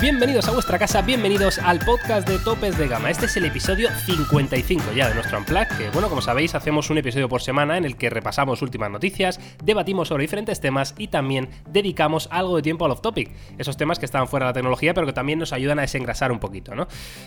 bienvenidos 0.00 0.48
a 0.48 0.52
vuestra 0.52 0.78
casa, 0.78 1.02
bienvenidos 1.02 1.58
al 1.58 1.80
podcast 1.80 2.28
de 2.28 2.38
Topes 2.38 2.78
de 2.78 2.88
Gama. 2.88 3.10
Este 3.10 3.26
es 3.26 3.36
el 3.36 3.44
episodio 3.44 3.90
55 4.06 4.92
ya 4.94 5.08
de 5.08 5.14
nuestro 5.14 5.38
Unplug, 5.38 5.66
que 5.76 5.90
bueno, 5.90 6.08
como 6.08 6.22
sabéis, 6.22 6.54
hacemos 6.54 6.88
un 6.90 6.98
episodio 6.98 7.28
por 7.28 7.42
semana 7.42 7.76
en 7.76 7.84
el 7.84 7.96
que 7.96 8.08
repasamos 8.08 8.62
últimas 8.62 8.90
noticias, 8.90 9.40
debatimos 9.62 10.08
sobre 10.08 10.22
diferentes 10.22 10.60
temas 10.60 10.94
y 10.98 11.08
también 11.08 11.50
dedicamos 11.68 12.28
algo 12.30 12.56
de 12.56 12.62
tiempo 12.62 12.84
al 12.84 12.92
off-topic, 12.92 13.30
esos 13.58 13.76
temas 13.76 13.98
que 13.98 14.06
están 14.06 14.28
fuera 14.28 14.46
de 14.46 14.50
la 14.50 14.54
tecnología 14.54 14.94
pero 14.94 15.06
que 15.06 15.12
también 15.12 15.38
nos 15.38 15.52
ayudan 15.52 15.78
a 15.80 15.82
desengrasar 15.82 16.32
un 16.32 16.38
poquito, 16.38 16.74
¿no? 16.74 16.86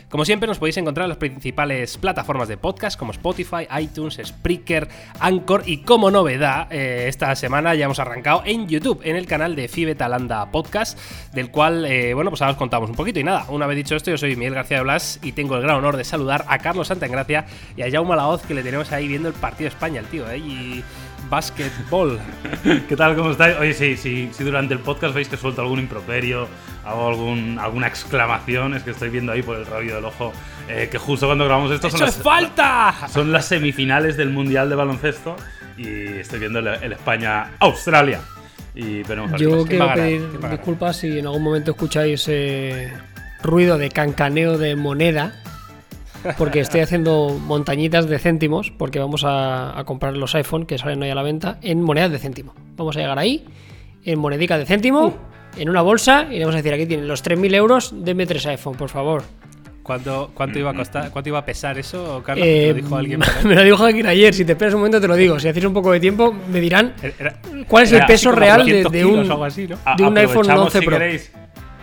Como 0.09 0.25
siempre, 0.25 0.47
nos 0.47 0.57
podéis 0.57 0.77
encontrar 0.77 1.05
en 1.05 1.09
las 1.09 1.17
principales 1.17 1.97
plataformas 1.97 2.47
de 2.47 2.57
podcast 2.57 2.97
como 2.97 3.11
Spotify, 3.11 3.67
iTunes, 3.79 4.19
Spreaker, 4.23 4.87
Anchor 5.19 5.63
y 5.65 5.83
como 5.83 6.09
novedad, 6.09 6.71
eh, 6.71 7.07
esta 7.09 7.35
semana 7.35 7.75
ya 7.75 7.85
hemos 7.85 7.99
arrancado 7.99 8.43
en 8.45 8.67
YouTube, 8.67 9.01
en 9.03 9.17
el 9.17 9.27
canal 9.27 9.55
de 9.55 9.67
Fibetalanda 9.67 10.51
Podcast, 10.51 10.97
del 11.33 11.51
cual, 11.51 11.85
eh, 11.85 12.13
bueno, 12.13 12.31
pues 12.31 12.41
ahora 12.41 12.54
os 12.55 12.57
contamos 12.57 12.89
un 12.89 12.95
poquito. 12.95 13.19
Y 13.19 13.23
nada, 13.23 13.45
una 13.49 13.67
vez 13.67 13.77
dicho 13.77 13.95
esto, 13.95 14.11
yo 14.11 14.17
soy 14.17 14.35
Miguel 14.35 14.55
García 14.55 14.77
de 14.77 14.83
Blas 14.83 15.19
y 15.21 15.33
tengo 15.33 15.55
el 15.55 15.61
gran 15.61 15.75
honor 15.75 15.97
de 15.97 16.03
saludar 16.03 16.45
a 16.47 16.57
Carlos 16.57 16.87
Santagracia 16.87 17.45
y 17.75 17.83
a 17.83 17.91
Jaume 17.91 18.15
Laoz, 18.15 18.41
que 18.43 18.53
le 18.53 18.63
tenemos 18.63 18.91
ahí 18.91 19.07
viendo 19.07 19.27
el 19.27 19.35
partido 19.35 19.69
de 19.69 19.75
España, 19.75 19.99
el 19.99 20.07
tío, 20.07 20.29
¿eh? 20.29 20.37
Y 20.37 20.83
básquetbol. 21.29 22.19
¿Qué 22.87 22.95
tal? 22.95 23.15
¿Cómo 23.15 23.31
estáis? 23.31 23.57
Oye, 23.57 23.73
sí, 23.73 23.97
sí, 23.97 24.29
si 24.31 24.43
durante 24.43 24.73
el 24.73 24.79
podcast 24.79 25.13
veis 25.13 25.27
que 25.27 25.37
suelto 25.37 25.61
algún 25.61 25.79
improperio, 25.79 26.47
hago 26.85 27.07
algún, 27.07 27.59
alguna 27.59 27.87
exclamación, 27.87 28.73
es 28.75 28.83
que 28.83 28.91
estoy 28.91 29.09
viendo 29.09 29.31
ahí 29.31 29.41
por 29.41 29.57
el 29.57 29.65
rabillo 29.65 29.95
del 29.95 30.05
ojo 30.05 30.31
eh, 30.67 30.87
que 30.91 30.97
justo 30.97 31.27
cuando 31.27 31.45
grabamos 31.45 31.71
esto 31.71 31.89
son 31.89 31.99
las, 31.99 32.17
falta! 32.17 32.93
son 33.11 33.31
las 33.31 33.45
semifinales 33.45 34.17
del 34.17 34.29
Mundial 34.29 34.69
de 34.69 34.75
Baloncesto 34.75 35.35
y 35.77 35.87
estoy 35.87 36.39
viendo 36.39 36.59
el, 36.59 36.67
el 36.67 36.93
España-Australia. 36.93 38.21
Y 38.75 39.03
veremos 39.03 39.29
a 39.29 39.37
ver 39.37 39.39
qué 39.39 39.43
Yo 39.45 39.65
quiero 39.65 39.93
pedir 39.93 40.49
disculpas 40.51 40.97
si 40.97 41.19
en 41.19 41.25
algún 41.25 41.43
momento 41.43 41.71
escucháis 41.71 42.25
eh, 42.27 42.91
ruido 43.41 43.77
de 43.77 43.89
cancaneo 43.89 44.57
de 44.57 44.75
moneda, 44.75 45.33
porque 46.37 46.59
estoy 46.59 46.81
haciendo 46.81 47.37
montañitas 47.45 48.07
de 48.09 48.19
céntimos, 48.19 48.71
porque 48.71 48.99
vamos 48.99 49.23
a, 49.23 49.77
a 49.79 49.83
comprar 49.85 50.17
los 50.17 50.33
iPhone 50.35 50.65
que 50.65 50.77
salen 50.77 51.01
hoy 51.03 51.09
a 51.09 51.15
la 51.15 51.21
venta 51.23 51.57
en 51.61 51.81
monedas 51.81 52.11
de 52.11 52.19
céntimo. 52.19 52.53
Vamos 52.75 52.97
a 52.97 52.99
llegar 52.99 53.19
ahí, 53.19 53.45
en 54.03 54.19
monedica 54.19 54.57
de 54.57 54.65
céntimo, 54.65 55.07
Uh. 55.07 55.13
en 55.61 55.69
una 55.69 55.81
bolsa, 55.81 56.27
y 56.29 56.33
le 56.33 56.39
vamos 56.41 56.55
a 56.55 56.57
decir, 56.57 56.73
aquí 56.73 56.85
tienen 56.85 57.07
los 57.07 57.23
3.000 57.23 57.53
euros, 57.55 57.93
denme 58.03 58.25
tres 58.25 58.45
iPhone, 58.47 58.75
por 58.75 58.89
favor. 58.89 59.23
¿Cuánto, 59.85 60.31
cuánto 60.33 60.57
iba 60.57 60.71
a 60.71 60.73
costar? 60.73 61.11
¿Cuánto 61.11 61.29
iba 61.29 61.37
a 61.37 61.45
pesar 61.45 61.77
eso, 61.77 62.23
Carlos? 62.25 62.43
Eh, 62.47 62.61
¿Te 62.61 62.67
lo 62.69 62.73
dijo 62.73 62.95
alguien 62.95 63.19
me 63.43 63.53
lo 63.53 63.63
dijo 63.63 63.85
alguien 63.85 64.07
ayer, 64.07 64.33
si 64.33 64.43
te 64.43 64.53
esperas 64.53 64.73
un 64.73 64.79
momento 64.79 64.99
te 64.99 65.07
lo 65.07 65.15
digo, 65.15 65.39
si 65.39 65.47
hacéis 65.47 65.63
un 65.65 65.73
poco 65.75 65.91
de 65.91 65.99
tiempo 65.99 66.33
me 66.51 66.59
dirán 66.59 66.95
Era- 67.03 67.35
cuál 67.67 67.83
es 67.83 67.91
el 67.91 68.03
peso 68.07 68.31
real 68.31 68.65
de, 68.65 68.81
200 68.83 68.91
de 68.91 68.97
kilos 69.03 69.13
un... 69.25 69.29
o 69.29 69.33
algo 69.33 69.45
así, 69.45 69.67
¿no? 69.67 69.77
A- 69.85 69.95
de 69.95 70.03
un 70.03 70.17
iPhone 70.17 70.49
aprovechamos, 70.49 70.65
11 70.75 70.79
si 70.79 70.85
Pro. 70.87 70.97
queréis, 70.97 71.31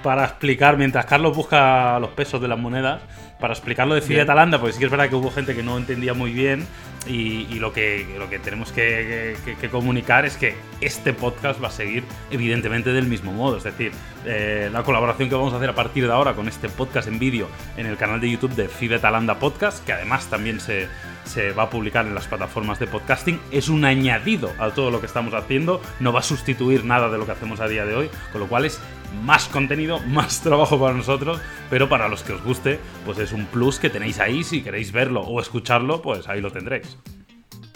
para 0.03 0.25
explicar, 0.25 0.77
mientras 0.77 1.07
Carlos 1.07 1.37
busca 1.37 1.99
los 2.01 2.11
pesos 2.11 2.41
de 2.41 2.49
las 2.49 2.59
monedas, 2.59 3.01
para 3.41 3.55
explicarlo 3.55 3.95
de 3.95 4.03
Fiat 4.03 4.29
Alanda, 4.29 4.59
porque 4.59 4.73
sí 4.75 4.79
que 4.79 4.85
es 4.85 4.91
verdad 4.91 5.09
que 5.09 5.17
hubo 5.17 5.31
gente 5.31 5.55
que 5.55 5.63
no 5.63 5.77
entendía 5.77 6.15
muy 6.15 6.33
bien 6.33 6.65
y, 7.09 7.47
y 7.51 7.55
lo, 7.59 7.73
que, 7.73 8.07
lo 8.17 8.31
que 8.31 8.39
tenemos 8.39 8.71
que, 8.71 9.37
que- 9.45 9.57
que 9.57 9.69
comunicar 9.69 10.25
es 10.25 10.37
que 10.37 10.55
este 10.81 11.13
podcast 11.13 11.61
va 11.63 11.67
a 11.69 11.73
seguir 11.73 12.05
evidentemente 12.31 12.93
del 12.93 13.07
mismo 13.07 13.33
modo, 13.33 13.57
es 13.57 13.65
decir, 13.65 13.91
eh, 14.25 14.71
la 14.73 14.85
colaboración 14.85 15.29
que 15.29 15.35
vamos 15.35 15.53
a 15.53 15.57
hacer 15.57 15.71
a 15.71 15.75
partir 15.75 16.07
de 16.07 16.13
ahora 16.13 16.35
con 16.35 16.47
este 16.47 16.69
podcast 16.69 17.09
en 17.09 17.19
vídeo 17.19 17.49
en 17.77 17.87
el 17.87 17.97
canal 17.97 18.21
de 18.21 18.31
YouTube 18.31 18.55
de 18.55 18.69
Alanda 19.03 19.35
Podcast, 19.41 19.85
que 19.85 19.93
además 19.93 20.27
también 20.31 20.61
se, 20.61 20.87
se 21.25 21.53
va 21.53 21.65
a 21.65 21.71
publicar 21.71 22.07
en 22.07 22.15
las 22.15 22.27
plataformas 22.27 22.79
de 22.79 22.87
podcasting, 22.87 23.41
es 23.51 23.69
un 23.69 23.85
añadido 23.85 24.51
a 24.59 24.71
todo 24.71 24.91
lo 24.91 25.01
que 25.01 25.07
estamos 25.07 25.35
haciendo, 25.35 25.81
no 26.01 26.13
va 26.13 26.21
a 26.21 26.23
sustituir 26.23 26.85
nada 26.85 27.09
de 27.09 27.19
lo 27.19 27.27
que 27.27 27.33
hacemos 27.33 27.61
a 27.61 27.69
día 27.69 27.85
de 27.85 27.95
hoy, 27.95 28.11
con 28.33 28.41
lo 28.41 28.49
cual 28.49 28.65
es 28.65 28.81
más 29.25 29.47
contenido, 29.47 29.99
más 30.07 30.41
trabajo 30.41 30.79
para 30.81 30.95
nosotros, 30.95 31.41
pero 31.71 31.89
para 31.89 32.09
los 32.09 32.23
que 32.23 32.33
os 32.33 32.43
guste, 32.43 32.79
pues 33.05 33.19
es 33.19 33.33
un 33.33 33.47
plus 33.47 33.79
que 33.79 33.91
tenéis 33.91 34.19
ahí, 34.19 34.45
si 34.45 34.63
queréis 34.63 34.93
verlo 34.93 35.21
o 35.23 35.41
escucharlo, 35.41 36.03
pues 36.03 36.29
ahí 36.29 36.41
lo 36.41 36.51
tendréis. 36.51 36.97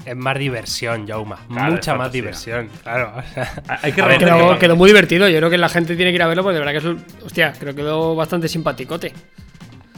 Es 0.05 0.15
más 0.15 0.39
diversión, 0.39 1.05
Jauma. 1.05 1.37
Claro, 1.49 1.73
Mucha 1.73 1.97
más 1.97 2.13
diversión, 2.13 2.71
claro. 2.84 3.13
o 3.19 3.23
sea, 3.34 3.81
Hay 3.83 3.91
que 3.91 4.03
ver, 4.03 4.19
quedó 4.61 4.77
muy 4.77 4.89
divertido. 4.89 5.28
Yo 5.28 5.39
creo 5.39 5.51
que 5.51 5.59
la 5.59 5.69
gente 5.69 5.97
tiene 5.97 6.13
que 6.13 6.15
ir 6.15 6.23
a 6.23 6.28
verlo 6.28 6.45
porque 6.45 6.61
de 6.61 6.65
verdad 6.65 6.81
que 6.81 6.89
es. 6.89 7.25
Hostia, 7.25 7.53
creo 7.59 7.75
que 7.75 7.83
quedó 7.83 8.15
bastante 8.15 8.47
simpaticote. 8.47 9.13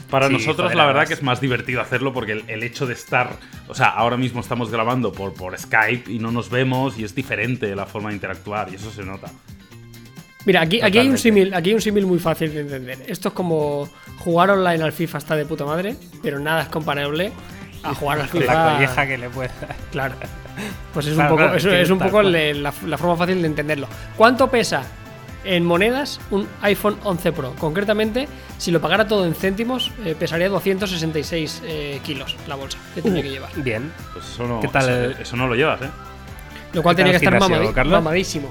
Para 0.09 0.27
Sí, 0.27 0.33
nosotros 0.33 0.65
joder, 0.71 0.77
la 0.77 0.85
verdad 0.87 1.07
que 1.07 1.13
es 1.13 1.21
más 1.21 1.39
divertido 1.39 1.81
hacerlo 1.81 2.11
porque 2.13 2.31
el, 2.31 2.43
el 2.47 2.63
hecho 2.63 2.87
de 2.87 2.93
estar, 2.93 3.37
o 3.67 3.75
sea, 3.75 3.87
ahora 3.89 4.17
mismo 4.17 4.39
estamos 4.41 4.71
grabando 4.71 5.11
por, 5.11 5.33
por 5.33 5.57
Skype 5.57 6.11
y 6.11 6.17
no 6.19 6.31
nos 6.31 6.49
vemos 6.49 6.97
y 6.97 7.03
es 7.03 7.13
diferente 7.13 7.75
la 7.75 7.85
forma 7.85 8.09
de 8.09 8.15
interactuar 8.15 8.69
y 8.71 8.75
eso 8.75 8.89
se 8.91 9.03
nota. 9.03 9.29
Mira, 10.45 10.61
aquí, 10.61 10.81
aquí 10.81 10.97
hay 10.97 11.09
un 11.09 11.17
símil, 11.17 11.53
aquí 11.53 11.69
hay 11.69 11.75
un 11.75 11.81
símil 11.81 12.05
muy 12.05 12.17
fácil 12.17 12.53
de 12.53 12.61
entender. 12.61 12.97
Esto 13.07 13.27
es 13.27 13.33
como 13.35 13.87
jugar 14.19 14.49
online 14.49 14.83
al 14.83 14.93
FIFA 14.93 15.17
está 15.19 15.35
de 15.35 15.45
puta 15.45 15.65
madre, 15.65 15.95
pero 16.23 16.39
nada 16.39 16.63
es 16.63 16.69
comparable 16.69 17.31
a 17.83 17.93
jugar 17.93 18.19
al 18.19 18.25
la 18.25 18.31
FIFA. 18.31 18.73
colleja 18.73 19.07
que 19.07 19.17
le 19.17 19.29
puede 19.29 19.49
dar. 19.61 19.75
Claro. 19.91 20.15
Pues 20.93 21.05
es 21.07 21.13
Claro, 21.13 21.33
un 21.35 21.37
poco, 21.39 21.51
claro, 21.57 21.73
es 21.77 21.89
un 21.89 21.99
poco 21.99 22.21
le- 22.23 22.53
la, 22.55 22.73
la 22.85 22.97
forma 22.97 23.15
fácil 23.15 23.41
de 23.41 23.47
entenderlo. 23.47 23.87
¿Cuánto 24.15 24.49
pesa 24.49 24.81
en 25.43 25.65
monedas 25.65 26.19
un 26.31 26.47
iPhone 26.61 26.97
11 27.03 27.31
Pro? 27.31 27.53
Concretamente, 27.57 28.27
si 28.57 28.71
lo 28.71 28.81
pagara 28.81 29.07
todo 29.07 29.25
en 29.25 29.33
céntimos, 29.35 29.91
eh, 30.05 30.15
pesaría 30.17 30.49
266 30.49 31.61
eh, 31.65 31.99
kilos 32.03 32.35
la 32.47 32.55
bolsa 32.55 32.77
que 32.95 33.01
tendría 33.01 33.23
que 33.23 33.29
llevar. 33.31 33.49
Bien. 33.55 33.91
Pues 34.13 34.25
eso 34.25 34.47
no, 34.47 34.59
¿Qué 34.59 34.67
tal 34.67 35.15
eso, 35.19 35.35
no 35.37 35.47
lo 35.47 35.55
llevas, 35.55 35.81
¿eh? 35.81 35.89
Lo 36.73 36.83
cual 36.83 36.95
¿Qué 36.95 37.03
tenía 37.03 37.19
que 37.19 37.25
estar 37.25 37.33
gimnasio, 37.41 37.69
mamadi- 37.69 37.73
Carlos? 37.73 37.93
mamadísimo 37.93 38.49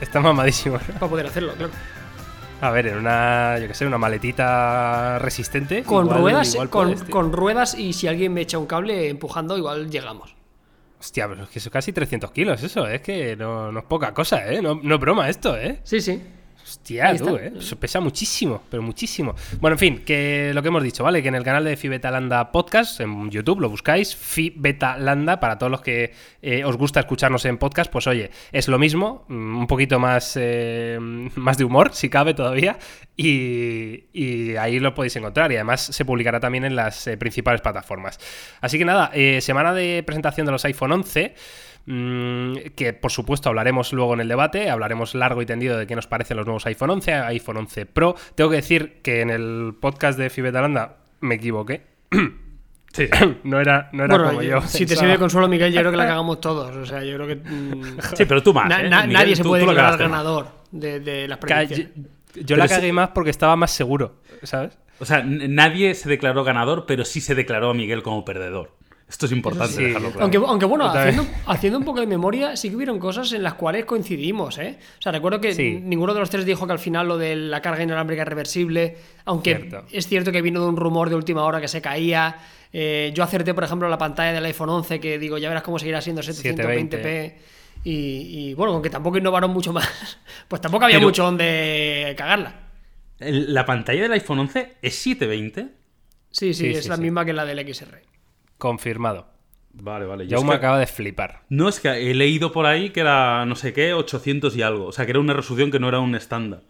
Está 0.00 0.20
mamadísimo. 0.20 0.78
para 0.78 1.08
poder 1.08 1.26
hacerlo, 1.26 1.54
claro. 1.54 1.72
A 2.60 2.70
ver, 2.70 2.86
en 2.88 2.96
una, 2.98 3.58
yo 3.58 3.68
que 3.68 3.74
sé, 3.74 3.86
una 3.86 3.98
maletita 3.98 5.18
resistente. 5.18 5.82
Con 5.84 6.06
igual- 6.06 6.20
ruedas, 6.20 6.52
igual 6.54 6.70
con, 6.70 6.84
puedes, 6.88 7.02
tío. 7.04 7.10
con 7.10 7.32
ruedas 7.32 7.74
y 7.74 7.92
si 7.92 8.08
alguien 8.08 8.32
me 8.34 8.42
echa 8.42 8.58
un 8.58 8.66
cable 8.66 9.08
empujando, 9.08 9.56
igual 9.58 9.90
llegamos. 9.90 10.35
Hostia, 11.06 11.28
pero 11.28 11.44
es 11.44 11.50
que 11.50 11.60
son 11.60 11.70
casi 11.70 11.92
300 11.92 12.32
kilos 12.32 12.60
eso, 12.64 12.84
es 12.88 13.00
que 13.00 13.36
no, 13.36 13.70
no 13.70 13.78
es 13.78 13.84
poca 13.84 14.12
cosa, 14.12 14.52
¿eh? 14.52 14.60
No, 14.60 14.74
no 14.82 14.94
es 14.96 15.00
broma 15.00 15.28
esto, 15.28 15.56
¿eh? 15.56 15.78
Sí, 15.84 16.00
sí. 16.00 16.20
Hostia, 16.66 17.16
tú. 17.16 17.36
¿eh? 17.36 17.52
Eso 17.56 17.78
pesa 17.78 18.00
muchísimo, 18.00 18.60
pero 18.68 18.82
muchísimo. 18.82 19.36
Bueno, 19.60 19.76
en 19.76 19.78
fin, 19.78 20.02
que 20.04 20.50
lo 20.52 20.62
que 20.62 20.68
hemos 20.68 20.82
dicho, 20.82 21.04
¿vale? 21.04 21.22
Que 21.22 21.28
en 21.28 21.36
el 21.36 21.44
canal 21.44 21.62
de 21.64 21.76
Fibetalanda 21.76 22.50
Podcast, 22.50 23.00
en 23.00 23.30
YouTube, 23.30 23.60
lo 23.60 23.70
buscáis, 23.70 24.16
Fibetalanda, 24.16 25.38
para 25.38 25.58
todos 25.58 25.70
los 25.70 25.80
que 25.80 26.12
eh, 26.42 26.64
os 26.64 26.76
gusta 26.76 26.98
escucharnos 26.98 27.44
en 27.44 27.58
podcast, 27.58 27.88
pues 27.92 28.08
oye, 28.08 28.32
es 28.50 28.66
lo 28.66 28.80
mismo, 28.80 29.24
mm, 29.28 29.58
un 29.58 29.66
poquito 29.68 30.00
más, 30.00 30.36
eh, 30.40 30.98
más 31.36 31.56
de 31.56 31.62
humor, 31.62 31.90
si 31.92 32.08
cabe 32.08 32.34
todavía, 32.34 32.76
y, 33.16 34.06
y 34.12 34.56
ahí 34.56 34.80
lo 34.80 34.92
podéis 34.92 35.14
encontrar. 35.14 35.52
Y 35.52 35.54
además 35.54 35.82
se 35.82 36.04
publicará 36.04 36.40
también 36.40 36.64
en 36.64 36.74
las 36.74 37.06
eh, 37.06 37.16
principales 37.16 37.60
plataformas. 37.60 38.18
Así 38.60 38.76
que 38.76 38.84
nada, 38.84 39.12
eh, 39.14 39.40
semana 39.40 39.72
de 39.72 40.02
presentación 40.04 40.46
de 40.46 40.52
los 40.52 40.64
iPhone 40.64 40.90
11. 40.90 41.34
Mm, 41.88 42.56
que 42.74 42.92
por 42.92 43.12
supuesto 43.12 43.48
hablaremos 43.48 43.92
luego 43.92 44.14
en 44.14 44.20
el 44.20 44.28
debate, 44.28 44.70
hablaremos 44.70 45.14
largo 45.14 45.40
y 45.40 45.46
tendido 45.46 45.78
de 45.78 45.86
qué 45.86 45.94
nos 45.94 46.06
parecen 46.08 46.36
los 46.36 46.44
nuevos 46.46 46.66
iPhone 46.66 46.90
11, 46.90 47.12
iPhone 47.14 47.56
11 47.58 47.86
Pro. 47.86 48.16
Tengo 48.34 48.50
que 48.50 48.56
decir 48.56 49.00
que 49.02 49.20
en 49.20 49.30
el 49.30 49.74
podcast 49.80 50.18
de 50.18 50.28
Fibetalanda 50.30 50.96
me 51.20 51.36
equivoqué. 51.36 51.82
Sí, 52.92 53.08
No 53.44 53.60
era, 53.60 53.90
no 53.92 54.04
era 54.04 54.14
Bueno, 54.16 54.30
como 54.30 54.42
yo- 54.42 54.62
si 54.62 54.86
te 54.86 54.96
sirve 54.96 55.12
de 55.12 55.18
consuelo, 55.18 55.48
Miguel, 55.48 55.70
yo 55.70 55.80
creo 55.80 55.90
que 55.90 55.98
la 55.98 56.06
cagamos 56.08 56.40
todos. 56.40 56.74
O 56.74 56.86
sea, 56.86 57.04
yo 57.04 57.16
creo 57.16 57.26
que. 57.28 57.34
mm, 57.36 57.98
Sí, 58.16 58.24
pero 58.24 58.42
tú 58.42 58.54
más. 58.54 58.68
na- 58.70 58.80
¿eh? 58.80 58.88
na- 58.88 59.02
Miguel, 59.02 59.12
nadie 59.12 59.36
se 59.36 59.44
puede 59.44 59.66
declarar 59.66 59.98
ganador 59.98 60.48
de, 60.70 61.00
de 61.00 61.28
las 61.28 61.36
predicciones. 61.36 61.90
Yo, 62.34 62.40
yo 62.42 62.56
la 62.56 62.66
sí- 62.68 62.74
cagué 62.74 62.92
más 62.94 63.10
porque 63.10 63.28
estaba 63.30 63.54
más 63.54 63.70
seguro, 63.72 64.22
¿sabes? 64.44 64.78
O 64.98 65.04
sea, 65.04 65.22
nadie 65.22 65.94
se 65.94 66.08
declaró 66.08 66.42
ganador, 66.42 66.86
pero 66.86 67.04
sí 67.04 67.20
se 67.20 67.34
declaró 67.34 67.68
a 67.70 67.74
Miguel 67.74 68.02
como 68.02 68.24
perdedor. 68.24 68.70
Esto 69.08 69.26
es 69.26 69.32
importante 69.32 69.74
Sí. 69.76 69.84
dejarlo 69.84 70.08
claro. 70.10 70.22
Aunque, 70.22 70.36
aunque 70.38 70.66
bueno, 70.66 70.86
haciendo, 70.86 71.26
haciendo 71.46 71.78
un 71.78 71.84
poco 71.84 72.00
de 72.00 72.06
memoria, 72.08 72.56
sí 72.56 72.70
que 72.70 72.76
hubieron 72.76 72.98
cosas 72.98 73.32
en 73.32 73.44
las 73.44 73.54
cuales 73.54 73.84
coincidimos, 73.84 74.58
¿eh? 74.58 74.78
O 74.98 75.02
sea, 75.02 75.12
recuerdo 75.12 75.40
que 75.40 75.54
Sí. 75.54 75.78
ninguno 75.80 76.12
de 76.12 76.18
los 76.20 76.28
tres 76.28 76.44
dijo 76.44 76.66
que 76.66 76.72
al 76.72 76.80
final 76.80 77.06
lo 77.06 77.16
de 77.16 77.36
la 77.36 77.62
carga 77.62 77.84
inalámbrica 77.84 78.22
es 78.22 78.28
reversible, 78.28 78.96
aunque 79.24 79.54
Cierto. 79.56 79.84
es 79.92 80.08
cierto 80.08 80.32
que 80.32 80.42
vino 80.42 80.60
de 80.60 80.66
un 80.68 80.76
rumor 80.76 81.08
de 81.08 81.14
última 81.14 81.44
hora 81.44 81.60
que 81.60 81.68
se 81.68 81.80
caía. 81.80 82.36
Eh, 82.72 83.12
yo 83.14 83.22
acerté, 83.22 83.54
por 83.54 83.62
ejemplo, 83.62 83.88
la 83.88 83.96
pantalla 83.96 84.32
del 84.32 84.44
iPhone 84.44 84.70
11, 84.70 84.98
que 84.98 85.18
digo, 85.20 85.38
ya 85.38 85.48
verás 85.50 85.62
cómo 85.62 85.78
seguirá 85.78 86.00
siendo 86.00 86.20
720p. 86.22 87.34
Y, 87.84 88.50
y, 88.50 88.54
bueno, 88.54 88.72
aunque 88.72 88.90
tampoco 88.90 89.18
innovaron 89.18 89.52
mucho 89.52 89.72
más, 89.72 89.88
pues 90.48 90.60
tampoco 90.60 90.84
había 90.86 90.96
Pero- 90.96 91.06
mucho 91.06 91.22
donde 91.22 92.12
cagarla. 92.18 92.62
La 93.20 93.64
pantalla 93.64 94.02
del 94.02 94.12
iPhone 94.12 94.40
11 94.40 94.74
es 94.82 94.94
720. 94.96 95.68
Sí, 96.32 96.52
sí, 96.52 96.64
Sí, 96.64 96.70
es 96.72 96.82
sí, 96.82 96.88
la 96.88 96.96
sí. 96.96 97.02
misma 97.02 97.24
que 97.24 97.32
la 97.32 97.44
del 97.44 97.60
XR. 97.60 98.02
Confirmado. 98.58 99.26
Vale, 99.72 100.06
vale. 100.06 100.26
Yo 100.26 100.42
me 100.42 100.50
que- 100.50 100.56
acaba 100.56 100.78
de 100.78 100.86
flipar. 100.86 101.42
No, 101.50 101.68
es 101.68 101.80
que 101.80 101.88
he 101.88 102.14
leído 102.14 102.50
por 102.52 102.64
ahí 102.66 102.90
que 102.90 103.00
era 103.00 103.44
no 103.44 103.56
sé 103.56 103.72
qué, 103.74 103.92
800 103.92 104.56
y 104.56 104.62
algo. 104.62 104.86
O 104.86 104.92
sea, 104.92 105.04
que 105.04 105.10
era 105.10 105.20
una 105.20 105.34
resolución 105.34 105.70
que 105.70 105.78
no 105.78 105.88
era 105.88 106.00
un 106.00 106.14
estándar. 106.14 106.62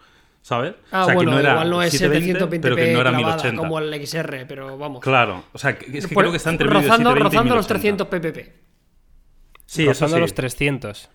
¿Sabes? 0.43 0.75
Ah, 0.93 1.03
o 1.03 1.07
sea, 1.07 1.15
bueno, 1.17 1.31
que 1.33 1.35
no 1.35 1.41
era 1.41 1.53
igual 1.55 1.71
no 1.71 1.83
es 1.83 1.91
720, 1.91 2.39
720p 2.45 2.61
pero 2.63 2.77
que 2.77 2.93
no 2.93 3.01
era 3.01 3.11
clavada 3.11 3.35
1080. 3.37 3.57
como 3.63 3.79
el 3.81 3.95
XR, 4.07 4.47
pero 4.47 4.79
vamos. 4.79 5.01
Claro. 5.03 5.45
O 5.53 5.59
sea, 5.59 5.77
que- 5.77 5.99
es 5.99 6.07
que 6.07 6.15
Por- 6.15 6.23
creo 6.23 6.31
que 6.31 6.37
está 6.37 6.51
entre 6.51 6.67
rozando, 6.69 7.11
720 7.11 7.21
y 7.21 7.23
rozando 7.25 7.55
los 7.57 7.67
1080. 7.67 8.07
300 8.07 8.07
pp. 8.09 8.53
Sí, 9.65 9.83
eso 9.83 9.91
Rozando 9.91 10.17
sí. 10.17 10.21
los 10.21 10.35
300. 10.35 11.11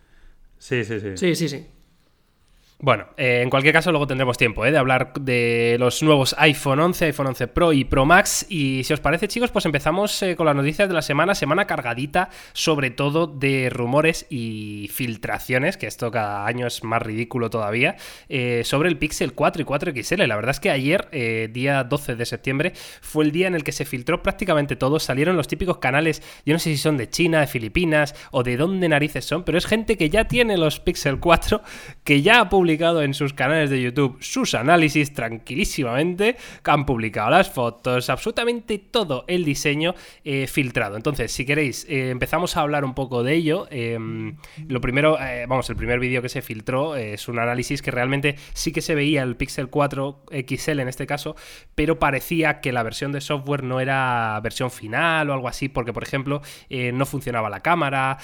Sí, 0.57 0.83
sí, 0.83 1.00
sí. 1.00 1.07
Sí, 1.17 1.35
sí, 1.35 1.47
sí. 1.50 1.67
Bueno, 2.83 3.06
eh, 3.16 3.42
en 3.44 3.51
cualquier 3.51 3.75
caso 3.75 3.92
luego 3.92 4.07
tendremos 4.07 4.39
tiempo 4.39 4.66
¿eh? 4.66 4.72
de 4.72 4.78
hablar 4.80 5.13
de 5.13 5.75
los 5.80 6.01
nuevos 6.01 6.33
iPhone 6.39 6.80
11, 6.80 7.06
iPhone 7.06 7.28
11 7.28 7.48
Pro 7.50 7.74
y 7.74 7.86
Pro 7.86 8.07
Max. 8.07 8.48
Y 8.50 8.83
si 8.86 8.92
os 8.92 9.00
parece 9.00 9.28
chicos, 9.28 9.51
pues 9.51 9.68
empezamos 9.68 10.19
eh, 10.24 10.36
con 10.36 10.48
las 10.48 10.56
noticias 10.56 10.88
de 10.88 10.95
la 10.95 11.04
semana, 11.04 11.36
semana 11.36 11.68
cargadita 11.68 12.30
sobre 12.54 12.89
todo 12.89 13.28
de 13.28 13.69
rumores 13.69 14.25
y 14.31 14.89
filtraciones, 14.92 15.78
que 15.78 15.86
esto 15.86 16.10
cada 16.10 16.48
año 16.48 16.66
es 16.66 16.83
más 16.83 17.04
ridículo 17.04 17.51
todavía, 17.51 17.98
sobre 18.63 18.89
el 18.89 18.98
Pixel 18.98 19.34
4 19.34 19.62
y 19.62 19.66
4 19.66 19.92
XL. 20.01 20.24
La 20.24 20.36
verdad 20.36 20.51
es 20.51 20.60
que 20.60 20.72
ayer, 20.72 21.07
día 21.51 21.84
12 21.84 22.16
de 22.16 22.25
septiembre, 22.25 22.74
fue 23.01 23.25
el 23.25 23.31
día 23.31 23.45
en 23.45 23.54
el 23.54 23.63
que 23.63 23.74
se 23.74 23.86
filtró 23.86 24.24
prácticamente 24.24 24.75
todo. 24.75 25.00
Salieron 25.00 25.38
los 25.38 25.48
típicos 25.48 25.77
canales, 25.77 26.24
yo 26.45 26.54
no 26.54 26.60
sé 26.60 26.72
si 26.72 26.77
son 26.77 26.98
de 26.98 27.10
China, 27.10 27.42
de 27.42 27.48
Filipinas 27.48 28.16
o 28.31 28.42
de 28.42 28.57
dónde 28.57 28.89
narices 28.89 29.25
son, 29.25 29.44
pero 29.44 29.60
es 29.60 29.68
gente 29.68 29.98
que 29.98 30.10
ya 30.10 30.27
tiene 30.27 30.57
los 30.57 30.80
Pixel 30.80 31.19
4, 31.19 31.62
que 32.04 32.22
ya 32.24 32.39
ha 32.39 32.50
publicado 32.50 32.70
en 32.71 33.13
sus 33.13 33.33
canales 33.33 33.69
de 33.69 33.81
YouTube 33.81 34.18
sus 34.21 34.53
análisis 34.53 35.13
tranquilísimamente, 35.13 36.38
han 36.63 36.85
publicado 36.85 37.29
las 37.31 37.50
fotos, 37.50 38.09
absolutamente 38.09 38.77
todo 38.77 39.25
el 39.27 39.44
diseño 39.44 39.94
eh, 40.23 40.47
filtrado. 40.47 40.95
Entonces, 40.95 41.33
si 41.33 41.45
queréis, 41.45 41.85
eh, 41.89 42.09
empezamos 42.12 42.56
a 42.56 42.62
hablar 42.62 42.85
un 42.85 42.94
poco 42.94 43.23
de 43.23 43.33
ello. 43.33 43.68
Em, 43.69 44.38
lo 44.69 44.79
primero, 44.79 45.19
eh, 45.19 45.45
vamos, 45.47 45.69
el 45.69 45.75
primer 45.75 46.00
vídeo 46.00 46.21
que 46.21 46.29
se 46.29 46.41
filtró 46.41 46.95
es 46.95 47.27
un 47.27 47.39
análisis 47.39 47.81
que 47.81 47.91
realmente 47.91 48.38
sí 48.53 48.71
que 48.71 48.81
se 48.81 48.95
veía 48.95 49.24
el 49.24 49.35
Pixel 49.35 49.67
4 49.67 50.24
XL 50.47 50.79
en 50.79 50.88
este 50.88 51.06
caso, 51.06 51.35
pero 51.75 52.00
parecía 52.00 52.62
que 52.62 52.71
la 52.71 52.83
versión 52.83 53.12
de 53.12 53.19
software 53.19 53.63
no 53.63 53.81
era 53.81 54.39
versión 54.41 54.71
final 54.71 55.29
o 55.29 55.33
algo 55.33 55.50
así, 55.50 55.67
porque 55.67 55.91
por 55.91 56.03
ejemplo 56.03 56.41
no 56.69 57.06
funcionaba 57.06 57.50
la 57.50 57.59
cámara. 57.59 58.17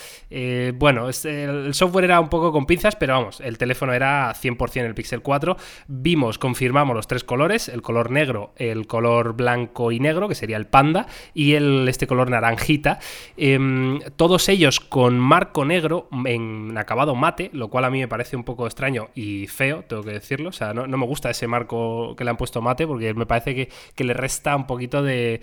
bueno, 0.76 1.10
el 1.10 1.74
software 1.74 2.06
era 2.06 2.20
un 2.20 2.30
poco 2.30 2.52
con 2.52 2.66
pinzas, 2.66 2.96
pero 2.96 3.14
vamos, 3.14 3.42
el 3.42 3.58
teléfono 3.58 3.94
era 3.94 4.34
100% 4.42 4.86
el 4.86 4.96
Pixel 4.96 5.22
4. 5.22 5.58
Vimos, 5.88 6.38
confirmamos 6.38 6.96
los 6.96 7.08
tres 7.08 7.24
colores, 7.24 7.70
el 7.70 7.82
color 7.82 8.12
negro, 8.12 8.54
el 8.58 8.88
color 8.88 9.34
blanco 9.34 9.92
y 9.92 10.00
negro, 10.00 10.28
que 10.28 10.36
sería 10.36 10.58
el 10.58 10.68
panda, 10.68 11.08
y 11.34 11.54
el, 11.54 11.88
este 11.88 12.08
color 12.08 12.30
naranjita. 12.30 13.00
Em, 13.36 14.00
todos 14.16 14.50
ellos 14.50 14.80
con 14.80 15.20
marco 15.20 15.66
negro 15.66 16.10
en 16.26 16.78
acabado 16.78 17.16
mate, 17.16 17.50
lo 17.54 17.70
cual 17.70 17.86
a 17.86 17.90
mí 17.90 18.00
me 18.00 18.08
parece 18.08 18.36
un 18.36 18.44
poco 18.44 18.66
extraño 18.66 19.10
y 19.16 19.48
feo, 19.48 19.84
tengo 19.88 20.04
que 20.04 20.12
decirlo. 20.12 20.50
O 20.50 20.54
sea, 20.54 20.74
no, 20.74 20.88
me 20.88 21.06
gusta 21.06 21.30
ese 21.30 21.48
marco 21.48 22.16
que 22.16 22.24
le 22.24 22.30
han 22.30 22.38
puesto 22.38 22.62
mate 22.62 22.88
porque 22.88 23.14
me 23.14 23.26
parece 23.26 23.56
que, 23.56 24.04
le 24.04 24.14
resta 24.14 24.56
un 24.56 24.68
poquito 24.68 25.04
de, 25.04 25.42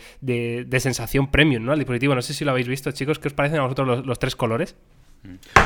sensación 0.79 1.31
premium 1.31 1.65
¿no? 1.65 1.73
al 1.73 1.79
dispositivo. 1.79 2.15
No 2.15 2.23
sé 2.23 2.35
si 2.35 2.45
lo 2.45 2.51
habéis 2.51 2.69
visto, 2.69 2.91
chicos. 2.93 3.19
¿Qué 3.19 3.29
os 3.29 3.35
parecen 3.35 3.59
a 3.59 3.63
vosotros 3.63 4.07
los 4.07 4.19
tres 4.19 4.37
colores? 4.37 4.77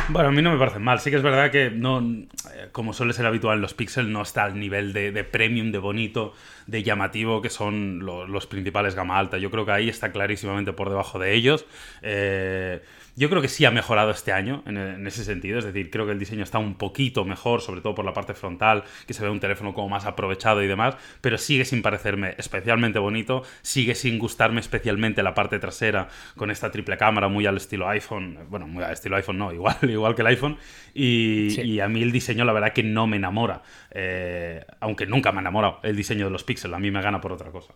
Bueno, 0.08 0.28
a 0.28 0.32
mí 0.32 0.40
no 0.40 0.52
me 0.52 0.58
parece 0.58 0.78
mal. 0.78 1.00
Sí 1.00 1.10
que 1.10 1.16
es 1.16 1.22
verdad 1.22 1.50
que 1.50 1.70
no, 1.70 2.00
eh, 2.00 2.68
como 2.72 2.92
suele 2.92 3.12
ser 3.12 3.26
habitual 3.26 3.56
en 3.56 3.62
los 3.62 3.74
Pixel, 3.74 4.12
no 4.12 4.22
está 4.22 4.44
al 4.44 4.58
nivel 4.58 4.92
de, 4.92 5.24
premium, 5.24 5.72
de 5.72 5.78
bonito, 5.78 6.32
de 6.66 6.82
llamativo 6.82 7.42
que 7.42 7.50
son 7.50 7.98
los 8.00 8.46
principales 8.46 8.94
gama 8.94 9.18
alta. 9.18 9.38
Yo 9.38 9.50
creo 9.50 9.66
que 9.66 9.72
ahí 9.72 9.88
está 9.88 10.12
clarísimamente 10.12 10.72
por 10.72 10.88
debajo 10.88 11.18
de 11.18 11.34
ellos. 11.34 11.66
Eh, 12.02 12.82
yo 13.18 13.28
creo 13.28 13.42
que 13.42 13.48
sí 13.48 13.64
ha 13.64 13.72
mejorado 13.72 14.12
este 14.12 14.32
año 14.32 14.62
en, 14.64 15.04
ese 15.04 15.24
sentido, 15.24 15.58
es 15.58 15.64
decir, 15.64 15.90
creo 15.90 16.06
que 16.06 16.12
el 16.12 16.20
diseño 16.20 16.44
está 16.44 16.58
un 16.58 16.74
poquito 16.76 17.24
mejor, 17.24 17.60
sobre 17.62 17.80
todo 17.80 17.92
por 17.96 18.04
la 18.04 18.12
parte 18.12 18.32
frontal, 18.32 18.84
que 19.08 19.12
se 19.12 19.24
ve 19.24 19.28
un 19.28 19.40
teléfono 19.40 19.74
como 19.74 19.88
más 19.88 20.04
aprovechado 20.04 20.62
y 20.62 20.68
demás, 20.68 20.96
pero 21.20 21.36
sigue 21.36 21.64
sin 21.64 21.82
parecerme 21.82 22.36
especialmente 22.38 23.00
bonito, 23.00 23.42
sigue 23.62 23.96
sin 23.96 24.20
gustarme 24.20 24.60
especialmente 24.60 25.24
la 25.24 25.34
parte 25.34 25.58
trasera 25.58 26.06
con 26.36 26.52
esta 26.52 26.70
triple 26.70 26.96
cámara 26.96 27.26
muy 27.26 27.44
al 27.46 27.56
estilo 27.56 27.88
iPhone, 27.88 28.38
bueno, 28.50 28.68
muy 28.68 28.84
al 28.84 28.92
estilo 28.92 29.16
iPhone 29.16 29.38
no, 29.38 29.52
igual, 29.58 29.76
igual 29.82 30.14
que 30.14 30.22
el 30.22 30.28
iPhone, 30.28 30.56
y, 30.94 31.80
a 31.80 31.88
mí 31.88 32.02
el 32.02 32.12
diseño 32.12 32.44
la 32.44 32.52
verdad 32.52 32.72
que 32.72 32.84
no 32.84 33.08
me 33.08 33.16
enamora, 33.16 33.62
eh, 33.90 34.64
aunque 34.78 35.06
nunca 35.06 35.32
me 35.32 35.38
ha 35.38 35.40
enamorado 35.40 35.80
el 35.82 35.96
diseño 35.96 36.26
de 36.26 36.30
los 36.30 36.44
píxeles, 36.44 36.76
a 36.76 36.78
mí 36.78 36.92
me 36.92 37.02
gana 37.02 37.20
por 37.20 37.32
otra 37.32 37.50
cosa. 37.50 37.74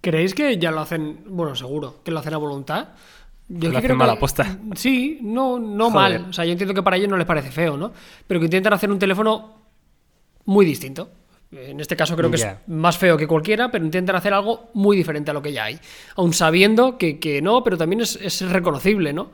¿Creéis 0.00 0.34
que 0.34 0.56
ya 0.58 0.70
lo 0.70 0.80
hacen, 0.80 1.24
bueno, 1.26 1.56
seguro, 1.56 2.00
que 2.04 2.12
lo 2.12 2.20
hacen 2.20 2.34
a 2.34 2.36
voluntad? 2.36 2.90
Yo 3.48 3.70
creo 3.70 3.82
que 3.82 3.94
mala 3.94 4.18
posta. 4.18 4.58
Sí, 4.74 5.18
no, 5.22 5.58
no 5.58 5.90
mal. 5.90 6.26
O 6.30 6.32
sea, 6.32 6.44
yo 6.44 6.52
entiendo 6.52 6.74
que 6.74 6.82
para 6.82 6.96
ellos 6.96 7.08
no 7.08 7.16
les 7.16 7.26
parece 7.26 7.50
feo, 7.50 7.76
¿no? 7.76 7.92
Pero 8.26 8.40
que 8.40 8.46
intentan 8.46 8.72
hacer 8.72 8.90
un 8.90 8.98
teléfono 8.98 9.62
muy 10.44 10.66
distinto. 10.66 11.10
En 11.52 11.78
este 11.80 11.96
caso 11.96 12.16
creo 12.16 12.28
que 12.28 12.36
es 12.36 12.46
más 12.66 12.98
feo 12.98 13.16
que 13.16 13.26
cualquiera, 13.26 13.70
pero 13.70 13.84
intentan 13.84 14.16
hacer 14.16 14.34
algo 14.34 14.70
muy 14.74 14.96
diferente 14.96 15.30
a 15.30 15.34
lo 15.34 15.40
que 15.40 15.52
ya 15.52 15.64
hay. 15.64 15.78
Aún 16.16 16.32
sabiendo 16.32 16.98
que, 16.98 17.20
que 17.20 17.40
no, 17.40 17.62
pero 17.62 17.78
también 17.78 18.00
es, 18.00 18.16
es 18.20 18.42
reconocible, 18.50 19.12
¿no? 19.12 19.30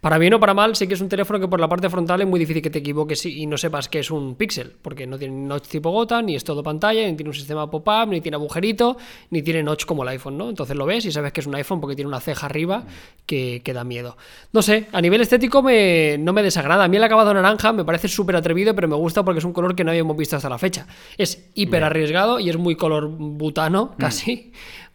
Para 0.00 0.18
bien 0.18 0.34
o 0.34 0.40
para 0.40 0.54
mal, 0.54 0.76
sí 0.76 0.86
que 0.86 0.94
es 0.94 1.00
un 1.00 1.08
teléfono 1.08 1.40
que 1.40 1.48
por 1.48 1.60
la 1.60 1.68
parte 1.68 1.88
frontal 1.90 2.20
es 2.20 2.26
muy 2.26 2.38
difícil 2.38 2.62
que 2.62 2.70
te 2.70 2.78
equivoques 2.78 3.24
y 3.26 3.46
no 3.46 3.56
sepas 3.56 3.88
que 3.88 4.00
es 4.00 4.10
un 4.10 4.34
Pixel, 4.34 4.72
porque 4.82 5.06
no 5.06 5.18
tiene 5.18 5.34
notch 5.34 5.68
tipo 5.68 5.90
gota, 5.90 6.22
ni 6.22 6.36
es 6.36 6.44
todo 6.44 6.62
pantalla, 6.62 7.06
ni 7.06 7.16
tiene 7.16 7.30
un 7.30 7.34
sistema 7.34 7.70
pop-up, 7.70 8.08
ni 8.08 8.20
tiene 8.20 8.36
agujerito, 8.36 8.96
ni 9.30 9.42
tiene 9.42 9.62
notch 9.62 9.84
como 9.84 10.02
el 10.02 10.10
iPhone, 10.10 10.38
¿no? 10.38 10.48
Entonces 10.48 10.76
lo 10.76 10.86
ves 10.86 11.04
y 11.06 11.12
sabes 11.12 11.32
que 11.32 11.40
es 11.40 11.46
un 11.46 11.54
iPhone 11.54 11.80
porque 11.80 11.96
tiene 11.96 12.08
una 12.08 12.20
ceja 12.20 12.46
arriba 12.46 12.84
que, 13.26 13.62
da 13.74 13.84
miedo. 13.84 14.16
No 14.52 14.62
sé, 14.62 14.86
a 14.92 15.00
nivel 15.00 15.20
estético 15.20 15.62
me, 15.62 16.16
no 16.18 16.32
me 16.32 16.42
desagrada. 16.42 16.84
A 16.84 16.88
mí 16.88 16.96
el 16.96 17.04
acabado 17.04 17.34
naranja 17.34 17.72
me 17.72 17.84
parece 17.84 18.08
súper 18.08 18.36
atrevido, 18.36 18.74
pero 18.74 18.88
me 18.88 18.96
gusta 18.96 19.24
porque 19.24 19.38
es 19.38 19.44
un 19.44 19.52
color 19.52 19.74
que 19.74 19.84
no 19.84 19.90
habíamos 19.90 20.16
visto 20.16 20.36
hasta 20.36 20.48
la 20.48 20.58
fecha. 20.58 20.86
Es 21.18 21.50
hiper 21.54 21.84
arriesgado 21.84 22.38
y 22.38 22.48
es 22.48 22.56
muy 22.56 22.76
color 22.76 23.08
butano, 23.08 23.94
mm. 23.96 24.00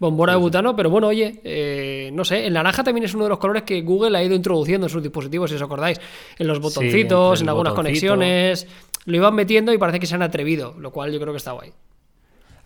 Bombona 0.01 0.31
de 0.33 0.39
butano, 0.39 0.75
pero 0.75 0.89
bueno, 0.89 1.07
oye, 1.07 1.39
eh, 1.43 2.09
no 2.11 2.25
sé, 2.25 2.47
el 2.47 2.53
naranja 2.53 2.83
también 2.83 3.05
es 3.05 3.13
uno 3.13 3.25
de 3.25 3.29
los 3.29 3.37
colores 3.37 3.61
que 3.61 3.83
Google 3.83 4.17
ha 4.17 4.23
ido 4.23 4.33
introduciendo 4.33 4.87
en 4.87 4.89
sus 4.89 5.03
dispositivos, 5.03 5.51
si 5.51 5.55
os 5.55 5.61
acordáis, 5.61 6.01
en 6.39 6.47
los 6.47 6.59
botoncitos, 6.59 7.39
en 7.39 7.49
algunas 7.49 7.73
conexiones, 7.73 8.67
lo 9.05 9.15
iban 9.15 9.35
metiendo 9.35 9.71
y 9.71 9.77
parece 9.77 9.99
que 9.99 10.07
se 10.07 10.15
han 10.15 10.23
atrevido, 10.23 10.73
lo 10.79 10.91
cual 10.91 11.13
yo 11.13 11.19
creo 11.19 11.31
que 11.33 11.37
está 11.37 11.51
guay. 11.51 11.71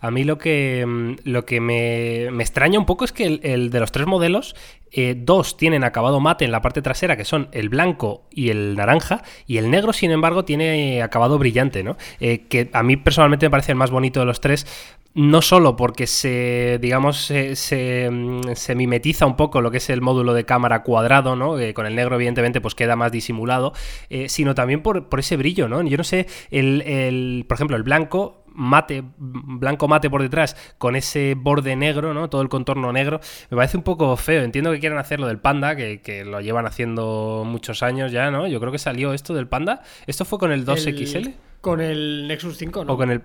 A 0.00 0.10
mí 0.10 0.24
lo 0.24 0.38
que, 0.38 0.84
mm, 0.86 1.28
lo 1.28 1.44
que 1.44 1.60
me, 1.60 2.26
extraña 2.42 2.78
un 2.78 2.86
poco 2.86 3.04
es 3.04 3.12
que 3.12 3.40
el, 3.42 3.70
de 3.70 3.80
los 3.80 3.92
tres 3.92 4.06
modelos, 4.06 4.54
eh, 4.92 5.14
dos 5.16 5.56
tienen 5.56 5.84
acabado 5.84 6.20
mate 6.20 6.44
en 6.44 6.52
la 6.52 6.62
parte 6.62 6.82
trasera, 6.82 7.16
que 7.16 7.24
son 7.24 7.48
el 7.52 7.68
blanco 7.68 8.24
y 8.30 8.50
el 8.50 8.76
naranja, 8.76 9.22
y 9.46 9.58
el 9.58 9.70
negro, 9.70 9.92
sin 9.92 10.10
embargo, 10.10 10.44
tiene 10.44 11.02
acabado 11.02 11.38
brillante, 11.38 11.82
¿no? 11.82 11.96
Eh, 12.20 12.46
que 12.48 12.70
a 12.72 12.82
mí 12.82 12.96
personalmente 12.96 13.46
me 13.46 13.50
parece 13.50 13.72
el 13.72 13.78
más 13.78 13.90
bonito 13.90 14.20
de 14.20 14.26
los 14.26 14.40
tres, 14.40 14.66
no 15.14 15.40
solo 15.40 15.76
porque 15.76 16.06
se, 16.06 16.78
digamos, 16.80 17.16
se, 17.16 18.10
mm, 18.10 18.54
se, 18.54 18.74
mimetiza 18.74 19.24
un 19.24 19.34
poco 19.34 19.62
lo 19.62 19.70
que 19.70 19.78
es 19.78 19.88
el 19.88 20.02
módulo 20.02 20.34
de 20.34 20.44
cámara 20.44 20.82
cuadrado, 20.82 21.36
¿no? 21.36 21.56
con 21.74 21.86
el 21.86 21.94
negro, 21.94 22.16
evidentemente, 22.16 22.60
pues 22.60 22.74
queda 22.74 22.96
más 22.96 23.10
disimulado, 23.12 23.72
eh, 24.10 24.28
sino 24.28 24.54
también 24.54 24.82
por, 24.82 25.08
por, 25.08 25.20
ese 25.20 25.38
brillo, 25.38 25.68
¿no? 25.68 25.82
Yo 25.82 25.96
no 25.96 26.04
sé, 26.04 26.26
el, 26.50 26.82
el, 26.82 27.46
por 27.48 27.56
ejemplo, 27.56 27.76
el 27.76 27.82
blanco 27.82 28.45
mate, 28.56 29.04
blanco 29.16 29.86
mate 29.86 30.10
por 30.10 30.22
detrás, 30.22 30.56
con 30.78 30.96
ese 30.96 31.34
borde 31.36 31.76
negro, 31.76 32.14
¿no? 32.14 32.28
Todo 32.28 32.42
el 32.42 32.48
contorno 32.48 32.92
negro, 32.92 33.20
me 33.50 33.56
parece 33.56 33.76
un 33.76 33.82
poco 33.82 34.16
feo. 34.16 34.42
Entiendo 34.42 34.72
que 34.72 34.80
quieran 34.80 34.98
hacer 34.98 35.20
lo 35.20 35.28
del 35.28 35.38
panda, 35.38 35.76
que, 35.76 36.24
lo 36.26 36.40
llevan 36.40 36.66
haciendo 36.66 37.44
muchos 37.46 37.82
años 37.82 38.10
ya, 38.12 38.30
¿no? 38.30 38.46
Yo 38.46 38.58
creo 38.60 38.72
que 38.72 38.78
salió 38.78 39.12
esto 39.12 39.34
del 39.34 39.46
panda. 39.46 39.82
¿Esto 40.06 40.24
fue 40.24 40.38
con 40.38 40.52
el 40.52 40.66
2XL? 40.66 41.34
con 41.60 41.80
el 41.80 42.28
Nexus 42.28 42.58
5, 42.58 42.84
¿no? 42.84 42.92
O 42.92 42.96
con 42.96 43.10
el 43.10 43.22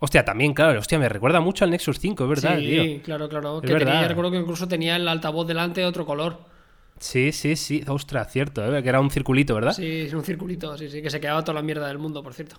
Hostia, 0.00 0.24
también, 0.24 0.54
claro, 0.54 0.78
hostia, 0.78 0.98
me 0.98 1.08
recuerda 1.08 1.40
mucho 1.40 1.64
al 1.64 1.70
Nexus 1.72 1.98
5, 1.98 2.22
es 2.22 2.30
verdad, 2.30 2.58
sí, 2.58 3.00
claro, 3.04 3.28
claro. 3.28 3.60
que 3.60 3.74
recuerdo 3.76 4.30
que 4.30 4.36
incluso 4.36 4.68
tenía 4.68 4.94
el 4.94 5.08
altavoz 5.08 5.46
delante 5.46 5.80
de 5.80 5.86
otro 5.86 6.06
color. 6.06 6.38
Sí, 7.00 7.32
sí, 7.32 7.56
sí. 7.56 7.84
Ostras, 7.86 8.30
cierto, 8.32 8.64
¿eh? 8.64 8.82
que 8.82 8.88
era 8.88 9.00
un 9.00 9.10
circulito, 9.10 9.54
¿verdad? 9.54 9.72
Sí, 9.72 10.02
es 10.02 10.12
un 10.12 10.24
circulito, 10.24 10.76
sí, 10.76 10.88
sí, 10.88 11.02
que 11.02 11.10
se 11.10 11.20
quedaba 11.20 11.42
toda 11.42 11.54
la 11.54 11.62
mierda 11.62 11.86
del 11.88 11.98
mundo, 11.98 12.22
por 12.22 12.34
cierto. 12.34 12.56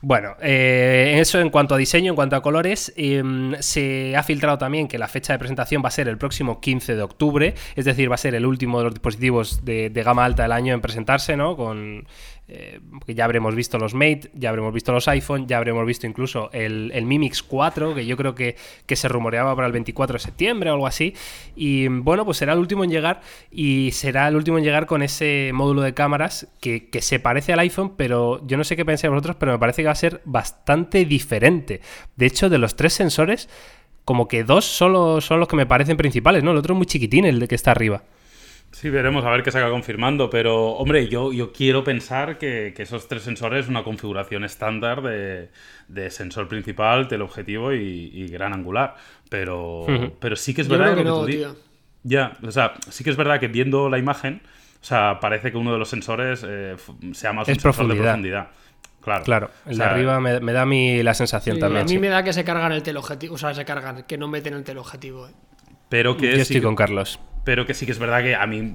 Bueno, 0.00 0.36
eh, 0.40 1.16
eso 1.20 1.40
en 1.40 1.50
cuanto 1.50 1.74
a 1.74 1.78
diseño, 1.78 2.10
en 2.10 2.16
cuanto 2.16 2.36
a 2.36 2.42
colores, 2.42 2.92
em, 2.96 3.54
se 3.60 4.16
ha 4.16 4.22
filtrado 4.22 4.58
también 4.58 4.88
que 4.88 4.98
la 4.98 5.08
fecha 5.08 5.32
de 5.32 5.38
presentación 5.38 5.82
va 5.82 5.88
a 5.88 5.92
ser 5.92 6.08
el 6.08 6.18
próximo 6.18 6.60
15 6.60 6.96
de 6.96 7.02
octubre, 7.02 7.54
es 7.76 7.84
decir, 7.84 8.10
va 8.10 8.16
a 8.16 8.18
ser 8.18 8.34
el 8.34 8.44
último 8.44 8.78
de 8.78 8.84
los 8.84 8.94
dispositivos 8.94 9.64
de, 9.64 9.90
de 9.90 10.02
gama 10.02 10.24
alta 10.24 10.42
del 10.42 10.52
año 10.52 10.74
en 10.74 10.80
presentarse, 10.80 11.36
¿no? 11.36 11.56
Con 11.56 12.06
eh, 12.54 12.80
ya 13.06 13.24
habremos 13.24 13.54
visto 13.54 13.78
los 13.78 13.94
Mate, 13.94 14.30
ya 14.34 14.50
habremos 14.50 14.74
visto 14.74 14.92
los 14.92 15.08
iPhone, 15.08 15.46
ya 15.46 15.56
habremos 15.56 15.86
visto 15.86 16.06
incluso 16.06 16.50
el, 16.52 16.90
el 16.92 17.06
Mimix 17.06 17.42
4, 17.42 17.94
que 17.94 18.04
yo 18.04 18.14
creo 18.18 18.34
que, 18.34 18.56
se 18.92 19.08
rumoreaba 19.08 19.56
para 19.56 19.66
el 19.66 19.72
24 19.72 20.14
de 20.14 20.18
septiembre 20.18 20.68
o 20.68 20.74
algo 20.74 20.86
así. 20.86 21.14
Y 21.56 21.88
bueno, 21.88 22.26
pues 22.26 22.36
será 22.36 22.52
el 22.52 22.58
último 22.58 22.84
en 22.84 22.90
llegar 22.90 23.22
y 23.50 23.90
será 23.92 24.28
el 24.28 24.36
último 24.36 24.58
en 24.58 24.64
llegar 24.64 24.84
con 24.84 25.02
ese 25.02 25.50
módulo 25.54 25.80
de 25.80 25.94
cámaras 25.94 26.46
que, 26.60 26.90
se 27.00 27.18
parece 27.18 27.54
al 27.54 27.60
iPhone, 27.60 27.94
pero 27.96 28.46
yo 28.46 28.58
no 28.58 28.64
sé 28.64 28.76
qué 28.76 28.84
pensáis 28.84 29.10
vosotros, 29.10 29.36
pero 29.40 29.52
me 29.52 29.58
parece 29.58 29.80
que 29.80 29.86
va 29.86 29.92
a 29.92 29.94
ser 29.94 30.20
bastante 30.26 31.06
diferente. 31.06 31.80
De 32.16 32.26
hecho, 32.26 32.50
de 32.50 32.58
los 32.58 32.76
tres 32.76 32.92
sensores, 32.92 33.48
como 34.04 34.28
que 34.28 34.44
dos 34.44 34.66
solo 34.66 35.22
son 35.22 35.40
los 35.40 35.48
que 35.48 35.56
me 35.56 35.64
parecen 35.64 35.96
principales, 35.96 36.44
¿no? 36.44 36.50
El 36.50 36.58
otro 36.58 36.74
es 36.74 36.76
muy 36.76 36.86
chiquitín, 36.86 37.24
el 37.24 37.40
de 37.40 37.48
que 37.48 37.54
está 37.54 37.70
arriba. 37.70 38.02
Sí, 38.72 38.88
veremos 38.88 39.24
a 39.24 39.30
ver 39.30 39.42
qué 39.42 39.50
se 39.50 39.58
haga 39.58 39.68
confirmando, 39.70 40.30
pero 40.30 40.70
hombre, 40.70 41.06
yo, 41.08 41.30
yo 41.32 41.52
quiero 41.52 41.84
pensar 41.84 42.38
que, 42.38 42.74
esos 42.78 43.06
tres 43.06 43.22
sensores 43.22 43.64
es 43.64 43.68
una 43.68 43.84
configuración 43.84 44.44
estándar 44.44 45.02
de, 45.02 45.50
sensor 46.10 46.48
principal, 46.48 47.06
teleobjetivo 47.06 47.72
y, 47.74 48.10
y 48.12 48.26
gran 48.28 48.54
angular, 48.54 48.96
pero, 49.28 49.86
pero 50.18 50.36
sí 50.36 50.54
que 50.54 50.62
es 50.62 50.68
verdad 50.68 50.96
que, 50.96 51.04
tú 51.04 51.56
Ya, 52.02 52.38
o 52.42 52.50
sea, 52.50 52.74
sí 52.88 53.04
que 53.04 53.10
es 53.10 53.16
verdad 53.16 53.38
que 53.38 53.48
viendo 53.48 53.90
la 53.90 53.98
imagen, 53.98 54.40
o 54.80 54.84
sea, 54.84 55.20
parece 55.20 55.52
que 55.52 55.58
uno 55.58 55.72
de 55.72 55.78
los 55.78 55.88
sensores 55.90 56.42
eh, 56.44 56.74
sea 57.12 57.32
más 57.32 57.46
un 57.46 57.54
sensor 57.54 57.86
de 57.88 57.94
profundidad. 57.94 58.48
Claro. 59.02 59.24
Claro, 59.24 59.50
el 59.66 59.72
O 59.72 59.76
sea, 59.76 59.86
de 59.86 59.92
arriba 59.92 60.20
me, 60.20 60.40
me 60.40 60.52
da 60.52 60.62
a 60.62 60.66
mí 60.66 61.02
la 61.02 61.12
sensación 61.14 61.56
Sí, 61.56 61.60
también. 61.60 61.82
a 61.82 61.84
mí 61.84 61.90
sí. 61.90 61.98
me 61.98 62.08
da 62.08 62.22
que 62.22 62.32
se 62.32 62.42
cargan 62.44 62.72
el 62.72 62.82
teleobjetivo, 62.82 63.34
o 63.34 63.38
sea, 63.38 63.52
se 63.52 63.64
cargan, 63.64 64.04
que 64.04 64.16
no 64.16 64.28
meten 64.28 64.54
el 64.54 64.64
teleobjetivo. 64.64 65.26
eh. 65.28 65.32
Pero 65.88 66.16
que 66.16 66.28
Yo 66.28 66.34
sí 66.36 66.40
estoy 66.42 66.56
que- 66.56 66.62
con 66.62 66.74
Carlos. 66.76 67.18
Pero 67.44 67.66
que 67.66 67.74
sí 67.74 67.86
que 67.86 67.92
es 67.92 67.98
verdad 67.98 68.22
que 68.22 68.34
a 68.36 68.46
mí 68.46 68.72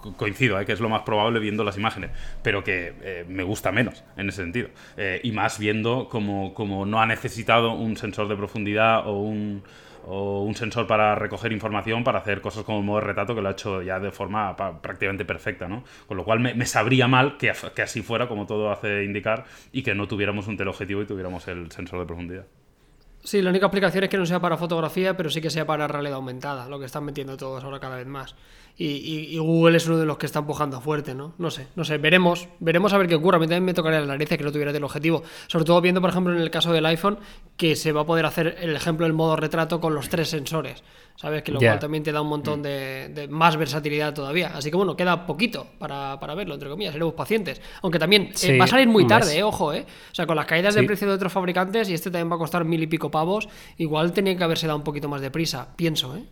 co- 0.00 0.14
coincido, 0.14 0.60
¿eh? 0.60 0.66
que 0.66 0.72
es 0.72 0.80
lo 0.80 0.88
más 0.88 1.02
probable 1.02 1.38
viendo 1.40 1.64
las 1.64 1.76
imágenes, 1.76 2.10
pero 2.42 2.64
que 2.64 2.94
eh, 3.02 3.24
me 3.28 3.42
gusta 3.44 3.72
menos 3.72 4.04
en 4.16 4.28
ese 4.28 4.42
sentido. 4.42 4.68
Eh, 4.96 5.20
y 5.22 5.32
más 5.32 5.58
viendo 5.58 6.08
como, 6.08 6.54
como 6.54 6.84
no 6.86 7.00
ha 7.00 7.06
necesitado 7.06 7.72
un 7.72 7.96
sensor 7.96 8.28
de 8.28 8.36
profundidad 8.36 9.06
o 9.06 9.20
un, 9.20 9.62
o 10.06 10.42
un 10.42 10.54
sensor 10.54 10.86
para 10.86 11.14
recoger 11.14 11.52
información 11.52 12.02
para 12.04 12.18
hacer 12.18 12.40
cosas 12.40 12.64
como 12.64 12.78
el 12.78 12.84
modo 12.84 13.00
de 13.00 13.06
retrato 13.06 13.34
que 13.34 13.42
lo 13.42 13.48
ha 13.48 13.52
hecho 13.52 13.82
ya 13.82 14.00
de 14.00 14.10
forma 14.10 14.56
prácticamente 14.80 15.24
perfecta, 15.24 15.68
¿no? 15.68 15.84
Con 16.06 16.16
lo 16.16 16.24
cual 16.24 16.40
me, 16.40 16.54
me 16.54 16.66
sabría 16.66 17.08
mal 17.08 17.36
que, 17.36 17.52
que 17.74 17.82
así 17.82 18.02
fuera, 18.02 18.26
como 18.28 18.46
todo 18.46 18.70
hace 18.70 19.04
indicar, 19.04 19.44
y 19.72 19.82
que 19.82 19.94
no 19.94 20.08
tuviéramos 20.08 20.46
un 20.48 20.56
teleobjetivo 20.56 21.02
y 21.02 21.06
tuviéramos 21.06 21.46
el 21.48 21.70
sensor 21.70 22.00
de 22.00 22.06
profundidad. 22.06 22.44
Sí, 23.28 23.42
la 23.42 23.50
única 23.50 23.66
aplicación 23.66 24.04
es 24.04 24.08
que 24.08 24.16
no 24.16 24.24
sea 24.24 24.40
para 24.40 24.56
fotografía, 24.56 25.14
pero 25.14 25.28
sí 25.28 25.42
que 25.42 25.50
sea 25.50 25.66
para 25.66 25.86
realidad 25.86 26.14
aumentada, 26.14 26.66
lo 26.66 26.78
que 26.78 26.86
están 26.86 27.04
metiendo 27.04 27.36
todos 27.36 27.62
ahora 27.62 27.78
cada 27.78 27.96
vez 27.96 28.06
más. 28.06 28.34
Y, 28.80 28.86
y- 28.86 29.34
y 29.34 29.38
Google 29.38 29.76
es 29.76 29.88
uno 29.88 29.98
de 29.98 30.06
los 30.06 30.18
que 30.18 30.26
está 30.26 30.38
empujando 30.38 30.80
fuerte, 30.80 31.12
¿no? 31.12 31.34
No 31.36 31.50
sé, 31.50 31.66
no 31.74 31.84
sé, 31.84 31.98
veremos, 31.98 32.48
veremos 32.60 32.92
a 32.92 32.98
ver 32.98 33.08
qué 33.08 33.16
ocurre. 33.16 33.36
A 33.36 33.40
mí 33.40 33.46
también 33.46 33.64
me 33.64 33.74
tocaría 33.74 33.98
la 33.98 34.06
nariz 34.06 34.28
que 34.28 34.38
no 34.38 34.52
tuviera 34.52 34.70
el 34.70 34.84
objetivo. 34.84 35.24
Sobre 35.48 35.64
todo 35.64 35.80
viendo, 35.80 36.00
por 36.00 36.10
ejemplo, 36.10 36.32
en 36.32 36.40
el 36.40 36.50
caso 36.50 36.72
del 36.72 36.86
iPhone, 36.86 37.18
que 37.56 37.74
se 37.74 37.90
va 37.90 38.02
a 38.02 38.06
poder 38.06 38.24
hacer 38.24 38.56
el 38.60 38.76
ejemplo 38.76 39.04
del 39.04 39.14
modo 39.14 39.34
retrato 39.34 39.80
con 39.80 39.96
los 39.96 40.08
tres 40.08 40.28
sensores. 40.28 40.84
¿Sabes? 41.16 41.42
Que 41.42 41.50
lo 41.50 41.58
cual 41.70 41.80
también 41.80 42.04
te 42.04 42.12
da 42.12 42.22
un 42.22 42.28
montón 42.28 42.62
de, 42.62 43.08
de 43.12 43.26
más 43.26 43.56
versatilidad 43.56 44.14
todavía. 44.14 44.52
Así 44.54 44.70
que 44.70 44.76
bueno, 44.76 44.94
queda 44.96 45.26
poquito 45.26 45.66
para, 45.80 46.20
para 46.20 46.36
verlo, 46.36 46.54
entre 46.54 46.68
comillas, 46.70 46.92
seremos 46.92 47.14
pacientes. 47.14 47.60
Aunque 47.82 47.98
también 47.98 48.30
eh, 48.54 48.58
va 48.58 48.64
a 48.66 48.68
salir 48.68 48.86
muy 48.86 49.02
tarde, 49.08 49.36
eh, 49.38 49.42
ojo, 49.42 49.72
¿eh? 49.72 49.84
O 50.12 50.14
sea, 50.14 50.26
con 50.28 50.36
las 50.36 50.46
caídas 50.46 50.74
de 50.76 50.82
precio 50.86 51.08
de 51.08 51.14
otros 51.14 51.32
fabricantes 51.32 51.88
y 51.90 51.94
este 51.94 52.12
también 52.12 52.30
va 52.30 52.36
a 52.36 52.38
costar 52.38 52.64
mil 52.64 52.80
y 52.80 52.86
pico 52.86 53.10
pavos, 53.10 53.48
igual 53.78 54.12
tenía 54.12 54.36
que 54.36 54.44
haberse 54.44 54.68
dado 54.68 54.76
un 54.78 54.84
poquito 54.84 55.08
más 55.08 55.20
de 55.20 55.32
prisa, 55.32 55.66
pienso, 55.74 56.14
¿eh? 56.16 56.22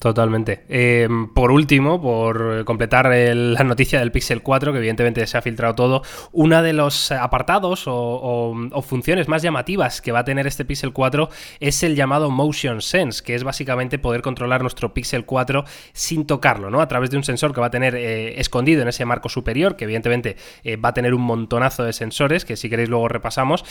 Totalmente. 0.00 0.64
Eh, 0.68 1.08
por 1.34 1.50
último, 1.50 2.00
por 2.00 2.64
completar 2.64 3.12
el- 3.12 3.54
la 3.54 3.64
noticia 3.64 3.98
del 3.98 4.12
Pixel 4.12 4.42
4, 4.42 4.70
que 4.70 4.78
evidentemente 4.78 5.26
se 5.26 5.36
ha 5.36 5.42
filtrado 5.42 5.74
todo, 5.74 6.02
una 6.30 6.62
de 6.62 6.72
los 6.72 7.10
apartados 7.10 7.82
o, 7.86 8.54
funciones 8.86 9.26
más 9.26 9.42
llamativas 9.42 10.00
que 10.00 10.12
va 10.12 10.20
a 10.20 10.24
tener 10.24 10.46
este 10.46 10.64
Pixel 10.64 10.92
4 10.92 11.30
es 11.58 11.82
el 11.82 11.96
llamado 11.96 12.30
Motion 12.30 12.80
Sense, 12.80 13.24
que 13.24 13.34
es 13.34 13.42
básicamente 13.42 13.98
poder 13.98 14.22
controlar 14.22 14.62
nuestro 14.62 14.94
Pixel 14.94 15.24
4 15.24 15.64
sin 15.92 16.26
tocarlo, 16.26 16.70
¿no? 16.70 16.80
A 16.80 16.86
través 16.86 17.10
de 17.10 17.16
un 17.16 17.24
sensor 17.24 17.52
que 17.52 17.60
va 17.60 17.66
a 17.66 17.70
tener 17.72 17.96
eh, 17.96 18.38
escondido 18.40 18.82
en 18.82 18.88
ese 18.88 19.04
marco 19.04 19.28
superior, 19.28 19.74
que 19.74 19.82
evidentemente 19.84 20.36
eh, 20.62 20.76
va 20.76 20.90
a 20.90 20.94
tener 20.94 21.12
un 21.12 21.22
montonazo 21.22 21.82
de 21.82 21.92
sensores, 21.92 22.44
que 22.44 22.54
si 22.56 22.70
queréis 22.70 22.88
luego 22.88 23.08
repasamos. 23.08 23.64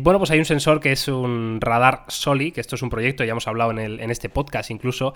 Bueno, 0.00 0.18
pues 0.18 0.30
hay 0.30 0.38
un 0.38 0.44
sensor 0.44 0.78
que 0.80 0.92
es 0.92 1.08
un 1.08 1.58
radar 1.60 2.04
SOLI, 2.08 2.52
que 2.52 2.60
esto 2.60 2.74
es 2.76 2.82
un 2.82 2.90
proyecto, 2.90 3.24
ya 3.24 3.30
hemos 3.30 3.48
hablado 3.48 3.70
en, 3.70 3.78
el- 3.78 4.00
en 4.00 4.10
este 4.10 4.28
podcast 4.28 4.70
incluso, 4.70 5.14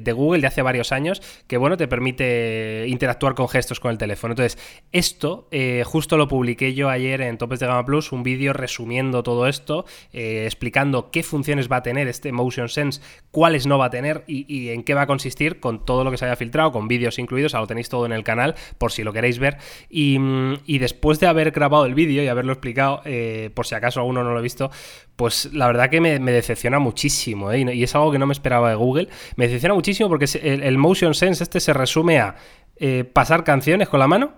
de 0.00 0.12
Google 0.12 0.40
de 0.40 0.46
hace 0.46 0.62
varios 0.62 0.92
años, 0.92 1.22
que 1.46 1.56
bueno, 1.56 1.76
te 1.76 1.88
permite 1.88 2.86
interactuar 2.88 3.34
con 3.34 3.48
gestos 3.48 3.80
con 3.80 3.90
el 3.90 3.98
teléfono. 3.98 4.32
Entonces, 4.32 4.58
esto 4.92 5.48
eh, 5.50 5.82
justo 5.84 6.16
lo 6.16 6.28
publiqué 6.28 6.74
yo 6.74 6.88
ayer 6.88 7.20
en 7.20 7.38
Topes 7.38 7.60
de 7.60 7.66
Gama 7.66 7.84
Plus, 7.84 8.12
un 8.12 8.22
vídeo 8.22 8.52
resumiendo 8.52 9.22
todo 9.22 9.46
esto, 9.46 9.84
eh, 10.12 10.44
explicando 10.44 11.10
qué 11.10 11.22
funciones 11.22 11.70
va 11.70 11.76
a 11.76 11.82
tener 11.82 12.08
este 12.08 12.32
Motion 12.32 12.68
Sense, 12.68 13.00
cuáles 13.30 13.66
no 13.66 13.78
va 13.78 13.86
a 13.86 13.90
tener 13.90 14.24
y, 14.26 14.70
en 14.70 14.82
qué 14.82 14.94
va 14.94 15.02
a 15.02 15.06
consistir 15.06 15.60
con 15.60 15.84
todo 15.84 16.04
lo 16.04 16.10
que 16.10 16.16
se 16.16 16.24
haya 16.24 16.36
filtrado, 16.36 16.72
con 16.72 16.88
vídeos 16.88 17.18
incluidos, 17.18 17.54
ahora 17.54 17.62
lo 17.62 17.68
tenéis 17.68 17.88
todo 17.88 18.06
en 18.06 18.12
el 18.12 18.24
canal 18.24 18.54
por 18.78 18.92
si 18.92 19.02
lo 19.02 19.12
queréis 19.12 19.38
ver. 19.38 19.58
Y, 19.90 20.18
mm, 20.18 20.58
después 20.84 21.20
de 21.20 21.26
haber 21.26 21.50
grabado 21.50 21.86
el 21.86 21.94
vídeo 21.94 22.22
y 22.22 22.28
haberlo 22.28 22.52
explicado, 22.52 23.02
eh, 23.04 23.50
por 23.54 23.66
si 23.66 23.74
acaso 23.74 24.00
alguno 24.00 24.22
no 24.22 24.32
lo 24.32 24.38
ha 24.38 24.42
visto, 24.42 24.70
pues 25.16 25.50
la 25.52 25.66
verdad 25.66 25.90
que 25.90 26.00
me, 26.00 26.18
decepciona 26.18 26.78
muchísimo, 26.78 27.52
y 27.54 27.64
y 27.74 27.82
es 27.82 27.94
algo 27.94 28.12
que 28.12 28.18
no 28.18 28.26
me 28.26 28.32
esperaba 28.32 28.70
de 28.70 28.76
Google. 28.76 29.08
Me 29.36 29.46
decepciona 29.46 29.74
muchísimo 29.74 29.83
porque 30.08 30.26
se- 30.26 30.54
el, 30.54 30.62
el 30.62 30.78
Motion 30.78 31.14
Sense 31.14 31.42
este 31.42 31.60
se 31.60 31.72
resume 31.72 32.18
a 32.20 32.36
eh, 32.76 33.04
pasar 33.04 33.44
canciones 33.44 33.88
con 33.88 34.00
la 34.00 34.06
mano 34.08 34.32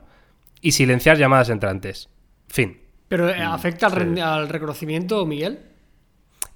y 0.60 0.72
silenciar 0.72 1.16
llamadas 1.18 1.48
entrantes. 1.50 2.08
Fin. 2.48 2.80
Pero 3.08 3.28
eh, 3.30 3.40
¿afecta 3.40 3.86
al 3.86 4.48
reconocimiento, 4.48 5.24
Miguel? 5.26 5.60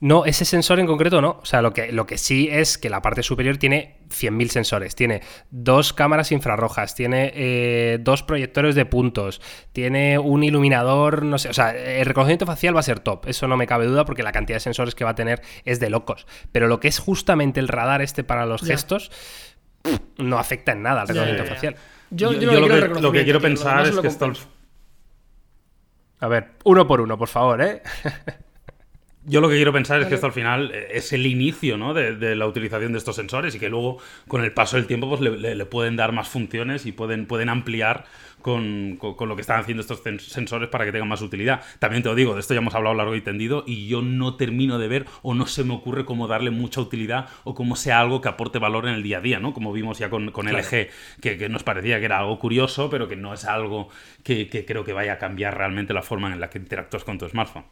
No, 0.02 0.24
ese 0.24 0.46
sensor 0.46 0.80
en 0.80 0.86
concreto 0.86 1.20
no. 1.20 1.38
O 1.42 1.44
sea, 1.44 1.60
lo 1.60 1.74
que, 1.74 1.92
lo 1.92 2.06
que 2.06 2.16
sí 2.16 2.48
es 2.50 2.78
que 2.78 2.88
la 2.88 3.02
parte 3.02 3.22
superior 3.22 3.58
tiene 3.58 3.98
100.000 4.08 4.48
sensores. 4.48 4.94
Tiene 4.96 5.20
dos 5.50 5.92
cámaras 5.92 6.32
infrarrojas, 6.32 6.94
tiene 6.94 7.30
eh, 7.34 7.98
dos 8.00 8.22
proyectores 8.22 8.74
de 8.74 8.86
puntos, 8.86 9.42
tiene 9.72 10.18
un 10.18 10.42
iluminador, 10.42 11.22
no 11.22 11.36
sé. 11.38 11.50
O 11.50 11.52
sea, 11.52 11.72
el 11.76 12.06
reconocimiento 12.06 12.46
facial 12.46 12.74
va 12.74 12.80
a 12.80 12.84
ser 12.84 13.00
top. 13.00 13.26
Eso 13.28 13.46
no 13.46 13.58
me 13.58 13.66
cabe 13.66 13.84
duda 13.86 14.06
porque 14.06 14.22
la 14.22 14.32
cantidad 14.32 14.56
de 14.56 14.60
sensores 14.60 14.94
que 14.94 15.04
va 15.04 15.10
a 15.10 15.14
tener 15.14 15.42
es 15.66 15.80
de 15.80 15.90
locos. 15.90 16.26
Pero 16.50 16.66
lo 16.66 16.80
que 16.80 16.88
es 16.88 16.98
justamente 16.98 17.60
el 17.60 17.68
radar 17.68 18.00
este 18.00 18.24
para 18.24 18.46
los 18.46 18.62
gestos 18.62 19.10
no 20.16 20.38
afecta 20.38 20.72
en 20.72 20.82
nada 20.82 21.02
al 21.02 21.08
reconocimiento 21.08 21.44
facial. 21.54 21.76
Yo, 22.10 22.32
Yo- 22.32 22.40
yo 22.40 22.52
yo 22.52 22.52
no 22.52 22.60
lo, 22.60 22.68
que, 22.68 22.68
lo 22.68 22.74
que 22.74 22.80
reconocimiento, 22.88 23.24
quiero 23.24 23.40
pensar 23.42 23.86
es 23.86 23.94
lo 23.94 24.00
que 24.00 24.08
esto. 24.08 24.32
A 26.20 26.28
ver, 26.28 26.52
uno 26.64 26.86
por 26.86 27.02
uno, 27.02 27.18
por 27.18 27.28
favor, 27.28 27.60
¿eh? 27.60 27.82
Yo 29.22 29.42
lo 29.42 29.50
que 29.50 29.56
quiero 29.56 29.70
pensar 29.72 30.00
es 30.00 30.06
que 30.08 30.14
esto 30.14 30.26
al 30.26 30.32
final 30.32 30.70
eh, 30.72 30.88
es 30.92 31.12
el 31.12 31.26
inicio 31.26 31.76
¿no? 31.76 31.92
de, 31.92 32.16
de 32.16 32.34
la 32.34 32.46
utilización 32.46 32.92
de 32.92 32.98
estos 32.98 33.16
sensores 33.16 33.54
y 33.54 33.58
que 33.58 33.68
luego 33.68 33.98
con 34.26 34.42
el 34.42 34.52
paso 34.52 34.76
del 34.76 34.86
tiempo 34.86 35.10
pues, 35.10 35.20
le, 35.20 35.36
le- 35.36 35.54
le 35.54 35.66
pueden 35.66 35.94
dar 35.94 36.12
más 36.12 36.26
funciones 36.30 36.86
y 36.86 36.92
pueden, 36.92 37.26
pueden 37.26 37.50
ampliar 37.50 38.06
con, 38.40 38.96
con- 38.96 39.14
con 39.16 39.28
lo 39.28 39.36
que 39.36 39.42
están 39.42 39.60
haciendo 39.60 39.82
estos 39.82 40.02
sen- 40.02 40.18
sensores 40.20 40.70
para 40.70 40.86
que 40.86 40.92
tengan 40.92 41.06
más 41.08 41.20
utilidad. 41.20 41.60
También 41.78 42.02
te 42.02 42.08
lo 42.08 42.14
digo, 42.14 42.32
de 42.32 42.40
esto 42.40 42.54
ya 42.54 42.60
hemos 42.60 42.74
hablado 42.74 42.94
largo 42.96 43.14
y 43.14 43.20
tendido 43.20 43.62
y 43.66 43.88
yo 43.88 44.00
no 44.00 44.36
termino 44.36 44.78
de 44.78 44.88
ver 44.88 45.04
o 45.20 45.34
no 45.34 45.44
se 45.46 45.64
me 45.64 45.74
ocurre 45.74 46.06
cómo 46.06 46.26
darle 46.26 46.50
mucha 46.50 46.80
utilidad 46.80 47.28
o 47.44 47.54
cómo 47.54 47.76
sea 47.76 48.00
algo 48.00 48.22
que 48.22 48.30
aporte 48.30 48.58
valor 48.58 48.88
en 48.88 48.94
el 48.94 49.02
día 49.02 49.18
a 49.18 49.20
día, 49.20 49.38
¿no? 49.38 49.52
Como 49.52 49.70
vimos 49.74 49.98
ya 49.98 50.08
con, 50.08 50.30
con 50.30 50.46
Claro. 50.46 50.60
LG, 50.64 50.88
que, 51.20 51.36
que 51.36 51.48
nos 51.50 51.62
parecía 51.62 51.98
que 51.98 52.06
era 52.06 52.20
algo 52.20 52.38
curioso, 52.38 52.88
pero 52.88 53.06
que 53.06 53.16
no 53.16 53.34
es 53.34 53.44
algo 53.44 53.90
que, 54.24 54.48
que 54.48 54.64
creo 54.64 54.82
que 54.82 54.94
vaya 54.94 55.12
a 55.12 55.18
cambiar 55.18 55.58
realmente 55.58 55.92
la 55.92 56.00
forma 56.02 56.32
en 56.32 56.40
la 56.40 56.48
que 56.48 56.56
interactúas 56.56 57.04
con 57.04 57.18
tu 57.18 57.28
smartphone. 57.28 57.64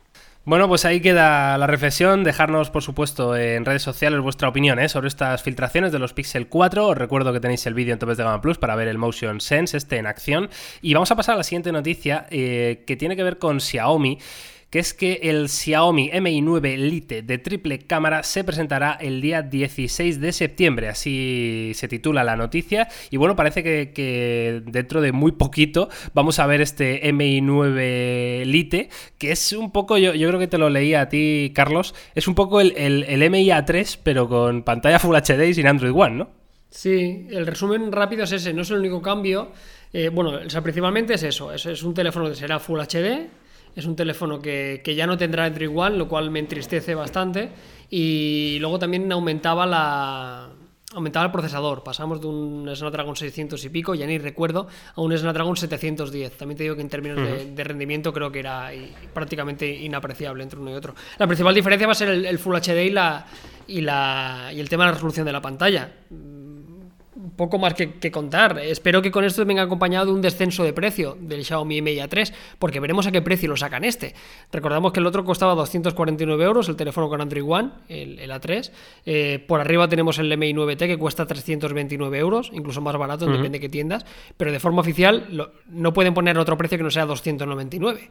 Bueno, 0.49 0.67
pues 0.67 0.87
ahí 0.87 1.01
queda 1.01 1.59
la 1.59 1.67
reflexión. 1.67 2.25
Dejarnos, 2.25 2.71
por 2.71 2.83
supuesto, 2.83 3.37
en 3.37 3.67
redes 3.67 3.83
sociales 3.83 4.19
vuestra 4.21 4.49
opinión 4.49 4.79
¿eh? 4.79 4.89
sobre 4.89 5.09
estas 5.09 5.43
filtraciones 5.43 5.93
de 5.93 5.99
los 5.99 6.15
Pixel 6.15 6.49
4. 6.49 6.87
Os 6.87 6.97
recuerdo 6.97 7.35
que 7.35 7.41
tenéis 7.41 7.67
el 7.67 7.75
vídeo 7.75 7.93
en 7.93 7.99
Topes 7.99 8.17
de 8.17 8.25
Gama 8.25 8.41
Plus 8.41 8.57
para 8.57 8.75
ver 8.75 8.89
el 8.89 8.97
Motion 8.97 9.43
Sense 9.43 9.77
este 9.77 9.99
en 9.99 10.07
acción. 10.07 10.49
Y 10.81 10.95
vamos 10.95 11.11
a 11.11 11.17
pasar 11.17 11.35
a 11.35 11.37
la 11.37 11.45
siguiente 11.45 11.71
noticia 11.71 12.27
eh, 12.31 12.83
que 12.87 12.97
tiene 12.97 13.15
que 13.15 13.25
ver 13.25 13.37
con 13.37 13.61
Xiaomi. 13.61 14.21
Que 14.71 14.81
es 14.81 14.93
que 14.93 15.21
el 15.23 15.49
Xiaomi 15.49 16.11
Mi 16.21 16.43
9 16.43 16.77
Lite 16.77 17.23
de 17.23 17.39
triple 17.39 17.79
cámara 17.79 18.23
se 18.23 18.45
presentará 18.45 18.99
el 19.01 19.23
día 19.23 19.41
16 19.41 20.21
de 20.21 20.33
septiembre, 20.33 20.89
así 20.89 21.73
se 21.75 21.89
titula 21.89 22.23
la 22.23 22.37
noticia. 22.37 22.89
Y 23.11 23.17
bueno, 23.17 23.35
parece 23.35 23.63
que, 23.63 24.63
dentro 24.67 25.01
de 25.01 25.13
muy 25.13 25.33
poquito 25.33 25.89
vamos 26.13 26.39
a 26.39 26.47
ver 26.47 26.61
este 26.61 27.11
Mi 27.15 27.41
9 27.41 28.43
Lite, 28.45 28.91
que 29.17 29.33
es 29.33 29.53
un 29.55 29.73
poco, 29.73 29.97
yo, 29.97 30.15
yo 30.15 30.29
creo 30.29 30.41
que 30.41 30.49
te 30.49 30.59
lo 30.59 30.69
leí 30.69 30.93
a 30.93 31.09
ti, 31.09 31.51
Carlos, 31.55 31.95
es 32.15 32.29
un 32.29 32.35
poco 32.35 32.61
el, 32.61 32.75
el, 32.77 33.05
el 33.05 33.31
Mi 33.31 33.47
A3, 33.47 33.99
pero 34.03 34.29
con 34.29 34.65
pantalla 34.65 34.99
Full 34.99 35.17
HD 35.17 35.49
y 35.49 35.55
sin 35.55 35.67
Android 35.67 35.95
One, 35.95 36.17
¿no? 36.17 36.39
Sí, 36.71 37.27
el 37.31 37.47
resumen 37.47 37.91
rápido 37.91 38.25
es 38.25 38.33
ese, 38.33 38.53
no 38.53 38.63
es 38.63 38.71
el 38.71 38.79
único 38.79 39.01
cambio. 39.01 39.51
Eh, 39.93 40.11
bueno, 40.11 40.41
o 40.47 40.51
sea, 40.51 40.61
principalmente 40.61 41.15
es 41.15 41.23
eso, 41.23 41.53
es, 41.53 41.65
es 41.65 41.83
un 41.83 41.95
teléfono 41.95 42.29
que 42.29 42.35
será 42.35 42.59
Full 42.59 42.81
HD, 42.81 43.29
es 43.81 43.87
un 43.87 43.97
teléfono 43.97 44.41
que, 44.41 44.81
que 44.85 44.95
ya 44.95 45.07
no 45.07 45.17
tendrá 45.17 45.45
Android 45.45 45.71
One, 45.75 45.97
lo 45.97 46.09
cual 46.09 46.31
me 46.31 46.39
entristece 46.41 46.95
bastante. 46.95 47.51
Y 47.91 48.59
luego 48.61 48.79
también 48.79 49.11
aumentaba 49.13 49.67
la 49.67 50.49
aumentaba 50.95 51.27
el 51.27 51.33
procesador, 51.33 51.83
pasamos 51.85 52.19
de 52.19 52.27
un 52.29 52.71
Snapdragon 52.75 53.15
600 53.15 53.63
y 53.63 53.69
pico, 53.69 53.95
ya 53.95 54.07
ni 54.07 54.17
recuerdo, 54.17 54.69
a 54.95 55.01
un 55.03 55.17
Snapdragon 55.17 55.55
710. 55.55 56.33
También 56.39 56.57
te 56.57 56.63
digo 56.63 56.77
que 56.77 56.81
en 56.81 56.89
términos 56.89 57.19
de, 57.19 57.53
de 57.53 57.65
rendimiento 57.65 58.11
creo 58.11 58.33
que 58.33 58.39
era 58.39 58.75
i- 58.75 58.91
prácticamente 59.13 59.69
inapreciable 59.71 60.43
entre 60.43 60.59
uno 60.59 60.71
y 60.71 60.75
otro. 60.75 60.95
La 61.19 61.27
principal 61.27 61.55
diferencia 61.55 61.87
va 61.87 61.93
a 61.93 61.95
ser 61.95 62.09
el, 62.09 62.25
el 62.25 62.39
Full 62.39 62.57
HD 62.57 62.87
y, 62.87 62.91
la, 62.91 63.27
y, 63.67 63.83
la, 63.83 64.51
y 64.55 64.61
el 64.61 64.69
tema 64.71 64.85
de 64.85 64.89
la 64.89 64.95
resolución 64.95 65.27
de 65.27 65.33
la 65.33 65.43
pantalla 65.43 65.93
poco 67.31 67.59
más 67.59 67.75
que, 67.75 67.95
que 67.95 68.11
contar. 68.11 68.59
Espero 68.59 69.03
que 69.03 69.11
con 69.11 69.25
esto 69.25 69.45
venga 69.45 69.63
acompañado 69.63 70.07
de 70.07 70.13
un 70.13 70.21
descenso 70.23 70.65
de 70.65 70.73
precio 70.73 71.17
del 71.21 71.45
Xiaomi 71.45 71.83
Mi 71.83 71.97
A3, 71.97 72.33
porque 72.59 72.81
veremos 72.81 73.07
a 73.07 73.13
qué 73.13 73.23
precio 73.23 73.49
lo 73.49 73.57
sacan 73.57 73.85
este. 73.85 74.15
Recordamos 74.53 74.93
que 74.93 75.01
el 75.01 75.07
otro 75.07 75.25
costaba 75.25 75.55
249 75.55 76.45
euros, 76.45 76.69
el 76.69 76.77
teléfono 76.77 77.09
con 77.09 77.21
Android 77.21 77.45
One, 77.47 77.71
el, 77.89 78.19
el 78.19 78.31
A3. 78.31 78.71
Eh, 79.07 79.45
por 79.47 79.61
arriba 79.61 79.89
tenemos 79.89 80.19
el 80.19 80.37
Mi 80.37 80.53
9T 80.53 80.79
que 80.87 80.97
cuesta 80.99 81.27
329 81.27 82.19
euros, 82.19 82.51
incluso 82.53 82.81
más 82.81 82.97
barato, 82.97 83.27
depende 83.27 83.59
de 83.59 83.61
qué 83.61 83.69
tiendas. 83.69 84.05
Pero 84.37 84.53
de 84.53 84.61
forma 84.61 84.81
oficial 84.81 85.27
lo- 85.31 85.53
no 85.69 85.93
pueden 85.93 86.15
poner 86.15 86.39
otro 86.39 86.57
precio 86.57 86.79
que 86.79 86.85
no 86.85 86.91
sea 86.91 87.07
299. 87.07 88.09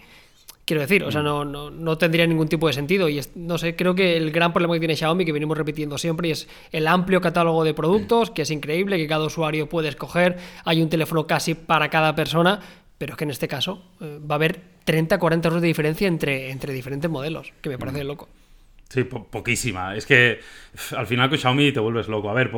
Quiero 0.67 0.81
decir, 0.81 1.01
o 1.05 1.11
sea, 1.11 1.21
no, 1.23 1.45
no, 1.45 1.71
no 1.71 1.97
tendría 1.97 2.27
ningún 2.27 2.49
tipo 2.49 2.67
de 2.67 2.73
sentido. 2.73 3.07
Y 3.07 3.19
es- 3.19 3.31
no 3.37 3.57
sé, 3.57 3.77
creo 3.77 3.95
que 3.95 4.17
el 4.17 4.31
gran 4.31 4.51
problema 4.51 4.73
que 4.73 4.79
tiene 4.81 4.97
Xiaomi, 4.97 5.23
que 5.23 5.31
venimos 5.31 5.57
repitiendo 5.57 5.97
siempre, 5.97 6.29
es 6.29 6.47
el 6.73 6.87
amplio 6.87 7.21
catálogo 7.21 7.63
de 7.63 7.73
productos, 7.73 8.31
que 8.31 8.41
es 8.41 8.51
increíble, 8.51 8.97
que 8.97 9.07
cada 9.07 9.25
usuario 9.25 9.69
puede 9.69 9.87
escoger. 9.87 10.35
Hay 10.65 10.81
un 10.81 10.89
teléfono 10.89 11.25
casi 11.25 11.53
para 11.55 11.89
cada 11.89 12.13
persona, 12.15 12.59
Pero 12.99 13.13
es 13.13 13.17
que 13.17 13.25
en 13.25 13.29
este 13.29 13.47
caso 13.47 13.83
eh, 14.01 14.19
va 14.19 14.33
a 14.33 14.37
haber 14.37 14.59
30, 14.83 15.19
40 15.19 15.47
euros 15.49 15.61
de 15.61 15.67
diferencia 15.67 16.07
entre, 16.07 16.49
entre 16.49 16.73
diferentes 16.73 17.09
modelos, 17.11 17.53
que 17.61 17.69
me 17.69 17.77
parece 17.77 18.03
loco. 18.03 18.27
Sí, 18.89 19.03
poquísima. 19.03 19.97
Es 19.97 20.05
que 20.05 20.39
al 20.95 21.07
final 21.07 21.27
con 21.27 21.37
Xiaomi 21.37 21.73
te 21.73 21.79
vuelves 21.81 22.07
loco. 22.07 22.29
A 22.29 22.33
ver, 22.33 22.51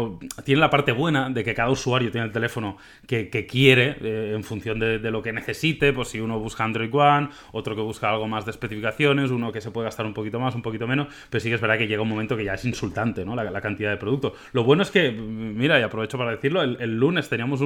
tiene 0.44 0.62
la 0.62 0.70
parte 0.70 0.92
buena 0.92 1.28
de 1.32 1.44
que 1.44 1.56
cada 1.56 1.72
usuario 1.72 2.12
tiene 2.12 2.28
el 2.28 2.32
teléfono 2.32 2.78
que, 3.08 3.48
quiere 3.50 3.98
eh, 4.00 4.34
en 4.36 4.44
función 4.44 4.78
de, 4.78 5.00
lo 5.10 5.24
que 5.24 5.34
necesite. 5.34 5.92
Pues 5.92 6.10
si 6.10 6.20
uno 6.20 6.38
busca 6.40 6.64
Android 6.64 6.94
One, 6.94 7.30
otro 7.52 7.76
que 7.76 7.82
busca 7.82 8.12
algo 8.12 8.28
más 8.28 8.46
de 8.46 8.52
especificaciones, 8.52 9.32
uno 9.32 9.52
que 9.52 9.60
se 9.60 9.72
puede 9.72 9.86
gastar 9.86 10.06
un 10.06 10.14
poquito 10.14 10.40
más, 10.40 10.54
un 10.54 10.62
poquito 10.62 10.86
menos. 10.86 11.08
Pero 11.32 11.42
sí 11.42 11.50
que 11.50 11.56
es 11.56 11.62
verdad 11.62 11.80
que 11.80 11.88
llega 11.88 12.04
un 12.04 12.10
momento 12.10 12.38
que 12.38 12.44
ya 12.44 12.54
es 12.54 12.64
insultante, 12.64 13.26
¿no? 13.26 13.36
La, 13.36 13.60
cantidad 13.60 13.90
de 13.90 13.98
productos. 13.98 14.34
Lo 14.54 14.64
bueno 14.64 14.84
es 14.84 14.92
que, 14.92 15.12
mira, 15.12 15.80
y 15.80 15.84
aprovecho 15.84 16.18
para 16.18 16.32
decirlo, 16.32 16.62
el, 16.62 17.00
lunes 17.00 17.28
teníamos 17.28 17.62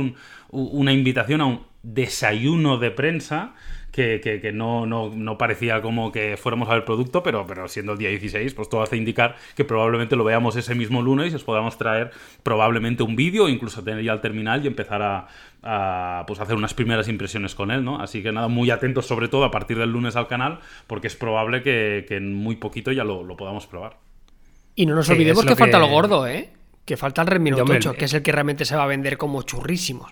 una 0.50 0.94
invitación 0.94 1.42
a 1.42 1.46
un 1.46 1.66
desayuno 1.84 2.78
de 2.78 2.92
prensa 2.92 3.56
que, 3.94 4.52
no, 4.54 4.88
no, 4.88 5.38
parecía 5.38 5.82
como 5.84 6.12
que 6.12 6.36
fuéramos 6.36 6.68
a 6.68 6.74
ver 6.74 6.84
producto, 6.84 7.22
pero, 7.22 7.46
pero 7.46 7.68
siendo 7.68 7.92
el 7.92 8.00
día 8.00 8.10
16, 8.10 8.56
pues 8.56 8.68
todo 8.68 8.82
hace 8.82 8.98
indicar 8.98 9.36
que 9.56 9.66
probablemente 9.66 10.16
lo 10.16 10.24
veamos 10.24 10.56
ese 10.56 10.74
mismo 10.74 11.04
lunes 11.04 11.32
y 11.32 11.36
os 11.36 11.44
podamos 11.44 11.78
traer 11.78 12.10
probablemente 12.42 13.04
un 13.04 13.16
vídeo, 13.16 13.48
incluso 13.48 13.84
tener 13.84 14.04
ya 14.04 14.14
el 14.14 14.20
terminal 14.20 14.64
y 14.64 14.68
empezar 14.68 15.28
a, 15.62 16.26
pues 16.26 16.40
hacer 16.40 16.56
unas 16.56 16.74
primeras 16.74 17.08
impresiones 17.08 17.54
con 17.54 17.70
él, 17.70 17.86
¿no? 17.86 18.02
Así 18.02 18.24
que 18.24 18.32
nada, 18.32 18.48
muy 18.48 18.72
atentos 18.72 19.06
sobre 19.06 19.28
todo 19.28 19.44
a 19.44 19.52
partir 19.52 19.78
del 19.78 19.92
lunes 19.92 20.16
al 20.16 20.28
canal, 20.28 20.60
porque 20.88 21.06
es 21.06 21.16
probable 21.16 21.62
que, 21.62 22.04
en 22.10 22.34
muy 22.34 22.56
poquito 22.56 22.92
ya 22.92 23.04
lo, 23.04 23.38
podamos 23.38 23.68
probar. 23.68 23.98
Y 24.76 24.88
no 24.88 24.96
nos 24.96 25.08
olvidemos 25.10 25.46
que, 25.46 25.56
falta 25.56 25.78
lo 25.78 25.88
gordo, 25.88 26.26
¿eh? 26.26 26.50
Que 26.84 26.98
falta 26.98 27.22
el 27.22 27.28
Redmi 27.28 27.52
Note 27.52 27.74
8, 27.74 27.94
que 27.94 28.06
es 28.06 28.14
el 28.16 28.24
que 28.24 28.32
realmente 28.32 28.66
se 28.66 28.76
va 28.76 28.86
a 28.86 28.88
vender 28.88 29.18
como 29.18 29.44
churrísimos. 29.44 30.12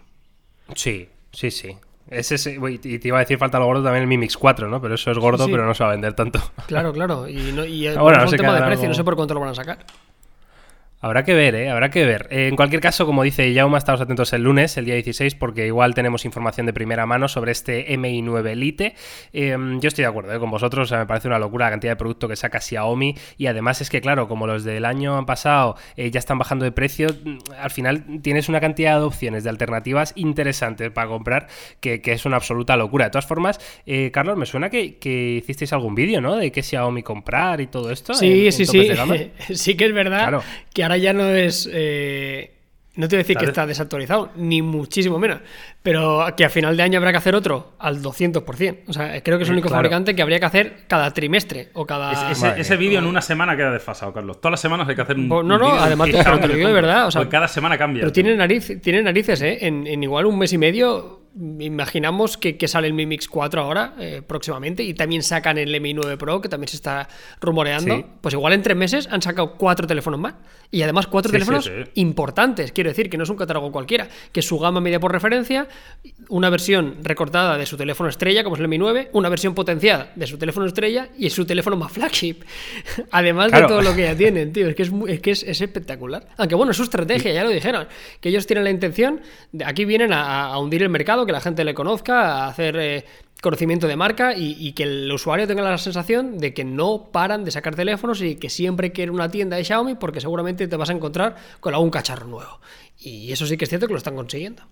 Sí, 0.75 1.09
sí, 1.31 1.49
sí. 1.49 1.75
Ese, 2.11 2.59
y 2.83 2.99
te 2.99 3.07
iba 3.07 3.17
a 3.17 3.21
decir 3.21 3.37
falta 3.37 3.57
lo 3.57 3.65
gordo 3.65 3.83
también 3.83 4.01
el 4.01 4.07
Mi 4.07 4.17
Mix 4.17 4.35
4, 4.35 4.67
¿no? 4.67 4.81
Pero 4.81 4.95
eso 4.95 5.11
es 5.11 5.17
gordo, 5.17 5.45
pero 5.45 5.65
no 5.65 5.73
se 5.73 5.81
va 5.81 5.91
a 5.91 5.93
vender 5.93 6.13
tanto. 6.13 6.41
Claro, 6.67 6.91
claro. 6.91 7.27
Y, 7.29 7.53
no, 7.53 7.63
y 7.63 7.87
ah, 7.87 8.01
bueno, 8.01 8.25
no 8.25 8.29
tema 8.29 8.53
de 8.53 8.65
precio, 8.65 8.89
no 8.89 8.93
sé 8.93 9.03
por 9.05 9.15
cuánto 9.15 9.33
lo 9.33 9.39
van 9.39 9.49
a 9.49 9.55
sacar. 9.55 9.79
Habrá 11.03 11.23
que 11.23 11.33
ver, 11.33 11.55
¿eh? 11.55 11.71
Habrá 11.71 11.89
que 11.89 12.05
ver. 12.05 12.27
Eh, 12.29 12.47
en 12.47 12.55
cualquier 12.55 12.79
caso, 12.79 13.07
como 13.07 13.23
dice 13.23 13.51
Jauma, 13.55 13.79
estamos 13.79 13.99
atentos 14.01 14.33
el 14.33 14.43
lunes, 14.43 14.77
el 14.77 14.85
día 14.85 14.93
16, 14.93 15.33
porque 15.33 15.65
igual 15.65 15.95
tenemos 15.95 16.25
información 16.25 16.67
de 16.67 16.73
primera 16.73 17.07
mano 17.07 17.27
sobre 17.27 17.51
este 17.53 17.87
MI9 17.97 18.53
Lite. 18.53 18.93
Em, 19.33 19.79
yo 19.79 19.87
estoy 19.87 20.03
de 20.03 20.09
acuerdo 20.09 20.31
¿eh? 20.31 20.37
con 20.37 20.51
vosotros, 20.51 20.85
o 20.85 20.89
sea, 20.89 20.99
me 20.99 21.07
parece 21.07 21.27
una 21.27 21.39
locura 21.39 21.65
la 21.65 21.71
cantidad 21.71 21.93
de 21.93 21.95
producto 21.95 22.27
que 22.27 22.35
saca 22.35 22.61
Xiaomi 22.61 23.15
y 23.39 23.47
además 23.47 23.81
es 23.81 23.89
que, 23.89 23.99
claro, 23.99 24.27
como 24.27 24.45
los 24.45 24.63
del 24.63 24.85
año 24.85 25.25
pasado 25.25 25.75
eh, 25.97 26.11
ya 26.11 26.19
están 26.19 26.37
bajando 26.37 26.65
de 26.65 26.71
precio, 26.71 27.07
mm, 27.09 27.37
al 27.59 27.71
final 27.71 28.21
tienes 28.21 28.47
una 28.47 28.59
cantidad 28.59 28.99
de 28.99 29.05
opciones, 29.05 29.43
de 29.43 29.49
alternativas 29.49 30.13
interesantes 30.15 30.91
para 30.91 31.07
comprar 31.07 31.47
que, 31.79 31.99
es 32.05 32.25
una 32.27 32.35
absoluta 32.35 32.77
locura. 32.77 33.05
De 33.05 33.11
todas 33.11 33.25
formas, 33.25 33.59
Carlos, 34.11 34.37
me 34.37 34.45
suena 34.45 34.69
que, 34.69 34.97
hicisteis 35.41 35.73
algún 35.73 35.95
vídeo, 35.95 36.21
¿no? 36.21 36.35
De 36.35 36.51
qué 36.51 36.61
Xiaomi 36.61 37.01
comprar 37.01 37.59
y 37.59 37.67
todo 37.67 37.89
esto. 37.89 38.13
Sí, 38.13 38.51
sí, 38.51 38.65
sí. 38.65 38.91
sí 39.55 39.75
que 39.75 39.85
es 39.85 39.93
verdad 39.93 40.19
claro. 40.19 40.43
que 40.73 40.90
ya 40.97 41.13
no 41.13 41.29
es. 41.29 41.69
Eh, 41.71 42.57
no 42.95 43.07
te 43.07 43.15
voy 43.15 43.21
a 43.21 43.23
decir 43.23 43.37
que 43.37 43.45
está 43.45 43.65
desactualizado, 43.65 44.31
ni 44.35 44.61
muchísimo 44.61 45.17
menos. 45.17 45.39
Pero 45.81 46.25
que 46.35 46.43
a 46.43 46.49
final 46.49 46.75
de 46.75 46.83
año 46.83 46.97
habrá 46.97 47.11
que 47.11 47.19
hacer 47.19 47.35
otro 47.35 47.73
al 47.79 48.01
200%. 48.01 48.79
O 48.87 48.93
sea, 48.93 49.21
creo 49.23 49.37
que 49.37 49.43
es 49.43 49.49
el 49.49 49.53
único 49.53 49.69
fabricante 49.69 50.13
que 50.13 50.21
habría 50.21 50.39
que 50.39 50.45
hacer 50.45 50.83
cada 50.87 51.11
trimestre 51.11 51.69
o 51.73 51.85
cada. 51.85 52.31
ese, 52.31 52.77
vídeo 52.77 52.99
en 52.99 53.05
una 53.05 53.21
semana 53.21 53.55
queda 53.55 53.71
desfasado, 53.71 54.13
Carlos. 54.13 54.41
Todas 54.41 54.51
las 54.51 54.61
semanas 54.61 54.89
hay 54.89 54.95
que 54.95 55.01
hacer 55.03 55.15
un. 55.15 55.29
no, 55.29 55.41
no, 55.43 55.73
además 55.73 56.09
te, 56.11 56.47
lo 56.47 56.53
digo 56.53 56.67
de 56.67 56.73
verdad. 56.73 57.07
O 57.07 57.11
sea, 57.11 57.27
cada 57.29 57.47
semana 57.47 57.77
cambia. 57.77 58.01
Pero 58.01 58.11
tiene, 58.11 58.35
nariz, 58.35 58.81
tiene 58.81 59.01
narices, 59.01 59.41
¿eh? 59.41 59.59
En, 59.61 59.87
en 59.87 60.03
igual 60.03 60.25
un 60.25 60.37
mes 60.37 60.51
y 60.51 60.57
medio 60.57 61.20
imaginamos 61.35 62.37
que, 62.37 62.67
sale 62.67 62.87
el 62.87 62.93
Mi 62.93 63.05
Mix 63.05 63.27
4 63.27 63.61
ahora, 63.61 63.93
eh, 63.99 64.21
próximamente, 64.25 64.83
y 64.83 64.93
también 64.93 65.23
sacan 65.23 65.57
el 65.57 65.79
Mi 65.79 65.93
9 65.93 66.17
Pro, 66.17 66.41
que 66.41 66.49
también 66.49 66.67
se 66.67 66.75
está 66.75 67.07
rumoreando. 67.39 68.05
Pues 68.21 68.33
igual 68.33 68.53
en 68.53 68.61
tres 68.61 68.75
meses 68.75 69.07
han 69.09 69.21
sacado 69.21 69.53
cuatro 69.53 69.87
teléfonos 69.87 70.19
más. 70.19 70.35
Y 70.69 70.81
además 70.83 71.07
cuatro 71.07 71.31
teléfonos 71.31 71.69
importantes, 71.95 72.71
quiero 72.71 72.89
decir, 72.89 73.09
que 73.09 73.17
no 73.17 73.23
es 73.23 73.29
un 73.29 73.35
catálogo 73.35 73.71
cualquiera, 73.71 74.07
que 74.31 74.41
su 74.41 74.57
gama 74.57 74.79
media 74.79 74.99
por 74.99 75.11
referencia, 75.11 75.67
una 76.29 76.49
versión 76.49 76.97
recortada 77.03 77.57
de 77.57 77.65
su 77.65 77.77
teléfono 77.77 78.09
estrella, 78.09 78.43
como 78.43 78.55
es 78.55 78.61
el 78.61 78.67
Mi 78.67 78.77
9, 78.77 79.09
una 79.13 79.29
versión 79.29 79.53
potenciada 79.53 80.11
de 80.15 80.27
su 80.27 80.37
teléfono 80.37 80.65
estrella 80.65 81.09
y 81.17 81.29
su 81.29 81.45
teléfono 81.45 81.75
más 81.75 81.91
flagship. 81.91 82.43
además 83.11 83.51
de 83.51 83.61
todo 83.63 83.81
lo 83.81 83.95
que 83.95 84.03
ya 84.03 84.15
tienen, 84.15 84.53
tío, 84.53 84.67
es 84.67 84.75
que 84.75 84.83
es, 84.83 84.91
que 85.21 85.31
es, 85.31 85.43
espectacular. 85.43 86.27
Aunque 86.37 86.55
bueno, 86.55 86.71
es 86.71 86.77
su 86.77 86.83
estrategia, 86.83 87.33
ya 87.33 87.43
lo 87.43 87.49
dijeron, 87.49 87.87
que 88.19 88.29
ellos 88.29 88.47
tienen 88.47 88.63
la 88.63 88.71
intención, 88.71 89.21
de, 89.51 89.65
aquí 89.65 89.85
vienen 89.85 90.13
a 90.13 90.57
hundir 90.57 90.83
el 90.83 90.89
mercado 90.89 91.20
que 91.25 91.31
la 91.31 91.41
gente 91.41 91.63
le 91.63 91.73
conozca, 91.73 92.47
hacer 92.47 92.75
eh, 92.77 93.05
conocimiento 93.41 93.87
de 93.87 93.95
marca 93.95 94.33
y, 94.35 94.71
que 94.73 94.83
el 94.83 95.11
usuario 95.11 95.47
tenga 95.47 95.63
la 95.63 95.77
sensación 95.77 96.37
de 96.37 96.53
que 96.53 96.63
no 96.63 97.09
paran 97.11 97.43
de 97.43 97.51
sacar 97.51 97.75
teléfonos 97.75 98.21
y 98.21 98.35
que 98.35 98.49
siempre 98.49 98.91
quiere 98.91 99.11
una 99.11 99.29
tienda 99.29 99.57
de 99.57 99.63
Xiaomi 99.63 99.95
porque 99.95 100.21
seguramente 100.21 100.67
te 100.67 100.75
vas 100.75 100.89
a 100.89 100.93
encontrar 100.93 101.35
con 101.59 101.73
algún 101.73 101.89
cacharro 101.89 102.27
nuevo. 102.27 102.61
Y 102.99 103.31
eso 103.31 103.47
sí 103.47 103.57
que 103.57 103.65
es 103.65 103.69
cierto 103.69 103.87
que 103.87 103.93
lo 103.93 103.97
están 103.97 104.15
consiguiendo. 104.15 104.63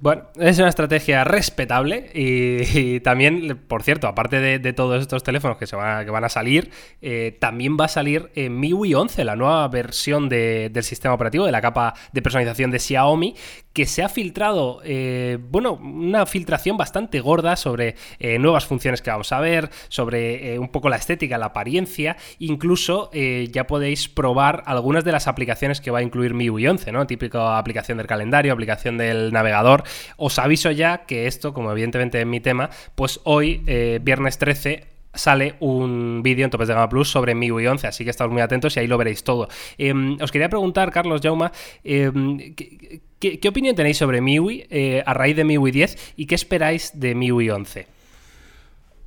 Bueno, 0.00 0.26
es 0.36 0.56
una 0.60 0.68
estrategia 0.68 1.24
respetable 1.24 2.08
y, 2.14 3.00
también, 3.00 3.60
por 3.66 3.82
cierto, 3.82 4.06
aparte 4.06 4.38
de, 4.38 4.72
todos 4.72 5.00
estos 5.00 5.24
teléfonos 5.24 5.56
que, 5.56 5.66
se 5.66 5.74
van, 5.74 6.24
a 6.24 6.28
salir, 6.28 6.70
eh, 7.02 7.36
también 7.40 7.76
va 7.78 7.86
a 7.86 7.88
salir 7.88 8.30
en 8.36 8.60
MIUI 8.60 8.94
11, 8.94 9.24
la 9.24 9.34
nueva 9.34 9.66
versión 9.66 10.28
del 10.28 10.84
sistema 10.84 11.14
operativo, 11.14 11.46
de 11.46 11.50
la 11.50 11.60
capa 11.60 11.94
de 12.12 12.22
personalización 12.22 12.70
de 12.70 12.78
Xiaomi, 12.78 13.34
que 13.78 13.86
se 13.86 14.02
ha 14.02 14.08
filtrado, 14.08 14.80
eh, 14.82 15.38
bueno, 15.40 15.74
una 15.74 16.26
filtración 16.26 16.76
bastante 16.76 17.20
gorda 17.20 17.54
sobre 17.54 17.94
eh, 18.18 18.40
nuevas 18.40 18.66
funciones 18.66 19.02
que 19.02 19.10
vamos 19.10 19.30
a 19.30 19.38
ver, 19.38 19.70
sobre 19.88 20.58
un 20.58 20.70
poco 20.70 20.88
la 20.88 20.96
estética, 20.96 21.38
la 21.38 21.46
apariencia, 21.46 22.16
incluso 22.40 23.08
ya 23.12 23.68
podéis 23.68 24.08
probar 24.08 24.64
algunas 24.66 25.04
de 25.04 25.12
las 25.12 25.28
aplicaciones 25.28 25.80
que 25.80 25.92
va 25.92 26.00
a 26.00 26.02
incluir 26.02 26.34
MIUI 26.34 26.66
11, 26.66 26.90
¿no? 26.90 27.06
Típica 27.06 27.56
aplicación 27.56 27.98
del 27.98 28.08
calendario, 28.08 28.52
aplicación 28.52 28.98
del 28.98 29.32
navegador 29.32 29.84
os 30.16 30.38
aviso 30.38 30.70
ya 30.70 31.04
que 31.06 31.26
esto, 31.26 31.52
como 31.54 31.72
evidentemente 31.72 32.20
es 32.20 32.26
mi 32.26 32.40
tema, 32.40 32.70
pues 32.94 33.20
hoy, 33.24 33.62
eh, 33.66 34.00
viernes 34.02 34.38
13, 34.38 34.97
sale 35.14 35.54
un 35.60 36.22
vídeo 36.22 36.44
en 36.44 36.50
Topes 36.50 36.68
de 36.68 36.74
Gama 36.74 36.88
Plus 36.88 37.10
sobre 37.10 37.34
MIUI 37.34 37.66
11, 37.66 37.86
así 37.86 38.04
que 38.04 38.10
estad 38.10 38.28
muy 38.28 38.42
atentos 38.42 38.76
y 38.76 38.80
ahí 38.80 38.86
lo 38.86 38.98
veréis 38.98 39.24
todo. 39.24 39.48
Em, 39.76 40.16
os 40.20 40.30
quería 40.30 40.48
preguntar, 40.48 40.92
Carlos 40.92 41.20
Jauma, 41.22 41.52
em, 41.84 42.54
¿qué, 42.54 43.48
opinión 43.48 43.74
tenéis 43.74 43.96
sobre 43.96 44.20
MIUI 44.20 44.66
eh, 44.70 45.02
a 45.04 45.14
raíz 45.14 45.36
de 45.36 45.44
MIUI 45.44 45.70
10 45.70 46.14
y 46.16 46.26
qué 46.26 46.34
esperáis 46.34 46.98
de 46.98 47.14
MIUI 47.14 47.50
11? 47.50 47.98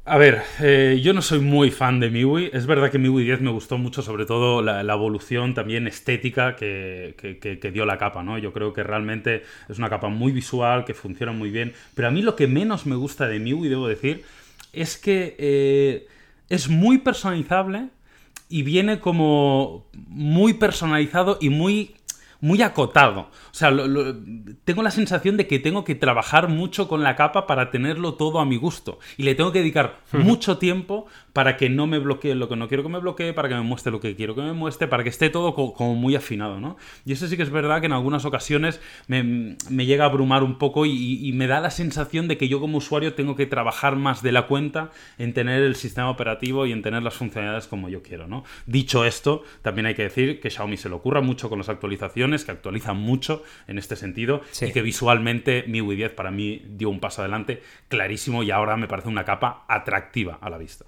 A 0.03 0.17
ver, 0.17 0.41
eh, 0.59 0.99
yo 1.03 1.13
no 1.13 1.21
soy 1.21 1.39
muy 1.39 1.69
fan 1.69 1.99
de 1.99 2.09
MIUI. 2.09 2.49
Es 2.53 2.65
verdad 2.65 2.89
que 2.89 2.97
MIUI 2.97 3.23
10 3.23 3.41
me 3.41 3.51
gustó 3.51 3.77
mucho, 3.77 4.01
sobre 4.01 4.25
todo 4.25 4.63
la, 4.63 4.81
evolución 4.81 5.53
también 5.53 5.85
estética 5.85 6.55
que, 6.55 7.71
dio 7.71 7.85
la 7.85 7.99
capa, 7.99 8.23
¿no? 8.23 8.39
Yo 8.39 8.51
creo 8.51 8.73
que 8.73 8.81
realmente 8.81 9.43
es 9.69 9.77
una 9.77 9.89
capa 9.89 10.09
muy 10.09 10.31
visual, 10.31 10.85
que 10.85 10.95
funciona 10.95 11.33
muy 11.33 11.51
bien. 11.51 11.73
Pero 11.93 12.07
a 12.07 12.11
mí 12.11 12.23
lo 12.23 12.35
que 12.35 12.47
menos 12.47 12.87
me 12.87 12.95
gusta 12.95 13.27
de 13.27 13.39
MIUI, 13.39 13.69
debo 13.69 13.87
decir, 13.87 14.23
es 14.73 14.97
que 14.97 15.35
eh, 15.39 16.07
es 16.49 16.69
muy 16.69 16.99
personalizable 16.99 17.89
y 18.49 18.63
viene 18.63 18.99
como 18.99 19.87
muy 19.93 20.53
personalizado 20.53 21.37
y 21.39 21.49
muy 21.49 21.95
muy 22.41 22.63
acotado. 22.63 23.29
O 23.51 23.53
sea, 23.53 23.71
tengo 24.65 24.81
la 24.81 24.91
sensación 24.91 25.37
de 25.37 25.47
que 25.47 25.59
tengo 25.59 25.83
que 25.85 25.95
trabajar 25.95 26.49
mucho 26.49 26.87
con 26.87 27.03
la 27.03 27.15
capa 27.15 27.45
para 27.45 27.69
tenerlo 27.69 28.15
todo 28.15 28.39
a 28.39 28.45
mi 28.45 28.57
gusto. 28.57 28.99
Y 29.15 29.23
le 29.23 29.35
tengo 29.35 29.51
que 29.51 29.59
dedicar 29.59 30.01
mucho 30.11 30.57
tiempo 30.57 31.05
para 31.33 31.57
que 31.57 31.69
no 31.69 31.87
me 31.87 31.99
bloquee 31.99 32.35
lo 32.35 32.49
que 32.49 32.55
no 32.55 32.67
quiero 32.67 32.83
que 32.83 32.89
me 32.89 32.99
bloquee, 32.99 33.33
para 33.33 33.49
que 33.49 33.55
me 33.55 33.61
muestre 33.61 33.91
lo 33.91 33.99
que 33.99 34.15
quiero 34.15 34.35
que 34.35 34.41
me 34.41 34.53
muestre, 34.53 34.87
para 34.87 35.03
que 35.03 35.09
esté 35.09 35.29
todo 35.29 35.53
como 35.53 35.95
muy 35.95 36.15
afinado, 36.15 36.59
¿no? 36.59 36.77
Y 37.05 37.13
eso 37.13 37.27
sí 37.27 37.37
que 37.37 37.43
es 37.43 37.49
verdad 37.49 37.79
que 37.79 37.85
en 37.85 37.93
algunas 37.93 38.25
ocasiones 38.25 38.81
me, 39.07 39.55
llega 39.85 40.05
a 40.05 40.07
abrumar 40.07 40.43
un 40.43 40.57
poco 40.57 40.85
y, 40.85 41.31
me 41.31 41.47
da 41.47 41.61
la 41.61 41.71
sensación 41.71 42.27
de 42.27 42.37
que 42.37 42.49
yo 42.49 42.59
como 42.59 42.77
usuario 42.77 43.13
tengo 43.13 43.35
que 43.35 43.45
trabajar 43.45 43.95
más 43.95 44.21
de 44.21 44.31
la 44.31 44.47
cuenta 44.47 44.91
en 45.17 45.33
tener 45.33 45.63
el 45.63 45.75
sistema 45.75 46.09
operativo 46.09 46.65
y 46.65 46.71
en 46.71 46.81
tener 46.81 47.01
las 47.01 47.13
funcionalidades 47.13 47.67
como 47.67 47.89
yo 47.89 48.03
quiero, 48.03 48.27
¿no? 48.27 48.43
Dicho 48.65 49.05
esto, 49.05 49.43
también 49.61 49.85
hay 49.85 49.95
que 49.95 50.03
decir 50.03 50.39
que 50.39 50.49
Xiaomi 50.49 50.77
se 50.77 50.89
le 50.89 50.95
ocurra 50.95 51.21
mucho 51.21 51.49
con 51.49 51.57
las 51.57 51.69
actualizaciones, 51.69 52.43
que 52.43 52.51
actualiza 52.51 52.93
mucho 52.93 53.43
en 53.67 53.77
este 53.77 53.95
sentido 53.95 54.41
y 54.61 54.71
que 54.71 54.81
visualmente 54.81 55.63
MIUI 55.67 55.95
10 55.95 56.11
para 56.13 56.31
mí 56.31 56.61
dio 56.67 56.89
un 56.89 56.99
paso 56.99 57.21
adelante 57.21 57.61
clarísimo 57.87 58.43
y 58.43 58.51
ahora 58.51 58.77
me 58.77 58.87
parece 58.87 59.07
una 59.07 59.23
capa 59.23 59.65
atractiva 59.67 60.37
a 60.41 60.49
la 60.49 60.57
vista. 60.57 60.85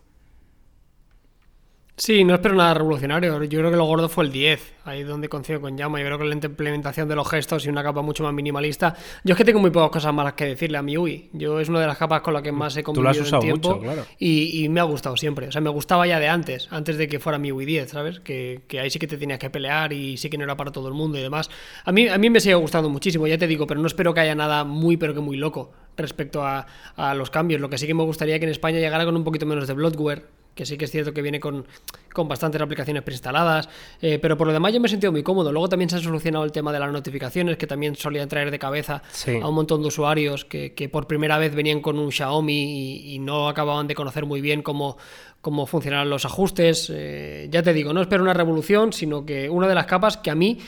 Sí, 1.95 2.23
no 2.23 2.33
espero 2.33 2.55
nada 2.55 2.73
revolucionario. 2.73 3.43
Yo 3.43 3.59
creo 3.59 3.69
que 3.69 3.77
lo 3.77 3.85
gordo 3.85 4.09
fue 4.09 4.23
el 4.23 4.31
10. 4.31 4.73
Ahí 4.85 5.03
donde 5.03 5.29
coincido 5.29 5.61
con 5.61 5.77
Llama. 5.77 5.99
Yo 5.99 6.05
creo 6.07 6.17
que 6.17 6.25
la 6.25 6.33
implementación 6.33 7.07
de 7.07 7.15
los 7.15 7.29
gestos 7.29 7.67
y 7.67 7.69
una 7.69 7.83
capa 7.83 8.01
mucho 8.01 8.23
más 8.23 8.33
minimalista. 8.33 8.95
Yo 9.23 9.33
es 9.33 9.37
que 9.37 9.45
tengo 9.45 9.59
muy 9.59 9.69
pocas 9.69 9.91
cosas 9.91 10.11
malas 10.11 10.33
que 10.33 10.45
decirle 10.45 10.79
a 10.79 10.81
mi 10.81 10.97
UI. 10.97 11.29
Yo 11.33 11.59
es 11.59 11.69
una 11.69 11.79
de 11.79 11.85
las 11.85 11.97
capas 11.97 12.21
con 12.21 12.33
las 12.33 12.41
que 12.41 12.51
más 12.51 12.75
he 12.77 12.83
convivido 12.83 13.23
en 13.23 13.39
tiempo. 13.39 13.79
y, 14.17 14.67
me 14.69 14.79
ha 14.79 14.83
gustado 14.83 15.15
siempre. 15.17 15.47
O 15.47 15.51
sea, 15.51 15.61
me 15.61 15.69
gustaba 15.69 16.07
ya 16.07 16.19
de 16.19 16.27
antes, 16.27 16.67
antes 16.71 16.97
de 16.97 17.07
que 17.07 17.19
fuera 17.19 17.37
mi 17.37 17.51
UI 17.51 17.65
10, 17.65 17.91
¿sabes? 17.91 18.19
Que, 18.21 18.63
ahí 18.81 18.89
sí 18.89 18.97
que 18.97 19.07
te 19.07 19.17
tenías 19.17 19.37
que 19.37 19.51
pelear 19.51 19.93
y 19.93 20.17
sí 20.17 20.31
que 20.31 20.37
no 20.39 20.45
era 20.45 20.57
para 20.57 20.71
todo 20.71 20.87
el 20.87 20.95
mundo 20.95 21.19
y 21.19 21.21
demás. 21.21 21.51
A 21.85 21.91
mí, 21.91 22.07
a 22.07 22.17
mí 22.17 22.29
me 22.31 22.39
sigue 22.39 22.55
gustando 22.55 22.89
muchísimo, 22.89 23.27
ya 23.27 23.37
te 23.37 23.45
digo, 23.45 23.67
pero 23.67 23.79
no 23.79 23.85
espero 23.85 24.15
que 24.15 24.21
haya 24.21 24.33
nada 24.33 24.63
muy, 24.63 24.97
pero 24.97 25.13
que 25.13 25.19
muy 25.19 25.37
loco. 25.37 25.71
respecto 25.95 26.43
a, 26.43 26.65
a 26.95 27.13
los 27.13 27.29
cambios. 27.29 27.61
Lo 27.61 27.69
que 27.69 27.77
sí 27.77 27.85
que 27.85 27.93
me 27.93 28.03
gustaría 28.03 28.39
que 28.39 28.45
en 28.45 28.51
España 28.51 28.79
llegara 28.79 29.05
con 29.05 29.15
un 29.15 29.23
poquito 29.23 29.45
menos 29.45 29.67
de 29.67 29.75
bloatware, 29.75 30.25
que 30.55 30.65
sí 30.65 30.77
que 30.77 30.85
es 30.85 30.91
cierto 30.91 31.13
que 31.13 31.21
viene 31.21 31.39
con, 31.39 31.65
con 32.13 32.27
bastantes 32.27 32.61
aplicaciones 32.61 33.01
preinstaladas, 33.03 33.69
eh, 34.01 34.19
pero 34.21 34.37
por 34.37 34.47
lo 34.47 34.53
demás 34.53 34.71
yo 34.73 34.79
me 34.79 34.87
he 34.87 34.89
sentido 34.89 35.11
muy 35.11 35.23
cómodo. 35.23 35.51
Luego 35.51 35.67
también 35.69 35.89
se 35.89 35.95
ha 35.95 35.99
solucionado 35.99 36.45
el 36.45 36.51
tema 36.51 36.71
de 36.71 36.79
las 36.79 36.91
notificaciones, 36.91 37.57
que 37.57 37.65
también 37.67 37.95
solían 37.95 38.29
traer 38.29 38.51
de 38.51 38.59
cabeza 38.59 39.01
Sí. 39.11 39.37
a 39.41 39.47
un 39.47 39.55
montón 39.55 39.81
de 39.81 39.87
usuarios 39.87 40.45
que, 40.45 40.73
que 40.73 40.89
por 40.89 41.07
primera 41.07 41.37
vez 41.37 41.55
venían 41.55 41.81
con 41.81 41.97
un 41.97 42.11
Xiaomi 42.11 42.53
y, 42.53 43.15
y 43.15 43.19
no 43.19 43.49
acababan 43.49 43.87
de 43.87 43.95
conocer 43.95 44.25
muy 44.25 44.41
bien 44.41 44.61
cómo, 44.61 44.97
cómo 45.41 45.65
funcionaban 45.65 46.09
los 46.09 46.25
ajustes. 46.25 46.91
Eh, 46.93 47.47
ya 47.51 47.63
te 47.63 47.73
digo, 47.73 47.93
no 47.93 48.01
espero 48.01 48.21
una 48.23 48.33
revolución, 48.33 48.93
sino 48.93 49.25
que 49.25 49.49
una 49.49 49.67
de 49.67 49.75
las 49.75 49.85
capas 49.87 50.17
que 50.17 50.29
a 50.31 50.35
mí 50.35 50.59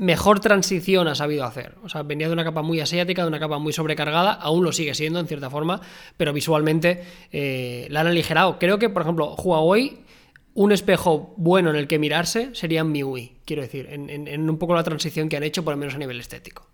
mejor 0.00 0.40
transición 0.40 1.06
ha 1.06 1.14
sabido 1.14 1.44
hacer. 1.44 1.76
O 1.84 1.88
sea, 1.88 2.02
venía 2.02 2.26
de 2.26 2.32
una 2.32 2.42
capa 2.42 2.62
muy 2.62 2.80
asiática, 2.80 3.22
de 3.22 3.28
una 3.28 3.38
capa 3.38 3.58
muy 3.58 3.72
sobrecargada, 3.72 4.32
aún 4.32 4.64
lo 4.64 4.72
sigue 4.72 4.94
siendo 4.94 5.20
en 5.20 5.28
cierta 5.28 5.48
forma, 5.50 5.80
pero 6.16 6.32
visualmente 6.32 7.04
eh, 7.30 7.86
la 7.90 8.00
han 8.00 8.08
aligerado. 8.08 8.58
Creo 8.58 8.78
que, 8.78 8.88
por 8.88 9.02
ejemplo, 9.02 9.34
Huawei, 9.36 9.98
un 10.54 10.72
espejo 10.72 11.34
bueno 11.36 11.70
en 11.70 11.76
el 11.76 11.86
que 11.86 11.98
mirarse 12.00 12.50
sería 12.54 12.82
MIUI, 12.82 13.36
quiero 13.44 13.62
decir, 13.62 13.86
en, 13.90 14.10
en- 14.10 14.26
en 14.26 14.50
un 14.50 14.58
poco 14.58 14.74
la 14.74 14.82
transición 14.82 15.28
que 15.28 15.36
han 15.36 15.44
hecho, 15.44 15.62
por 15.64 15.74
lo 15.74 15.78
menos 15.78 15.94
a 15.94 15.98
nivel 15.98 16.18
estético. 16.18 16.66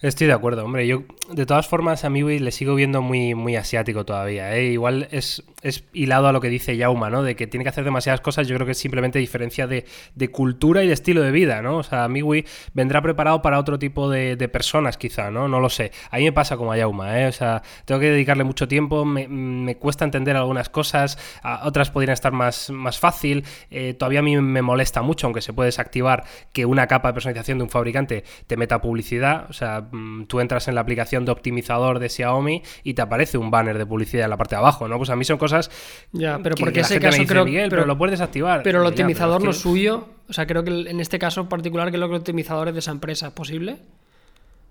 Estoy 0.00 0.28
de 0.28 0.32
acuerdo, 0.32 0.64
hombre. 0.64 0.86
Yo, 0.86 1.02
de 1.28 1.44
todas 1.44 1.66
formas, 1.66 2.04
a 2.04 2.08
MIUI 2.08 2.38
le 2.38 2.52
sigo 2.52 2.76
viendo 2.76 3.02
muy, 3.02 3.34
muy 3.34 3.56
asiático 3.56 4.04
todavía. 4.04 4.54
¿eh? 4.56 4.66
Igual 4.66 5.08
es, 5.10 5.42
es 5.60 5.82
hilado 5.92 6.28
a 6.28 6.32
lo 6.32 6.40
que 6.40 6.48
dice 6.48 6.76
Yauma, 6.76 7.10
¿no? 7.10 7.24
De 7.24 7.34
que 7.34 7.48
tiene 7.48 7.64
que 7.64 7.70
hacer 7.70 7.82
demasiadas 7.82 8.20
cosas. 8.20 8.46
Yo 8.46 8.54
creo 8.54 8.64
que 8.64 8.72
es 8.72 8.78
simplemente 8.78 9.18
diferencia 9.18 9.66
de, 9.66 9.86
de 10.14 10.28
cultura 10.30 10.84
y 10.84 10.86
de 10.86 10.92
estilo 10.92 11.20
de 11.20 11.32
vida, 11.32 11.62
¿no? 11.62 11.78
O 11.78 11.82
sea, 11.82 12.06
MIUI 12.06 12.46
vendrá 12.74 13.02
preparado 13.02 13.42
para 13.42 13.58
otro 13.58 13.76
tipo 13.80 14.08
de, 14.08 14.36
personas, 14.48 14.96
quizá, 14.98 15.32
¿no? 15.32 15.48
No 15.48 15.58
lo 15.58 15.68
sé. 15.68 15.90
A 16.12 16.18
mí 16.18 16.24
me 16.24 16.32
pasa 16.32 16.56
como 16.56 16.70
a 16.70 16.76
Yauma, 16.76 17.20
¿eh? 17.20 17.26
O 17.26 17.32
sea, 17.32 17.62
tengo 17.84 18.00
que 18.00 18.10
dedicarle 18.10 18.44
mucho 18.44 18.68
tiempo. 18.68 19.04
Me, 19.04 19.74
cuesta 19.78 20.04
entender 20.04 20.36
algunas 20.36 20.68
cosas. 20.68 21.18
a- 21.42 21.66
otras 21.66 21.90
podrían 21.90 22.12
estar 22.14 22.30
más, 22.30 22.70
más 22.70 23.00
fácil. 23.00 23.44
Eh, 23.72 23.94
todavía 23.94 24.20
a 24.20 24.22
mí 24.22 24.36
me 24.40 24.62
molesta 24.62 25.02
mucho, 25.02 25.26
aunque 25.26 25.40
se 25.40 25.52
puede 25.52 25.66
desactivar, 25.66 26.22
que 26.52 26.66
una 26.66 26.86
capa 26.86 27.08
de 27.08 27.14
personalización 27.14 27.58
de 27.58 27.64
un 27.64 27.70
fabricante 27.70 28.22
te 28.46 28.56
meta 28.56 28.80
publicidad. 28.80 29.46
O 29.50 29.52
sea, 29.52 29.87
tú 30.26 30.40
entras 30.40 30.68
en 30.68 30.74
la 30.74 30.80
aplicación 30.82 31.24
de 31.24 31.32
optimizador 31.32 31.98
de 31.98 32.08
Xiaomi 32.08 32.62
y 32.84 32.94
te 32.94 33.02
aparece 33.02 33.38
un 33.38 33.50
banner 33.50 33.78
de 33.78 33.86
publicidad 33.86 34.24
en 34.24 34.30
la 34.30 34.36
parte 34.36 34.54
de 34.54 34.60
abajo, 34.60 34.88
¿no? 34.88 34.96
Pues 34.98 35.10
a 35.10 35.16
mí 35.16 35.24
son 35.24 35.38
cosas. 35.38 35.70
Ya, 36.12 36.38
pero 36.42 36.54
que 36.56 36.60
porque 36.64 36.80
la 36.80 36.86
ese 36.86 37.00
caso 37.00 37.18
dice, 37.20 37.26
creo 37.32 37.44
"Miguel, 37.44 37.70
pero, 37.70 37.82
pero 37.82 37.86
lo 37.86 37.98
puedes 37.98 38.12
desactivar. 38.18 38.62
pero 38.62 38.78
el 38.78 38.84
Ya, 38.84 38.88
optimizador 38.90 39.38
es 39.40 39.44
no 39.44 39.50
que- 39.50 39.56
es 39.56 39.62
suyo. 39.62 40.08
O 40.28 40.32
sea, 40.32 40.46
creo 40.46 40.62
que 40.64 40.70
en 40.70 41.00
este 41.00 41.18
caso 41.18 41.40
en 41.40 41.48
particular, 41.48 41.88
creo 41.90 42.08
que 42.08 42.14
el 42.14 42.20
optimizador 42.20 42.68
es 42.68 42.74
de 42.74 42.80
esa 42.80 42.90
empresa, 42.90 43.28
¿es 43.28 43.32
posible? 43.32 43.78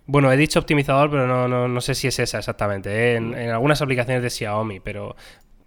Bueno, 0.05 0.31
he 0.31 0.37
dicho 0.37 0.59
optimizador, 0.59 1.09
pero 1.11 1.27
no, 1.27 1.47
no, 1.47 1.67
no 1.67 1.81
sé 1.81 1.93
si 1.95 2.07
es 2.07 2.17
esa 2.19 2.37
exactamente. 2.37 2.89
¿eh? 2.89 3.15
En, 3.17 3.33
en 3.33 3.49
algunas 3.49 3.81
aplicaciones 3.81 4.23
de 4.23 4.29
Xiaomi, 4.29 4.79
pero. 4.79 5.15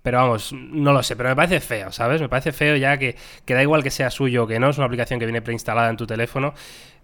Pero 0.03 0.17
vamos, 0.17 0.55
no 0.55 0.95
lo 0.95 1.03
sé, 1.03 1.15
pero 1.15 1.29
me 1.29 1.37
parece 1.37 1.61
feo, 1.61 1.93
¿sabes? 1.93 2.23
Me 2.23 2.29
parece 2.31 2.53
feo 2.53 2.75
ya 2.75 2.97
que, 2.97 3.17
que 3.45 3.53
da 3.53 3.61
igual 3.61 3.83
que 3.83 3.91
sea 3.91 4.09
suyo 4.09 4.45
o 4.45 4.47
que 4.47 4.59
no, 4.59 4.71
es 4.71 4.79
una 4.79 4.87
aplicación 4.87 5.21
que 5.21 5.27
viene 5.27 5.43
preinstalada 5.43 5.91
en 5.91 5.99
tu 5.99 6.07
teléfono 6.07 6.55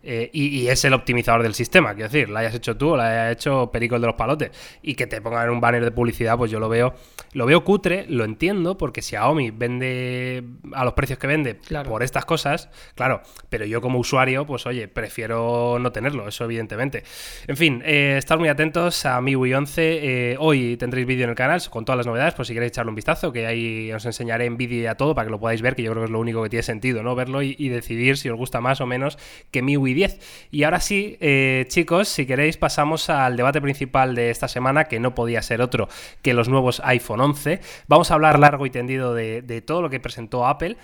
eh, 0.07 0.31
y, 0.33 0.61
y 0.61 0.69
es 0.69 0.85
el 0.85 0.93
optimizador 0.95 1.43
del 1.43 1.55
sistema, 1.55 1.95
quiero 1.95 2.09
decir, 2.09 2.31
la 2.31 2.41
hayas 2.41 2.55
hecho 2.55 2.77
tú 2.77 2.91
o 2.91 2.97
la 2.97 3.09
haya 3.09 3.31
hecho 3.33 3.71
Perico 3.73 3.97
el 3.97 4.01
de 4.01 4.07
los 4.07 4.17
palotes 4.17 4.51
y 4.83 4.95
que 4.95 5.07
te 5.07 5.21
pongan 5.21 5.51
un 5.51 5.61
banner 5.61 5.85
de 5.85 5.91
publicidad, 5.91 6.37
pues 6.39 6.51
yo 6.51 6.61
lo 6.61 6.69
veo, 6.69 6.95
lo 7.33 7.47
veo 7.47 7.65
cutre, 7.65 8.07
lo 8.09 8.25
entiendo, 8.25 8.79
porque 8.79 9.03
Xiaomi 9.03 9.51
vende 9.51 10.45
a 10.73 10.85
los 10.85 10.95
precios 10.95 11.19
que 11.19 11.27
vende 11.27 11.57
Claro. 11.59 11.91
por 11.91 12.03
estas 12.03 12.25
cosas, 12.25 12.71
claro, 12.95 13.23
pero 13.49 13.65
yo 13.65 13.81
como 13.81 13.99
usuario, 13.99 14.47
pues 14.47 14.67
oye, 14.67 14.89
prefiero 14.89 15.79
no 15.81 15.91
tenerlo, 15.93 16.29
eso 16.29 16.45
evidentemente. 16.45 17.03
En 17.47 17.57
fin, 17.57 17.83
eh, 17.85 18.15
estad 18.19 18.39
muy 18.39 18.49
atentos 18.49 19.05
a 19.07 19.21
MIUI 19.21 19.55
11. 19.55 19.99
eh, 20.33 20.37
hoy 20.39 20.77
tendréis 20.77 21.07
vídeo 21.07 21.25
en 21.25 21.31
el 21.31 21.37
canal 21.37 21.61
con 21.71 21.85
todas 21.85 21.97
las 21.97 22.07
novedades, 22.07 22.35
por 22.35 22.47
si 22.47 22.55
queréis 22.55 22.71
echarle 22.73 22.91
un 22.91 22.95
vistazo, 22.97 23.33
que 23.33 23.47
ahí 23.47 23.93
os 23.93 24.05
enseñaré 24.07 24.45
en 24.45 24.57
vídeo 24.57 24.83
y 24.83 24.87
a 24.87 24.95
todo 24.95 25.15
para 25.15 25.27
que 25.27 25.31
lo 25.33 25.41
podáis 25.41 25.63
ver, 25.63 25.75
que 25.75 25.83
yo 25.83 25.91
creo 25.93 26.03
que 26.03 26.07
es 26.07 26.11
lo 26.11 26.21
único 26.21 26.43
que 26.43 26.49
tiene 26.51 26.63
sentido, 26.63 27.03
¿no? 27.03 27.15
Verlo 27.15 27.43
y, 27.43 27.57
y 27.59 27.69
decidir 27.71 28.17
si 28.19 28.29
os 28.29 28.37
gusta 28.37 28.61
más 28.61 28.81
o 28.81 28.87
menos 28.87 29.19
que 29.51 29.63
MIUI 29.63 29.95
10. 29.97 30.49
Y 30.53 30.63
ahora 30.63 30.79
sí, 30.79 31.17
eh, 31.21 31.65
chicos, 31.69 32.09
si 32.09 32.25
queréis 32.27 32.57
pasamos 32.57 33.11
al 33.11 33.37
debate 33.37 33.61
principal 33.61 34.15
de 34.15 34.31
esta 34.31 34.47
semana, 34.47 34.85
que 34.85 35.01
no 35.01 35.17
podía 35.17 35.43
ser 35.43 35.61
otro 35.61 35.89
que 36.23 36.35
los 36.35 36.49
nuevos 36.49 36.81
iPhone 36.85 37.21
11. 37.21 37.61
Vamos 37.89 38.13
a 38.13 38.15
hablar 38.15 38.39
largo 38.39 38.65
y 38.67 38.71
tendido 38.71 39.15
de 39.15 39.63
todo 39.67 39.83
lo 39.83 39.91
que 39.91 39.99
presentó 39.99 40.47
Apple. 40.47 40.77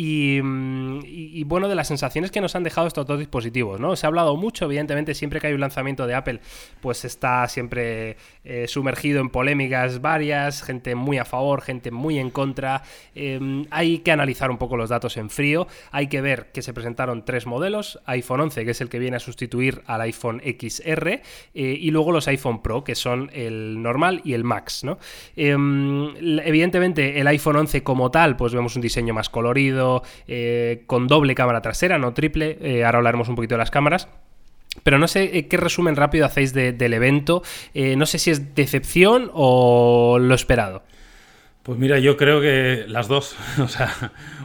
Y, 0.00 0.40
mm, 0.40 1.00
y- 1.04 1.42
bueno, 1.42 1.68
de 1.68 1.74
las 1.74 1.88
sensaciones 1.88 2.30
que 2.30 2.40
nos 2.40 2.54
han 2.54 2.62
dejado 2.62 2.86
estos 2.86 3.04
dos 3.04 3.18
dispositivos, 3.18 3.80
¿no? 3.80 3.96
Se 3.96 4.06
ha 4.06 4.08
hablado 4.08 4.36
mucho, 4.36 4.66
evidentemente, 4.66 5.12
siempre 5.12 5.40
que 5.40 5.48
hay 5.48 5.54
un 5.54 5.60
lanzamiento 5.60 6.06
de 6.06 6.14
Apple, 6.14 6.38
pues 6.80 7.04
está 7.04 7.48
siempre 7.48 8.16
eh, 8.44 8.66
sumergido 8.68 9.20
en 9.20 9.28
polémicas 9.28 10.00
varias, 10.00 10.62
gente 10.62 10.94
muy 10.94 11.18
a 11.18 11.24
favor, 11.24 11.62
gente 11.62 11.90
muy 11.90 12.18
en 12.20 12.30
contra. 12.30 12.82
Eh, 13.16 13.64
hay 13.70 13.98
que 13.98 14.12
analizar 14.12 14.52
un 14.52 14.56
poco 14.58 14.76
los 14.76 14.88
datos 14.88 15.16
en 15.16 15.30
frío, 15.30 15.66
hay 15.90 16.06
que 16.06 16.20
ver 16.20 16.52
que 16.52 16.62
se 16.62 16.72
presentaron 16.72 17.24
tres 17.24 17.46
modelos, 17.46 17.98
iPhone 18.06 18.40
11, 18.42 18.64
que 18.64 18.70
es 18.70 18.80
el 18.80 18.88
que 18.88 19.00
viene 19.00 19.16
a 19.16 19.20
sustituir 19.20 19.82
al 19.86 20.00
iPhone 20.02 20.40
XR, 20.44 21.08
eh, 21.08 21.20
y 21.54 21.90
luego 21.90 22.12
los 22.12 22.28
iPhone 22.28 22.62
Pro, 22.62 22.84
que 22.84 22.94
son 22.94 23.30
el 23.34 23.82
normal 23.82 24.20
y 24.24 24.34
el 24.34 24.44
Max, 24.44 24.84
¿no? 24.84 24.98
Eh, 25.36 25.56
evidentemente, 26.44 27.18
el 27.20 27.26
iPhone 27.26 27.56
11 27.56 27.82
como 27.82 28.12
tal, 28.12 28.36
pues 28.36 28.54
vemos 28.54 28.76
un 28.76 28.82
diseño 28.82 29.12
más 29.12 29.28
colorido, 29.28 29.87
eh, 30.26 30.82
con 30.86 31.06
doble 31.06 31.34
cámara 31.34 31.60
trasera, 31.62 31.98
no 31.98 32.12
triple. 32.14 32.58
eh, 32.60 32.84
ahora 32.84 32.98
hablaremos 32.98 33.28
un 33.28 33.34
poquito 33.36 33.54
de 33.54 33.58
las 33.58 33.70
cámaras. 33.70 34.08
Pero 34.84 34.98
no 34.98 35.08
sé 35.08 35.36
eh, 35.36 35.48
qué 35.48 35.56
resumen 35.56 35.96
rápido 35.96 36.24
hacéis 36.26 36.52
de- 36.52 36.72
del 36.72 36.94
evento. 36.94 37.42
No 37.74 38.06
sé 38.06 38.18
si 38.18 38.30
es 38.30 38.54
decepción 38.54 39.30
o 39.34 40.18
lo 40.20 40.34
esperado. 40.34 40.82
Pues 41.68 41.78
mira, 41.78 41.98
yo 41.98 42.16
creo 42.16 42.40
que 42.40 42.86
las 42.88 43.08
dos, 43.08 43.36
o 43.62 43.68
sea, 43.68 43.90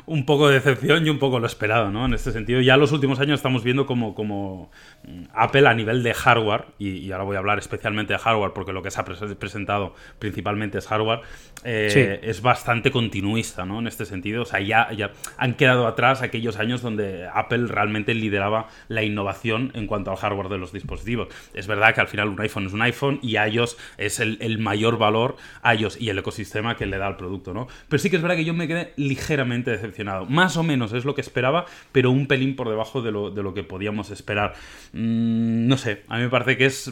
un 0.06 0.26
poco 0.26 0.50
de 0.50 0.56
decepción 0.56 1.08
y 1.08 1.10
un 1.10 1.20
poco 1.20 1.40
lo 1.40 1.48
esperado, 1.48 1.90
¿no? 1.90 2.06
En 2.06 2.14
este 2.14 2.34
sentido, 2.34 2.60
ya 2.60 2.76
los 2.76 2.92
últimos 2.92 3.22
años 3.22 3.40
estamos 3.40 3.64
viendo 3.64 3.86
como, 3.86 4.14
como 4.14 4.70
mm, 5.08 5.24
Apple 5.34 5.66
a 5.70 5.74
nivel 5.74 6.04
de 6.04 6.14
hardware, 6.14 6.66
y, 6.80 6.90
y 6.98 7.14
ahora 7.14 7.24
voy 7.24 7.38
a 7.38 7.40
hablar 7.40 7.60
especialmente 7.60 8.12
de 8.12 8.20
hardware 8.20 8.52
porque 8.54 8.74
lo 8.74 8.82
que 8.84 8.92
se 8.92 9.00
ha 9.00 9.06
pres- 9.06 9.36
presentado 9.38 9.96
principalmente 10.20 10.80
es 10.80 10.88
hardware, 10.88 11.22
eh, 11.64 11.88
Sí. 12.20 12.28
es 12.30 12.42
bastante 12.42 12.92
continuista, 12.92 13.64
¿no? 13.66 13.80
En 13.80 13.88
este 13.88 14.04
sentido, 14.04 14.42
o 14.42 14.46
sea, 14.46 14.60
ya, 14.60 14.92
ya 14.92 15.12
han 15.38 15.54
quedado 15.54 15.88
atrás 15.88 16.24
aquellos 16.24 16.58
años 16.60 16.82
donde 16.82 17.30
Apple 17.34 17.68
realmente 17.68 18.14
lideraba 18.16 18.68
la 18.90 19.02
innovación 19.02 19.72
en 19.76 19.88
cuanto 19.88 20.12
al 20.12 20.18
hardware 20.18 20.50
de 20.50 20.58
los 20.58 20.74
dispositivos. 20.74 21.30
Es 21.54 21.68
verdad 21.68 21.96
que 21.96 22.02
al 22.02 22.10
final 22.10 22.28
un 22.28 22.42
iPhone 22.42 22.66
es 22.66 22.74
un 22.74 22.82
iPhone 22.82 23.20
y 23.22 23.38
iOS 23.38 23.78
es 23.98 24.20
el, 24.20 24.40
el 24.42 24.58
mayor 24.60 24.98
valor, 24.98 25.38
iOS 25.64 26.02
y 26.02 26.10
el 26.10 26.20
ecosistema 26.20 26.76
que 26.76 26.86
le 26.86 26.98
da 26.98 27.13
producto, 27.18 27.54
¿no? 27.54 27.68
Pero 27.90 28.02
sí 28.02 28.10
que 28.10 28.18
es 28.18 28.22
verdad 28.22 28.36
que 28.36 28.46
yo 28.46 28.54
me 28.54 28.68
quedé 28.68 28.94
ligeramente 28.96 29.72
decepcionado. 29.72 30.26
Más 30.26 30.58
o 30.58 30.64
menos 30.64 30.94
es 30.94 31.06
lo 31.06 31.16
que 31.16 31.22
esperaba, 31.22 31.66
pero 31.92 32.12
un 32.12 32.28
pelín 32.28 32.56
por 32.56 32.70
debajo 32.70 33.02
de 33.02 33.12
lo, 33.12 33.32
de 33.32 33.44
lo 33.44 33.54
que 33.54 33.64
podíamos 33.64 34.12
esperar. 34.12 34.54
Mm, 34.94 35.68
no 35.68 35.78
sé, 35.78 36.04
a 36.08 36.18
mí 36.18 36.24
me 36.24 36.30
parece 36.30 36.58
que 36.58 36.66
es 36.66 36.92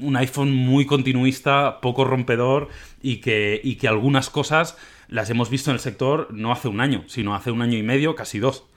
un 0.00 0.16
iPhone 0.16 0.52
muy 0.52 0.86
continuista, 0.86 1.80
poco 1.80 2.04
rompedor 2.04 2.68
y 3.02 3.18
que, 3.18 3.60
y 3.62 3.76
que 3.76 3.88
algunas 3.88 4.30
cosas 4.30 4.76
las 5.08 5.30
hemos 5.30 5.50
visto 5.50 5.70
en 5.70 5.74
el 5.74 5.80
sector 5.80 6.28
no 6.30 6.52
hace 6.52 6.68
un 6.68 6.80
año, 6.80 7.04
sino 7.06 7.34
hace 7.34 7.50
un 7.50 7.62
año 7.62 7.78
y 7.78 7.82
medio, 7.82 8.14
casi 8.14 8.38
dos. 8.38 8.67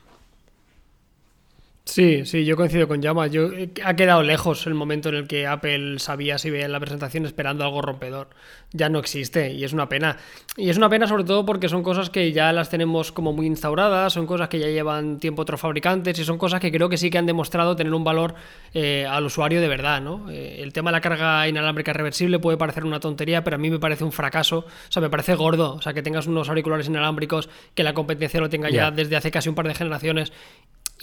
Sí, 1.84 2.24
sí, 2.26 2.44
yo 2.44 2.56
coincido 2.56 2.86
con 2.86 3.02
Llama. 3.02 3.26
Yo, 3.26 3.52
eh, 3.52 3.70
ha 3.84 3.96
quedado 3.96 4.22
lejos 4.22 4.66
el 4.68 4.74
momento 4.74 5.08
en 5.08 5.16
el 5.16 5.26
que 5.26 5.48
Apple 5.48 5.98
sabía 5.98 6.38
si 6.38 6.48
veía 6.48 6.64
en 6.64 6.72
la 6.72 6.78
presentación 6.78 7.26
esperando 7.26 7.64
algo 7.64 7.82
rompedor. 7.82 8.28
Ya 8.72 8.88
no 8.88 9.00
existe 9.00 9.52
y 9.52 9.64
es 9.64 9.72
una 9.72 9.88
pena. 9.88 10.16
Y 10.56 10.70
es 10.70 10.76
una 10.76 10.88
pena 10.88 11.08
sobre 11.08 11.24
todo 11.24 11.44
porque 11.44 11.68
son 11.68 11.82
cosas 11.82 12.08
que 12.08 12.30
ya 12.32 12.52
las 12.52 12.70
tenemos 12.70 13.10
como 13.10 13.32
muy 13.32 13.46
instauradas, 13.46 14.12
son 14.12 14.26
cosas 14.26 14.48
que 14.48 14.60
ya 14.60 14.68
llevan 14.68 15.18
tiempo 15.18 15.42
otros 15.42 15.60
fabricantes 15.60 16.16
y 16.20 16.24
son 16.24 16.38
cosas 16.38 16.60
que 16.60 16.70
creo 16.70 16.88
que 16.88 16.96
sí 16.96 17.10
que 17.10 17.18
han 17.18 17.26
demostrado 17.26 17.74
tener 17.74 17.92
un 17.92 18.04
valor 18.04 18.36
eh, 18.74 19.04
al 19.10 19.24
usuario 19.26 19.60
de 19.60 19.68
verdad, 19.68 20.00
¿no? 20.00 20.30
Eh, 20.30 20.60
el 20.62 20.72
tema 20.72 20.90
de 20.90 20.96
la 20.98 21.00
carga 21.00 21.48
inalámbrica 21.48 21.92
reversible 21.92 22.38
puede 22.38 22.56
parecer 22.56 22.84
una 22.84 23.00
tontería, 23.00 23.42
pero 23.42 23.56
a 23.56 23.58
mí 23.58 23.70
me 23.70 23.80
parece 23.80 24.04
un 24.04 24.12
fracaso. 24.12 24.58
O 24.60 24.64
sea, 24.88 25.02
me 25.02 25.10
parece 25.10 25.34
gordo. 25.34 25.74
O 25.74 25.82
sea, 25.82 25.92
que 25.92 26.02
tengas 26.02 26.28
unos 26.28 26.48
auriculares 26.48 26.86
inalámbricos, 26.86 27.50
que 27.74 27.82
la 27.82 27.92
competencia 27.92 28.40
lo 28.40 28.48
tenga 28.48 28.70
ya 28.70 28.84
Ya. 28.84 28.90
desde 28.92 29.16
hace 29.16 29.32
casi 29.32 29.48
un 29.48 29.56
par 29.56 29.66
de 29.66 29.74
generaciones 29.74 30.32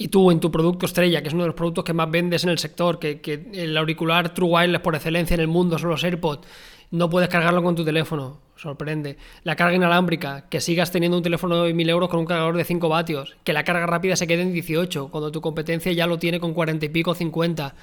y 0.00 0.08
tú 0.08 0.30
en 0.30 0.40
tu 0.40 0.50
producto 0.50 0.86
estrella, 0.86 1.20
que 1.20 1.28
es 1.28 1.34
uno 1.34 1.42
de 1.42 1.48
los 1.48 1.54
productos 1.54 1.84
que 1.84 1.92
más 1.92 2.10
vendes 2.10 2.42
en 2.42 2.48
el 2.48 2.58
sector, 2.58 2.98
que, 2.98 3.50
el 3.52 3.76
auricular 3.76 4.32
True 4.32 4.48
Wireless 4.48 4.80
por 4.80 4.94
excelencia 4.94 5.34
en 5.34 5.42
el 5.42 5.46
mundo 5.46 5.78
son 5.78 5.90
los 5.90 6.02
AirPods, 6.02 6.48
no 6.90 7.10
puedes 7.10 7.28
cargarlo 7.28 7.62
con 7.62 7.74
tu 7.76 7.84
teléfono, 7.84 8.38
sorprende. 8.56 9.18
La 9.44 9.56
carga 9.56 9.76
inalámbrica, 9.76 10.48
que 10.48 10.62
sigas 10.62 10.90
teniendo 10.90 11.18
un 11.18 11.22
teléfono 11.22 11.64
de 11.64 11.74
1000 11.74 11.90
euros 11.90 12.08
con 12.08 12.20
un 12.20 12.24
cargador 12.24 12.56
de 12.56 12.64
5 12.64 12.88
vatios, 12.88 13.36
que 13.44 13.52
la 13.52 13.62
carga 13.62 13.84
rápida 13.84 14.16
se 14.16 14.26
quede 14.26 14.40
en 14.40 14.54
18, 14.54 15.08
cuando 15.10 15.30
tu 15.30 15.42
competencia 15.42 15.92
ya 15.92 16.06
lo 16.06 16.18
tiene 16.18 16.40
con 16.40 16.54
40 16.54 16.86
y 16.86 16.88
pico, 16.88 17.14
50 17.14 17.74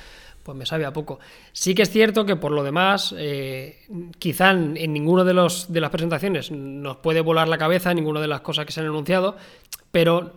pues 0.48 0.58
me 0.58 0.66
sabe 0.66 0.86
a 0.86 0.94
poco. 0.94 1.20
Sí 1.52 1.76
que 1.76 1.82
es 1.82 1.90
cierto 1.90 2.26
que 2.26 2.38
por 2.38 2.54
lo 2.54 2.64
demás, 2.64 3.14
eh, 3.18 3.86
quizá 4.18 4.52
en, 4.52 4.78
en 4.78 4.94
ninguno 4.94 5.26
de, 5.26 5.34
de 5.34 5.82
las 5.82 5.90
presentaciones 5.90 6.52
nos 6.52 6.96
puede 6.98 7.20
volar 7.20 7.50
la 7.50 7.58
cabeza, 7.58 7.94
ninguna 7.94 8.22
de 8.22 8.30
las 8.30 8.40
cosas 8.40 8.66
que 8.66 8.72
se 8.72 8.80
han 8.80 8.86
anunciado, 8.86 9.36
pero 9.92 10.36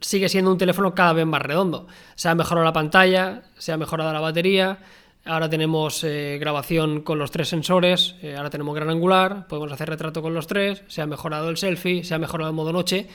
sigue 0.00 0.30
siendo 0.30 0.50
un 0.50 0.56
teléfono 0.56 0.94
cada 0.94 1.12
vez 1.12 1.26
más 1.26 1.42
redondo. 1.42 1.88
Se 2.14 2.30
ha 2.30 2.34
mejorado 2.34 2.64
la 2.64 2.72
pantalla, 2.72 3.42
se 3.58 3.70
ha 3.70 3.76
mejorado 3.76 4.14
la 4.14 4.20
batería, 4.20 4.78
Ahora 5.26 5.50
tenemos 5.50 6.02
eh, 6.04 6.38
grabación 6.40 7.02
con 7.02 7.18
los 7.18 7.30
tres 7.30 7.48
sensores, 7.48 8.14
eh, 8.22 8.36
ahora 8.38 8.48
tenemos 8.48 8.74
gran 8.74 8.88
angular, 8.88 9.46
podemos 9.46 9.70
hacer 9.70 9.90
retrato 9.90 10.22
con 10.22 10.32
los 10.32 10.46
tres, 10.46 10.82
se 10.86 11.02
ha 11.02 11.06
mejorado 11.06 11.50
el 11.50 11.58
selfie, 11.58 12.02
se 12.04 12.14
ha 12.14 12.18
mejorado 12.18 12.48
el 12.48 12.56
modo 12.56 12.72
noche, 12.72 13.06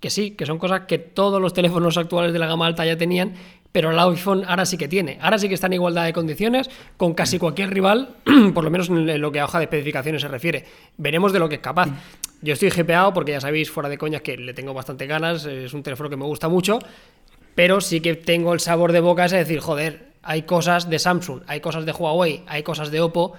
que 0.00 0.10
sí, 0.10 0.32
que 0.32 0.46
son 0.46 0.58
cosas 0.58 0.82
que 0.88 0.98
todos 0.98 1.40
los 1.40 1.52
teléfonos 1.52 1.96
actuales 1.96 2.32
de 2.32 2.40
la 2.40 2.48
gama 2.48 2.66
alta 2.66 2.84
ya 2.84 2.98
tenían, 2.98 3.34
pero 3.74 3.90
el 3.90 3.98
iPhone 3.98 4.44
ahora 4.46 4.64
sí 4.66 4.78
que 4.78 4.86
tiene. 4.86 5.18
Ahora 5.20 5.36
sí 5.36 5.48
que 5.48 5.54
está 5.54 5.66
en 5.66 5.72
igualdad 5.72 6.04
de 6.04 6.12
condiciones 6.12 6.70
con 6.96 7.12
casi 7.12 7.40
cualquier 7.40 7.70
rival, 7.70 8.08
por 8.54 8.62
lo 8.62 8.70
menos 8.70 8.88
en 8.88 9.20
lo 9.20 9.32
que 9.32 9.40
a 9.40 9.46
hoja 9.46 9.58
de 9.58 9.64
especificaciones 9.64 10.22
se 10.22 10.28
refiere. 10.28 10.64
Veremos 10.96 11.32
de 11.32 11.40
lo 11.40 11.48
que 11.48 11.56
es 11.56 11.60
capaz. 11.60 11.88
Yo 12.40 12.52
estoy 12.52 12.68
GPAO 12.68 13.12
porque 13.12 13.32
ya 13.32 13.40
sabéis, 13.40 13.72
fuera 13.72 13.88
de 13.88 13.98
coñas, 13.98 14.22
que 14.22 14.36
le 14.36 14.54
tengo 14.54 14.74
bastante 14.74 15.08
ganas, 15.08 15.44
es 15.46 15.74
un 15.74 15.82
teléfono 15.82 16.08
que 16.08 16.16
me 16.16 16.24
gusta 16.24 16.48
mucho, 16.48 16.78
pero 17.56 17.80
sí 17.80 18.00
que 18.00 18.14
tengo 18.14 18.54
el 18.54 18.60
sabor 18.60 18.92
de 18.92 19.00
boca 19.00 19.24
ese 19.24 19.38
de 19.38 19.42
decir, 19.42 19.58
joder, 19.58 20.10
hay 20.22 20.42
cosas 20.42 20.88
de 20.88 21.00
Samsung, 21.00 21.40
hay 21.48 21.58
cosas 21.58 21.84
de 21.84 21.90
Huawei, 21.90 22.44
hay 22.46 22.62
cosas 22.62 22.92
de 22.92 23.00
Oppo 23.00 23.32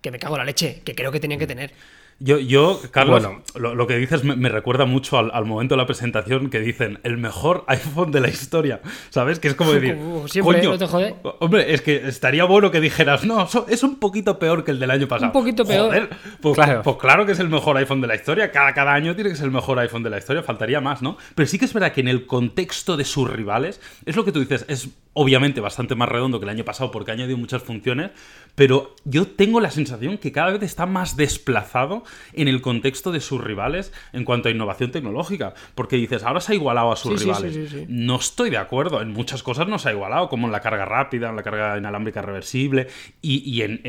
que 0.00 0.10
me 0.10 0.18
cago 0.18 0.36
en 0.36 0.38
la 0.38 0.44
leche, 0.46 0.80
que 0.82 0.94
creo 0.94 1.12
que 1.12 1.20
tenían 1.20 1.38
que 1.38 1.46
tener. 1.46 1.72
Yo, 2.20 2.38
yo 2.38 2.80
Carlos, 2.90 3.26
lo, 3.56 3.86
que 3.86 3.96
dices 3.96 4.24
me, 4.24 4.48
recuerda 4.48 4.84
mucho 4.84 5.18
al, 5.18 5.44
momento 5.44 5.74
de 5.74 5.78
la 5.78 5.86
presentación 5.86 6.48
que 6.48 6.60
dicen 6.60 7.00
el 7.02 7.18
mejor 7.18 7.64
iPhone 7.66 8.12
de 8.12 8.20
la 8.20 8.28
historia. 8.28 8.80
¿Sabes? 9.10 9.38
Que 9.38 9.48
es 9.48 9.54
como 9.54 9.72
decir. 9.74 9.98
Siempre, 10.26 10.62
¿no 10.62 10.78
te 10.78 10.86
jode? 10.86 11.16
Hombre, 11.40 11.74
es 11.74 11.82
que 11.82 12.06
estaría 12.06 12.44
bueno 12.44 12.70
que 12.70 12.80
dijeras, 12.80 13.24
no, 13.24 13.48
es 13.68 13.82
un 13.82 13.96
poquito 13.96 14.38
peor 14.38 14.64
que 14.64 14.70
el 14.70 14.78
del 14.78 14.90
año 14.90 15.08
pasado. 15.08 15.26
Un 15.26 15.32
poquito 15.32 15.64
peor. 15.64 16.08
pues, 16.40 16.54
claro. 16.54 16.82
pues 16.82 16.96
claro 16.96 17.26
que 17.26 17.32
es 17.32 17.40
el 17.40 17.48
mejor 17.48 17.76
iPhone 17.76 18.00
de 18.00 18.06
la 18.06 18.14
historia. 18.14 18.50
Cada, 18.52 18.72
cada 18.72 18.94
año 18.94 19.14
tiene 19.14 19.30
que 19.30 19.36
ser 19.36 19.46
el 19.46 19.52
mejor 19.52 19.78
iPhone 19.78 20.02
de 20.02 20.10
la 20.10 20.18
historia. 20.18 20.42
Faltaría 20.42 20.80
más, 20.80 21.02
¿no? 21.02 21.16
Pero 21.34 21.46
sí 21.48 21.58
que 21.58 21.64
es 21.64 21.72
verdad 21.72 21.92
que 21.92 22.00
en 22.00 22.08
el 22.08 22.26
contexto 22.26 22.96
de 22.96 23.04
sus 23.04 23.28
rivales, 23.28 23.80
es 24.06 24.16
lo 24.16 24.24
que 24.24 24.32
tú 24.32 24.40
dices, 24.40 24.64
es 24.68 24.88
obviamente 25.14 25.60
bastante 25.60 25.94
más 25.94 26.08
redondo 26.08 26.38
que 26.38 26.44
el 26.44 26.50
año 26.50 26.64
pasado 26.64 26.90
porque 26.90 27.12
ha 27.12 27.14
añadido 27.14 27.38
muchas 27.38 27.62
funciones, 27.62 28.10
pero 28.54 28.94
yo 29.04 29.26
tengo 29.26 29.60
la 29.60 29.70
sensación 29.70 30.18
que 30.18 30.32
cada 30.32 30.50
vez 30.50 30.62
está 30.62 30.86
más 30.86 31.16
desplazado 31.16 32.03
en 32.32 32.48
el 32.48 32.60
contexto 32.60 33.12
de 33.12 33.20
sus 33.20 33.42
rivales 33.42 33.92
en 34.12 34.24
cuanto 34.24 34.48
a 34.48 34.52
innovación 34.52 34.90
tecnológica, 34.90 35.54
porque 35.74 35.96
dices, 35.96 36.22
ahora 36.24 36.40
se 36.40 36.52
ha 36.52 36.54
igualado 36.54 36.92
a 36.92 36.96
sus 36.96 37.20
rivales. 37.20 37.88
no 37.88 38.16
estoy 38.16 38.50
de 38.50 38.58
acuerdo, 38.58 39.00
en 39.02 39.12
muchas 39.12 39.42
cosas 39.42 39.68
no 39.68 39.78
se 39.78 39.88
ha 39.88 39.92
igualado, 39.92 40.28
como 40.28 40.46
en 40.46 40.52
la 40.52 40.60
carga 40.60 40.84
rápida, 40.84 41.30
en 41.30 41.36
la 41.36 41.42
carga 41.42 41.78
inalámbrica 41.78 42.22
reversible, 42.22 42.88
y, 43.20 43.62
en, 43.62 43.80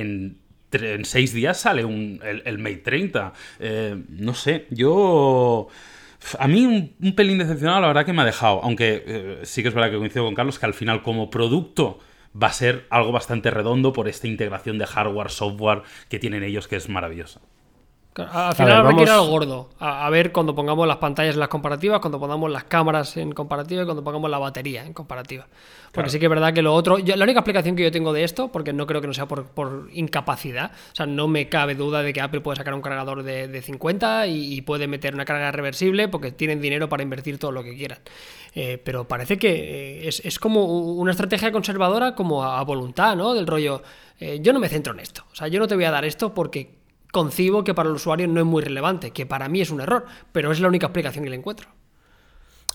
en 0.83 1.05
seis 1.05 1.33
días 1.33 1.59
sale 1.59 1.81
el, 1.81 2.57
Mate 2.57 2.77
30. 2.77 3.33
Eh, 3.59 4.03
no 4.09 4.33
sé, 4.33 4.67
yo... 4.69 5.67
A 6.39 6.47
mí 6.47 6.65
un, 6.65 7.13
pelín 7.13 7.37
decepcionado, 7.37 7.81
la 7.81 7.87
verdad 7.87 8.05
que 8.05 8.13
me 8.13 8.23
ha 8.23 8.25
dejado. 8.25 8.61
Aunque 8.63 9.03
eh, 9.05 9.39
sí 9.43 9.61
que 9.61 9.69
es 9.69 9.75
verdad 9.75 9.91
que 9.91 9.97
coincido 9.97 10.25
con 10.25 10.33
Carlos 10.33 10.57
que 10.57 10.65
al 10.65 10.73
final, 10.73 11.03
como 11.03 11.29
producto, 11.29 11.99
va 12.41 12.47
a 12.47 12.53
ser 12.53 12.87
algo 12.89 13.11
bastante 13.11 13.51
redondo 13.51 13.93
por 13.93 14.07
esta 14.07 14.27
integración 14.27 14.79
de 14.79 14.87
hardware, 14.87 15.29
software 15.29 15.83
que 16.09 16.17
tienen 16.17 16.43
ellos, 16.43 16.67
que 16.67 16.77
es 16.77 16.89
maravillosa. 16.89 17.41
Al 18.17 18.55
final 18.55 18.71
habrá 18.71 18.95
que 18.95 19.03
ir 19.03 19.09
al 19.09 19.27
gordo. 19.27 19.69
A, 19.77 20.09
ver 20.09 20.31
cuando 20.31 20.55
pongamos 20.55 20.87
las 20.87 20.97
pantallas 20.97 21.33
en 21.33 21.39
las 21.39 21.49
comparativas, 21.49 21.99
cuando 21.99 22.17
pongamos 22.17 22.49
las 22.49 22.63
cámaras 22.63 23.17
en 23.17 23.33
comparativa 23.33 23.81
y 23.81 23.85
cuando 23.85 24.03
pongamos 24.03 24.29
la 24.29 24.37
batería 24.37 24.85
en 24.85 24.93
comparativa. 24.93 25.47
Porque 25.91 26.09
sí 26.09 26.19
que 26.19 26.25
es 26.25 26.29
verdad 26.29 26.53
que 26.53 26.61
lo 26.61 26.73
otro. 26.73 26.97
la 26.97 27.23
única 27.23 27.39
explicación 27.39 27.75
que 27.75 27.83
yo 27.83 27.91
tengo 27.91 28.13
de 28.13 28.23
esto, 28.23 28.51
porque 28.51 28.71
no 28.71 28.87
creo 28.87 29.01
que 29.01 29.07
no 29.07 29.13
sea 29.13 29.27
por, 29.27 29.89
incapacidad, 29.93 30.71
o 30.93 30.95
sea, 30.95 31.05
no 31.05 31.27
me 31.27 31.49
cabe 31.49 31.75
duda 31.75 32.03
de 32.03 32.13
que 32.13 32.21
Apple 32.21 32.41
puede 32.41 32.55
sacar 32.55 32.73
un 32.73 32.81
cargador 32.81 33.23
de, 33.23 33.61
50 33.61 34.27
y, 34.27 34.61
puede 34.61 34.87
meter 34.87 35.13
una 35.13 35.25
carga 35.25 35.51
reversible 35.51 36.07
porque 36.07 36.31
tienen 36.31 36.61
dinero 36.61 36.87
para 36.87 37.03
invertir 37.03 37.37
todo 37.37 37.51
lo 37.51 37.63
que 37.63 37.75
quieran. 37.75 37.99
Eh, 38.53 38.81
pero 38.81 39.05
parece 39.05 39.37
que 39.37 40.05
eh, 40.05 40.07
es, 40.07 40.39
como 40.39 40.63
una 40.65 41.11
estrategia 41.11 41.51
conservadora, 41.51 42.15
como 42.15 42.43
a, 42.43 42.63
voluntad, 42.63 43.15
¿no? 43.17 43.33
Del 43.33 43.45
rollo. 43.45 43.83
Eh, 44.19 44.39
yo 44.41 44.53
no 44.53 44.59
me 44.59 44.69
centro 44.69 44.93
en 44.93 45.01
esto. 45.01 45.25
O 45.31 45.35
sea, 45.35 45.49
yo 45.49 45.59
no 45.59 45.67
te 45.67 45.75
voy 45.75 45.83
a 45.83 45.91
dar 45.91 46.05
esto 46.05 46.33
porque 46.33 46.84
concibo 47.15 47.63
que 47.63 47.73
para 47.73 47.87
el 47.87 47.95
usuario 47.95 48.27
no 48.27 48.41
es 48.41 48.45
muy 48.45 48.61
relevante, 48.61 49.11
que 49.11 49.25
para 49.25 49.47
mí 49.47 49.61
es 49.61 49.71
un 49.71 49.79
error, 49.79 50.03
pero 50.33 50.51
es 50.51 50.59
la 50.59 50.67
única 50.67 50.87
explicación 50.87 51.23
que 51.23 51.29
le 51.29 51.37
encuentro. 51.37 51.69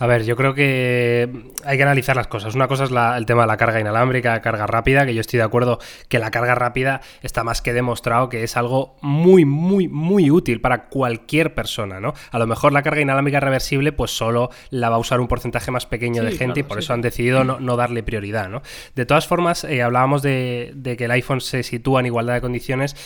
A 0.01 0.07
ver, 0.07 0.25
yo 0.25 0.35
creo 0.35 0.55
que 0.55 1.29
hay 1.63 1.77
que 1.77 1.83
analizar 1.83 2.17
las 2.17 2.27
cosas. 2.27 2.55
Una 2.55 2.69
cosa 2.69 2.85
es 2.85 2.91
el 2.91 3.27
tema 3.27 3.43
de 3.43 3.49
la 3.49 3.59
carga 3.59 3.81
inalámbrica, 3.81 4.41
carga 4.41 4.67
rápida, 4.67 5.05
que 5.05 5.15
yo 5.15 5.21
estoy 5.21 5.37
de 5.37 5.43
acuerdo 5.43 5.79
que 6.09 6.19
la 6.19 6.31
carga 6.31 6.55
rápida 6.55 7.03
está 7.21 7.45
más 7.45 7.61
que 7.61 7.75
demostrado 7.75 8.31
que 8.31 8.43
es 8.43 8.57
algo 8.57 8.97
muy, 9.03 9.45
muy, 9.45 9.89
muy 9.89 10.31
útil 10.31 10.63
para 10.63 10.89
cualquier 10.89 11.55
persona, 11.55 12.01
¿no? 12.01 12.15
A 12.31 12.39
lo 12.39 12.47
mejor 12.47 12.73
la 12.73 12.83
carga 12.83 13.03
inalámbrica 13.03 13.41
reversible, 13.41 13.93
pues 13.93 14.11
solo 14.11 14.49
la 14.71 14.89
va 14.89 14.97
a 14.97 15.01
usar 15.01 15.21
un 15.21 15.29
porcentaje 15.29 15.71
más 15.71 15.85
pequeño 15.85 16.25
de 16.25 16.33
gente 16.33 16.61
y 16.61 16.63
por 16.63 16.79
eso 16.79 16.95
han 16.95 17.03
decidido 17.03 17.45
no, 17.45 17.77
darle 17.77 18.03
prioridad, 18.03 18.49
¿no? 18.49 18.63
De 18.95 19.05
todas 19.05 19.27
formas, 19.27 19.65
eh, 19.65 19.83
hablábamos 19.83 20.23
de, 20.23 20.73
de 20.77 20.97
que 20.97 21.05
el 21.05 21.11
iPhone 21.11 21.43
se 21.43 21.63
sitúa 21.63 22.01
en 22.01 22.07
igualdad 22.07 22.33
de 22.33 22.41
condiciones 22.41 22.97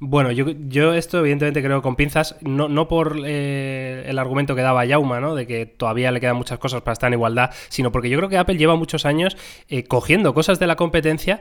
bueno, 0.00 0.32
yo, 0.32 0.46
yo 0.68 0.92
esto 0.92 1.20
evidentemente 1.20 1.62
creo 1.62 1.80
con 1.80 1.94
pinzas, 1.94 2.36
no, 2.40 2.68
no 2.68 2.88
por 2.88 3.20
eh, 3.24 4.04
el 4.06 4.18
argumento 4.18 4.56
que 4.56 4.62
daba 4.62 4.84
Yauma, 4.84 5.20
¿no? 5.20 5.36
De 5.36 5.46
que 5.46 5.66
todavía 5.66 6.10
le 6.10 6.20
quedan 6.20 6.36
muchas 6.44 6.58
cosas 6.58 6.82
para 6.82 6.92
estar 6.92 7.08
en 7.08 7.14
igualdad, 7.14 7.50
sino 7.70 7.90
porque 7.90 8.10
yo 8.10 8.18
creo 8.18 8.28
que 8.28 8.36
Apple 8.36 8.58
lleva 8.58 8.76
muchos 8.76 9.06
años 9.06 9.36
eh, 9.68 9.84
cogiendo 9.84 10.34
cosas 10.34 10.58
de 10.58 10.66
la 10.66 10.76
competencia 10.76 11.40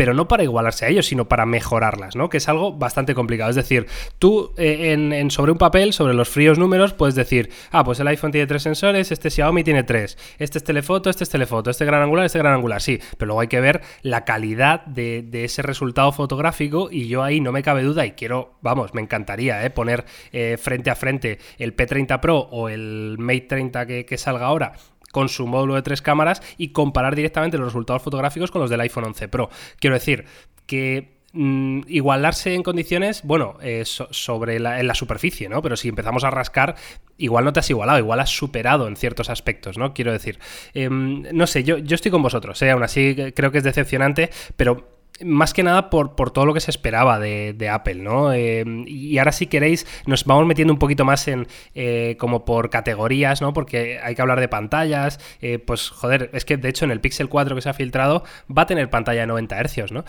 pero 0.00 0.14
no 0.14 0.28
para 0.28 0.42
igualarse 0.42 0.86
a 0.86 0.88
ellos, 0.88 1.04
sino 1.04 1.28
para 1.28 1.44
mejorarlas, 1.44 2.16
¿no? 2.16 2.30
Que 2.30 2.38
es 2.38 2.48
algo 2.48 2.72
bastante 2.72 3.14
complicado. 3.14 3.50
Es 3.50 3.56
decir, 3.56 3.86
tú 4.18 4.54
eh, 4.56 5.26
sobre 5.28 5.52
un 5.52 5.58
papel, 5.58 5.92
sobre 5.92 6.14
los 6.14 6.30
fríos 6.30 6.58
números, 6.58 6.94
puedes 6.94 7.14
decir, 7.14 7.50
ah, 7.70 7.84
pues 7.84 8.00
el 8.00 8.08
iPhone 8.08 8.32
tiene 8.32 8.46
tres 8.46 8.62
sensores, 8.62 9.12
este 9.12 9.28
Xiaomi 9.28 9.62
tiene 9.62 9.82
tres, 9.82 10.16
este 10.38 10.56
es 10.56 10.64
telefoto, 10.64 11.10
este 11.10 11.24
es 11.24 11.28
telefoto, 11.28 11.68
este 11.68 11.84
gran 11.84 12.00
angular, 12.00 12.24
este 12.24 12.38
gran 12.38 12.54
angular, 12.54 12.80
sí, 12.80 12.98
pero 13.18 13.26
luego 13.26 13.42
hay 13.42 13.48
que 13.48 13.60
ver 13.60 13.82
la 14.00 14.24
calidad 14.24 14.86
de, 14.86 15.28
ese 15.44 15.60
resultado 15.60 16.12
fotográfico 16.12 16.88
y 16.90 17.06
yo 17.06 17.22
ahí 17.22 17.42
no 17.42 17.52
me 17.52 17.62
cabe 17.62 17.82
duda 17.82 18.06
y 18.06 18.12
quiero, 18.12 18.54
vamos, 18.62 18.94
me 18.94 19.02
encantaría 19.02 19.62
¿eh? 19.66 19.68
poner 19.68 20.06
eh, 20.32 20.56
frente 20.58 20.88
a 20.88 20.94
frente 20.94 21.38
el 21.58 21.76
P30 21.76 22.20
Pro 22.20 22.38
o 22.38 22.70
el 22.70 23.16
Mate 23.18 23.40
30 23.42 23.84
que, 23.84 24.06
que 24.06 24.16
salga 24.16 24.46
ahora 24.46 24.72
con 25.12 25.28
su 25.28 25.46
módulo 25.46 25.74
de 25.74 25.82
tres 25.82 26.02
cámaras 26.02 26.42
y 26.56 26.68
comparar 26.68 27.16
directamente 27.16 27.58
los 27.58 27.66
resultados 27.66 28.02
fotográficos 28.02 28.50
con 28.50 28.60
los 28.60 28.70
del 28.70 28.80
iPhone 28.80 29.04
11 29.04 29.28
Pro. 29.28 29.50
Quiero 29.78 29.94
decir 29.94 30.24
que 30.66 31.20
mm, 31.32 31.80
igualarse 31.88 32.54
en 32.54 32.62
condiciones, 32.62 33.22
bueno, 33.24 33.56
eh, 33.62 33.82
sobre 33.84 34.60
la, 34.60 34.94
superficie, 34.94 35.48
¿no? 35.48 35.62
Pero 35.62 35.76
si 35.76 35.88
empezamos 35.88 36.24
a 36.24 36.30
rascar, 36.30 36.76
igual 37.18 37.44
no 37.44 37.52
te 37.52 37.60
has 37.60 37.70
igualado, 37.70 37.98
igual 37.98 38.20
has 38.20 38.30
superado 38.30 38.88
en 38.88 38.96
ciertos 38.96 39.30
aspectos, 39.30 39.78
¿no? 39.78 39.94
Quiero 39.94 40.12
decir, 40.12 40.38
em, 40.74 41.22
no 41.32 41.46
sé, 41.46 41.64
yo, 41.64 41.78
yo 41.78 41.94
estoy 41.94 42.10
con 42.10 42.22
vosotros, 42.22 42.60
¿eh? 42.62 42.70
aún 42.70 42.82
así 42.82 43.16
creo 43.34 43.50
que 43.50 43.58
es 43.58 43.64
decepcionante, 43.64 44.30
pero 44.56 44.99
más 45.24 45.52
que 45.52 45.62
nada 45.62 45.90
por, 45.90 46.14
por, 46.14 46.30
todo 46.30 46.46
lo 46.46 46.54
que 46.54 46.60
se 46.60 46.70
esperaba 46.70 47.18
de, 47.18 47.68
Apple, 47.70 47.96
¿no? 47.96 48.32
Eh, 48.32 48.64
y 48.86 49.18
ahora 49.18 49.32
si 49.32 49.46
queréis 49.46 49.86
nos 50.06 50.24
vamos 50.24 50.46
metiendo 50.46 50.72
un 50.72 50.78
poquito 50.78 51.04
más 51.04 51.28
en 51.28 51.46
eh, 51.74 52.16
como 52.18 52.44
por 52.44 52.70
categorías, 52.70 53.40
¿no? 53.40 53.52
Porque 53.52 54.00
hay 54.02 54.14
que 54.14 54.22
hablar 54.22 54.40
de 54.40 54.48
pantallas, 54.48 55.20
eh, 55.40 55.58
pues 55.58 55.90
joder, 55.90 56.30
es 56.32 56.44
que 56.44 56.56
de 56.56 56.68
hecho 56.68 56.84
en 56.84 56.90
el 56.90 57.00
Pixel 57.00 57.28
4 57.28 57.54
que 57.54 57.62
se 57.62 57.68
ha 57.68 57.74
filtrado 57.74 58.24
va 58.56 58.62
a 58.62 58.66
tener 58.66 58.90
pantalla 58.90 59.20
de 59.20 59.26
90 59.26 59.62
Hz, 59.62 59.92
¿no? 59.92 60.04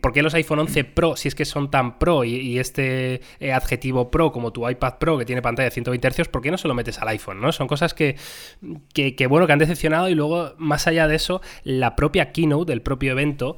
¿Por 0.00 0.12
qué 0.12 0.22
los 0.22 0.34
iPhone 0.34 0.60
11 0.60 0.84
Pro, 0.84 1.16
si 1.16 1.28
es 1.28 1.34
que 1.34 1.44
son 1.44 1.70
tan 1.70 1.98
Pro 1.98 2.24
y, 2.24 2.58
este 2.58 3.20
adjetivo 3.54 4.10
Pro 4.10 4.32
como 4.32 4.52
tu 4.52 4.68
iPad 4.68 4.94
Pro 4.98 5.18
que 5.18 5.24
tiene 5.24 5.42
pantalla 5.42 5.68
de 5.68 5.70
120 5.72 6.10
Hz, 6.10 6.28
¿por 6.28 6.42
qué 6.42 6.50
no 6.50 6.58
se 6.58 6.68
lo 6.68 6.74
metes 6.74 6.98
al 6.98 7.08
iPhone, 7.08 7.40
¿no? 7.40 7.52
Son 7.52 7.68
cosas 7.68 7.94
que, 7.94 8.16
que, 8.92 9.26
bueno, 9.26 9.46
que 9.46 9.52
han 9.52 9.58
decepcionado 9.58 10.08
y 10.08 10.14
luego, 10.14 10.54
más 10.58 10.86
allá 10.86 11.08
de 11.08 11.16
eso, 11.16 11.40
la 11.64 11.96
propia 11.96 12.32
keynote, 12.32 12.70
del 12.70 12.82
propio 12.82 13.12
evento, 13.12 13.56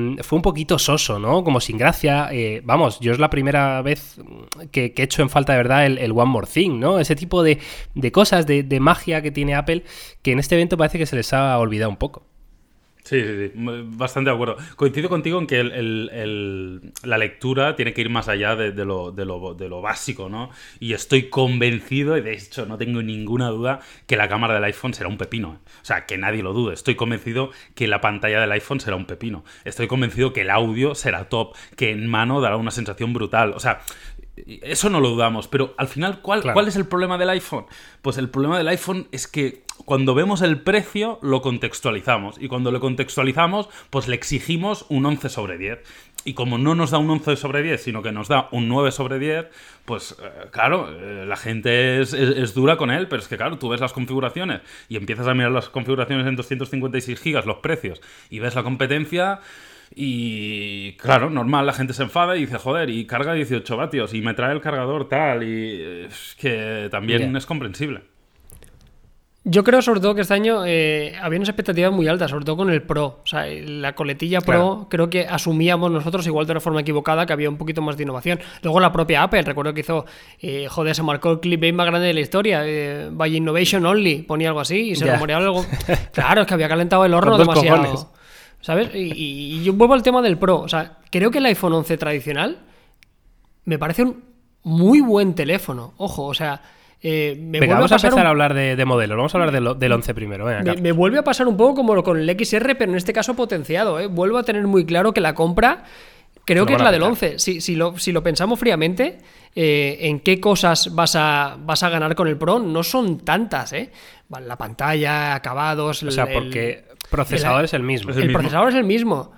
Em, 0.00 0.16
fue 0.18 0.36
un 0.36 0.42
poquito 0.42 0.78
soso, 0.78 1.18
¿no? 1.18 1.44
Como 1.44 1.60
sin 1.60 1.78
gracia. 1.78 2.28
Eh, 2.32 2.62
vamos, 2.64 3.00
yo 3.00 3.12
es 3.12 3.18
la 3.18 3.30
primera 3.30 3.82
vez 3.82 4.20
que, 4.72 4.92
he 4.96 5.02
hecho 5.02 5.22
en 5.22 5.30
falta 5.30 5.52
de 5.52 5.58
verdad 5.58 5.86
el, 5.86 6.12
One 6.12 6.30
More 6.30 6.46
Thing, 6.46 6.78
¿no? 6.78 6.98
Ese 6.98 7.16
tipo 7.16 7.42
de, 7.42 7.58
cosas, 8.12 8.46
de, 8.46 8.62
de 8.62 8.80
magia 8.80 9.22
que 9.22 9.30
tiene 9.30 9.54
Apple, 9.54 9.84
que 10.22 10.32
en 10.32 10.38
este 10.38 10.54
evento 10.54 10.76
parece 10.76 10.98
que 10.98 11.06
se 11.06 11.16
les 11.16 11.32
ha 11.32 11.58
olvidado 11.58 11.90
un 11.90 11.96
poco. 11.96 12.29
Sí, 13.02 13.22
sí, 13.22 13.48
sí, 13.48 13.52
bastante 13.54 14.30
de 14.30 14.34
acuerdo. 14.34 14.56
Coincido 14.76 15.08
contigo 15.08 15.38
en 15.38 15.46
que 15.46 15.62
la 15.62 17.18
lectura 17.18 17.74
tiene 17.76 17.92
que 17.92 18.02
ir 18.02 18.10
más 18.10 18.28
allá 18.28 18.56
de, 18.56 18.72
lo, 18.84 19.10
de, 19.10 19.24
lo, 19.24 19.80
básico, 19.80 20.28
¿no? 20.28 20.50
Y 20.78 20.92
estoy 20.92 21.28
convencido, 21.28 22.16
y 22.16 22.20
de 22.20 22.34
hecho 22.34 22.66
no 22.66 22.76
tengo 22.78 23.02
ninguna 23.02 23.48
duda, 23.48 23.80
que 24.06 24.16
la 24.16 24.28
cámara 24.28 24.54
del 24.54 24.64
iPhone 24.64 24.94
será 24.94 25.08
un 25.08 25.18
pepino. 25.18 25.54
¿eh? 25.54 25.70
O 25.82 25.84
sea, 25.84 26.06
que 26.06 26.18
nadie 26.18 26.42
lo 26.42 26.52
dude. 26.52 26.74
Estoy 26.74 26.94
convencido 26.94 27.50
que 27.74 27.88
la 27.88 28.00
pantalla 28.00 28.40
del 28.40 28.52
iPhone 28.52 28.80
será 28.80 28.96
un 28.96 29.06
pepino. 29.06 29.44
Estoy 29.64 29.86
convencido 29.86 30.32
que 30.32 30.42
el 30.42 30.50
audio 30.50 30.94
será 30.94 31.28
top, 31.28 31.56
que 31.76 31.90
en 31.90 32.06
mano 32.06 32.40
dará 32.40 32.56
una 32.56 32.70
sensación 32.70 33.12
brutal. 33.12 33.52
O 33.54 33.60
sea, 33.60 33.80
eso 34.46 34.90
no 34.90 35.00
lo 35.00 35.10
dudamos, 35.10 35.48
pero 35.48 35.74
al 35.76 35.88
final, 35.88 36.20
¿cuál, 36.20 36.42
¿cuál 36.52 36.68
es 36.68 36.76
el 36.76 36.86
problema 36.86 37.18
del 37.18 37.30
iPhone? 37.30 37.66
Pues 38.02 38.18
el 38.18 38.28
problema 38.28 38.58
del 38.58 38.68
iPhone 38.68 39.08
es 39.12 39.26
que 39.26 39.64
cuando 39.84 40.14
vemos 40.14 40.42
el 40.42 40.60
precio 40.60 41.18
lo 41.22 41.42
contextualizamos 41.42 42.36
y 42.40 42.48
cuando 42.48 42.70
lo 42.70 42.80
contextualizamos 42.80 43.68
pues 43.90 44.08
le 44.08 44.16
exigimos 44.16 44.86
un 44.88 45.06
11 45.06 45.28
sobre 45.28 45.58
10. 45.58 45.78
Y 46.24 46.34
como 46.34 46.58
no 46.58 46.74
nos 46.74 46.90
da 46.90 46.98
un 46.98 47.08
11 47.10 47.36
sobre 47.36 47.62
10, 47.62 47.82
sino 47.82 48.02
que 48.02 48.12
nos 48.12 48.28
da 48.28 48.48
un 48.52 48.68
9 48.68 48.92
sobre 48.92 49.18
10, 49.18 49.46
pues 49.86 50.16
eh, 50.22 50.48
claro, 50.50 50.90
eh, 50.90 51.24
la 51.26 51.36
gente 51.36 52.00
es, 52.00 52.54
dura 52.54 52.76
con 52.76 52.90
él, 52.90 53.08
pero 53.08 53.22
es 53.22 53.28
que 53.28 53.38
claro, 53.38 53.58
tú 53.58 53.70
ves 53.70 53.80
las 53.80 53.94
configuraciones 53.94 54.60
y 54.88 54.96
empiezas 54.96 55.26
a 55.26 55.34
mirar 55.34 55.52
las 55.52 55.70
configuraciones 55.70 56.26
en 56.26 56.36
256 56.36 57.18
gigas, 57.18 57.46
los 57.46 57.58
precios, 57.58 58.02
y 58.28 58.38
ves 58.38 58.54
la 58.54 58.62
competencia 58.62 59.40
Y 59.94 60.92
claro, 60.98 61.30
normal, 61.30 61.66
la 61.66 61.72
gente 61.72 61.94
se 61.94 62.02
enfada 62.02 62.36
y 62.36 62.40
dice, 62.40 62.58
joder, 62.58 62.90
y 62.90 63.06
carga 63.06 63.32
18 63.32 63.76
vatios 63.76 64.14
y 64.14 64.20
me 64.20 64.34
trae 64.34 64.52
el 64.52 64.60
cargador 64.60 65.08
tal, 65.08 65.42
y 65.42 66.04
es 66.06 66.36
que 66.38 66.88
también 66.90 67.34
es 67.34 67.46
comprensible. 67.46 68.02
Yo 69.44 69.64
creo 69.64 69.80
sobre 69.80 70.00
todo 70.00 70.14
que 70.14 70.20
este 70.20 70.34
año 70.34 70.66
eh, 70.66 71.14
había 71.20 71.38
unas 71.38 71.48
expectativas 71.48 71.90
muy 71.90 72.06
altas, 72.06 72.30
sobre 72.30 72.44
todo 72.44 72.58
con 72.58 72.70
el 72.70 72.82
Pro. 72.82 73.20
O 73.24 73.26
sea, 73.26 73.46
la 73.46 73.94
coletilla 73.94 74.42
Pro 74.42 74.86
creo 74.90 75.08
que 75.08 75.26
asumíamos 75.26 75.90
nosotros, 75.90 76.26
igual 76.26 76.44
de 76.44 76.52
una 76.52 76.60
forma 76.60 76.82
equivocada, 76.82 77.24
que 77.24 77.32
había 77.32 77.48
un 77.48 77.56
poquito 77.56 77.80
más 77.80 77.96
de 77.96 78.02
innovación. 78.02 78.38
Luego 78.62 78.80
la 78.80 78.92
propia 78.92 79.22
Apple, 79.22 79.40
recuerdo 79.40 79.72
que 79.72 79.80
hizo, 79.80 80.04
eh, 80.40 80.66
joder, 80.68 80.94
se 80.94 81.02
marcó 81.02 81.30
el 81.30 81.40
clip 81.40 81.72
más 81.72 81.86
grande 81.86 82.08
de 82.08 82.12
la 82.12 82.20
historia, 82.20 82.60
eh, 82.66 83.08
by 83.10 83.34
Innovation 83.34 83.86
Only, 83.86 84.22
ponía 84.22 84.48
algo 84.48 84.60
así 84.60 84.90
y 84.90 84.96
se 84.96 85.10
rumoreaba 85.10 85.44
algo. 85.44 85.64
Claro, 86.12 86.42
es 86.42 86.46
que 86.46 86.54
había 86.54 86.68
calentado 86.68 87.04
el 87.06 87.14
horno 87.14 87.38
demasiado. 87.38 88.12
¿Sabes? 88.60 88.90
Y, 88.94 89.12
y 89.14 89.64
yo 89.64 89.72
vuelvo 89.72 89.94
al 89.94 90.02
tema 90.02 90.20
del 90.20 90.36
Pro. 90.36 90.60
O 90.60 90.68
sea, 90.68 90.98
creo 91.10 91.30
que 91.30 91.38
el 91.38 91.46
iPhone 91.46 91.72
11 91.72 91.96
tradicional 91.96 92.58
me 93.64 93.78
parece 93.78 94.02
un 94.02 94.22
muy 94.64 95.00
buen 95.00 95.34
teléfono. 95.34 95.94
Ojo, 95.96 96.26
o 96.26 96.34
sea 96.34 96.60
eh, 97.02 97.34
Venga, 97.38 97.74
vamos 97.74 97.92
a, 97.92 97.96
empezar 97.96 98.26
a 98.26 98.30
hablar 98.30 98.52
de, 98.52 98.76
de, 98.76 98.84
modelos. 98.84 99.16
Vamos 99.16 99.34
a 99.34 99.38
hablar 99.38 99.78
del 99.78 99.92
11 99.92 100.14
primero. 100.14 100.46
me, 100.80 100.92
vuelve 100.92 101.18
a 101.18 101.24
pasar 101.24 101.48
un 101.48 101.56
poco 101.56 101.76
como 101.76 102.02
con 102.02 102.18
el 102.18 102.28
XR, 102.28 102.76
pero 102.76 102.90
en 102.90 102.96
este 102.96 103.12
caso 103.12 103.34
potenciado. 103.34 103.98
¿eh? 103.98 104.06
Vuelvo 104.06 104.38
a 104.38 104.42
tener 104.42 104.66
muy 104.66 104.84
claro 104.84 105.12
que 105.12 105.20
la 105.20 105.34
compra 105.34 105.84
creo 106.44 106.66
que 106.66 106.74
es 106.74 106.82
la 106.82 106.92
del 106.92 107.02
11. 107.02 107.38
Si, 107.38 107.60
si, 107.60 107.76
lo, 107.76 107.98
si 107.98 108.12
lo 108.12 108.22
pensamos 108.22 108.58
fríamente, 108.58 109.18
eh, 109.54 109.98
en 110.00 110.20
qué 110.20 110.40
cosas 110.40 110.94
vas 110.94 111.16
a, 111.16 111.56
vas 111.58 111.82
a 111.82 111.88
ganar 111.88 112.14
con 112.14 112.28
el 112.28 112.36
Pro, 112.36 112.58
no 112.58 112.82
son 112.82 113.20
tantas. 113.20 113.72
¿eh? 113.72 113.90
La 114.28 114.56
pantalla, 114.56 115.34
acabados. 115.34 116.02
O 116.02 116.10
sea, 116.10 116.26
porque 116.30 116.84
el 116.90 117.08
procesador 117.10 117.64
es 117.64 117.72
el 117.72 117.82
mismo. 117.82 118.12
el, 118.12 118.32
procesador 118.32 118.68
es 118.68 118.74
el 118.74 118.84
mismo. 118.84 119.32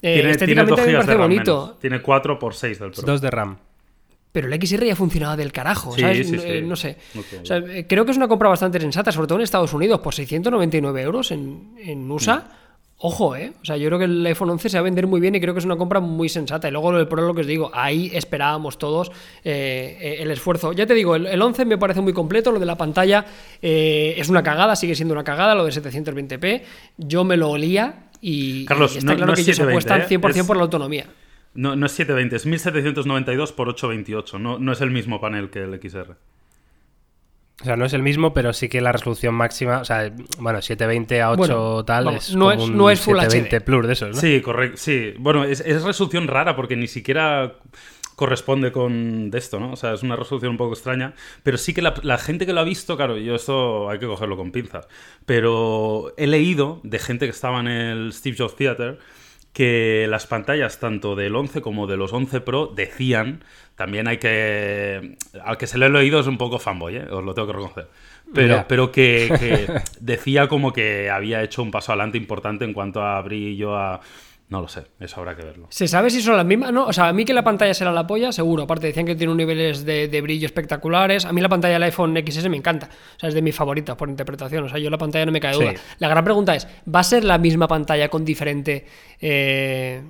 tiene, 0.00 0.30
estéticamente 0.30 0.82
tiene 0.82 0.98
me 0.98 1.04
parece 1.04 1.16
bonito. 1.16 1.78
Tiene 1.80 2.02
4 2.02 2.38
por 2.38 2.54
6 2.54 2.78
del 2.78 2.90
Pro. 2.90 3.02
2 3.04 3.20
de 3.22 3.30
RAM 3.30 3.56
pero 4.36 4.52
el 4.52 4.62
XR 4.62 4.84
ya 4.84 4.94
funcionaba 4.94 5.34
del 5.34 5.50
carajo, 5.50 5.96
¿sabes? 5.96 6.30
Eh, 6.30 6.60
no, 6.60 6.76
sé. 6.76 6.98
Eh, 7.48 7.86
creo 7.88 8.04
que 8.04 8.10
es 8.10 8.18
una 8.18 8.28
compra 8.28 8.50
bastante 8.50 8.78
sensata, 8.78 9.10
sobre 9.10 9.28
todo 9.28 9.38
en 9.38 9.44
Estados 9.44 9.72
Unidos, 9.72 10.00
por 10.00 10.12
699 10.12 11.00
euros 11.00 11.30
en, 11.30 11.70
en 11.78 12.10
USA. 12.10 12.36
Mm. 12.36 12.42
Ojo, 12.98 13.34
¿eh? 13.34 13.54
O 13.62 13.64
sea, 13.64 13.78
yo 13.78 13.86
creo 13.88 13.98
que 13.98 14.04
el 14.04 14.26
iPhone 14.26 14.50
11 14.50 14.68
se 14.68 14.76
va 14.76 14.80
a 14.80 14.82
vender 14.82 15.06
muy 15.06 15.22
bien 15.22 15.34
y 15.36 15.40
creo 15.40 15.54
que 15.54 15.60
es 15.60 15.64
una 15.64 15.76
compra 15.76 16.00
muy 16.00 16.28
sensata. 16.28 16.68
Y 16.68 16.70
luego 16.70 16.92
lo 16.92 16.98
del 16.98 17.08
Pro, 17.08 17.26
lo 17.26 17.34
que 17.34 17.40
os 17.40 17.46
digo, 17.46 17.70
ahí 17.72 18.10
esperábamos 18.12 18.76
todos 18.76 19.10
eh, 19.42 20.18
el 20.20 20.30
esfuerzo. 20.30 20.74
Ya 20.74 20.86
te 20.86 20.92
digo, 20.92 21.16
el, 21.16 21.40
11 21.40 21.64
me 21.64 21.78
parece 21.78 22.02
muy 22.02 22.12
completo, 22.12 22.52
lo 22.52 22.60
de 22.60 22.66
la 22.66 22.76
pantalla 22.76 23.24
es 23.62 24.28
una 24.28 24.42
cagada, 24.42 24.76
sigue 24.76 24.94
siendo 24.94 25.14
una 25.14 25.24
cagada, 25.24 25.54
lo 25.54 25.64
de 25.64 25.72
720p. 25.72 26.60
Yo 26.98 27.24
me 27.24 27.38
lo 27.38 27.48
olía 27.48 28.10
y, 28.20 28.66
Carlos, 28.66 28.96
está 28.96 29.16
claro 29.16 29.32
que 29.32 29.40
ellos 29.40 29.58
apuestan 29.60 30.02
100% 30.02 30.46
por 30.46 30.58
la 30.58 30.64
autonomía. 30.64 31.06
No, 31.56 31.74
no 31.74 31.86
es 31.86 31.92
720, 31.92 32.36
es 32.36 32.46
1792 32.46 33.52
por 33.52 33.68
828. 33.68 34.38
No, 34.38 34.58
no 34.58 34.72
es 34.72 34.80
el 34.80 34.90
mismo 34.90 35.20
panel 35.20 35.50
que 35.50 35.62
el 35.62 35.80
XR. 35.80 36.16
O 37.62 37.64
sea, 37.64 37.76
no 37.76 37.86
es 37.86 37.94
el 37.94 38.02
mismo, 38.02 38.34
pero 38.34 38.52
sí 38.52 38.68
que 38.68 38.82
la 38.82 38.92
resolución 38.92 39.34
máxima, 39.34 39.80
o 39.80 39.84
sea, 39.84 40.12
bueno, 40.38 40.60
720 40.60 41.22
a 41.22 41.30
8 41.30 41.84
tal, 41.86 42.14
es, 42.14 42.34
no, 42.34 42.52
es, 42.52 42.68
no 42.68 42.90
es 42.90 43.00
Full 43.00 43.16
720 43.16 43.60
Plus 43.62 43.86
de 43.86 43.92
esos, 43.94 44.14
¿no? 44.14 44.20
Sí, 44.20 44.42
correcto, 44.42 44.76
sí. 44.76 45.14
Bueno, 45.18 45.42
es, 45.42 45.60
es, 45.60 45.82
resolución 45.82 46.28
rara 46.28 46.54
porque 46.54 46.76
ni 46.76 46.86
siquiera 46.86 47.54
corresponde 48.14 48.72
con 48.72 49.30
esto, 49.32 49.58
¿no? 49.58 49.72
O 49.72 49.76
sea, 49.76 49.94
es 49.94 50.02
una 50.02 50.16
resolución 50.16 50.50
un 50.50 50.58
poco 50.58 50.74
extraña, 50.74 51.14
pero 51.42 51.56
sí 51.56 51.72
que 51.72 51.80
la, 51.80 51.94
la, 52.02 52.18
gente 52.18 52.44
que 52.44 52.52
lo 52.52 52.60
ha 52.60 52.64
visto, 52.64 52.94
claro, 52.94 53.16
yo 53.16 53.34
esto 53.34 53.88
hay 53.88 53.98
que 53.98 54.06
cogerlo 54.06 54.36
con 54.36 54.52
pinzas, 54.52 54.86
pero 55.24 56.12
he 56.18 56.26
leído 56.26 56.80
de 56.82 56.98
gente 56.98 57.24
que 57.24 57.32
estaba 57.32 57.60
en 57.60 57.68
el 57.68 58.12
Steve 58.12 58.36
Jobs 58.38 58.56
Theater 58.56 58.98
que 59.56 60.04
las 60.06 60.26
pantallas 60.26 60.78
tanto 60.80 61.16
del 61.16 61.34
11 61.34 61.62
como 61.62 61.86
de 61.86 61.96
los 61.96 62.12
11 62.12 62.42
Pro 62.42 62.66
decían, 62.66 63.42
también 63.74 64.06
hay 64.06 64.18
que... 64.18 65.16
Al 65.42 65.56
que 65.56 65.66
se 65.66 65.78
le 65.78 65.86
he 65.86 65.90
oído 65.90 66.20
es 66.20 66.26
un 66.26 66.36
poco 66.36 66.58
fanboy, 66.58 66.96
¿eh? 66.96 67.06
os 67.10 67.24
lo 67.24 67.32
tengo 67.32 67.46
que 67.46 67.54
reconocer, 67.54 67.88
pero, 68.34 68.66
pero 68.68 68.92
que, 68.92 69.80
decía 70.00 70.48
como 70.48 70.74
que 70.74 71.08
había 71.08 71.42
hecho 71.42 71.62
un 71.62 71.70
paso 71.70 71.92
adelante 71.92 72.18
importante 72.18 72.66
en 72.66 72.74
cuanto 72.74 73.00
a 73.00 73.22
brillo, 73.22 73.78
a 73.78 74.02
no 74.48 74.60
lo 74.60 74.68
sé, 74.68 74.84
eso 75.00 75.18
habrá 75.18 75.34
que 75.34 75.44
verlo. 75.44 75.66
¿Se 75.70 75.88
sabe 75.88 76.08
si 76.08 76.22
son 76.22 76.36
las 76.36 76.46
mismas? 76.46 76.72
No, 76.72 76.86
o 76.86 76.92
sea, 76.92 77.08
a 77.08 77.12
mí 77.12 77.24
que 77.24 77.34
la 77.34 77.42
pantalla 77.42 77.74
será 77.74 77.90
la 77.90 78.06
polla, 78.06 78.30
seguro. 78.30 78.62
Aparte, 78.62 78.86
decían 78.86 79.04
que 79.04 79.16
tiene 79.16 79.32
un 79.32 79.36
niveles 79.38 79.84
de, 79.84 80.20
brillo 80.22 80.46
espectaculares. 80.46 81.24
A 81.24 81.32
mí 81.32 81.40
la 81.40 81.48
pantalla 81.48 81.74
del 81.74 81.82
iPhone 81.82 82.16
XS 82.16 82.48
me 82.48 82.56
encanta. 82.56 82.88
O 83.16 83.18
sea, 83.18 83.28
es 83.28 83.34
de 83.34 83.42
mis 83.42 83.56
favoritas 83.56 83.96
por 83.96 84.08
interpretación. 84.08 84.64
O 84.64 84.68
sea, 84.68 84.78
yo 84.78 84.88
la 84.88 84.98
pantalla 84.98 85.26
no 85.26 85.32
me 85.32 85.40
cae 85.40 85.54
duda. 85.54 85.74
La 85.98 86.08
gran 86.08 86.22
pregunta 86.22 86.54
es: 86.54 86.68
¿va 86.92 87.00
a 87.00 87.04
ser 87.04 87.24
la 87.24 87.38
misma 87.38 87.66
pantalla 87.66 88.08
con 88.08 88.24
diferente. 88.24 88.86
Eh, 89.20 90.00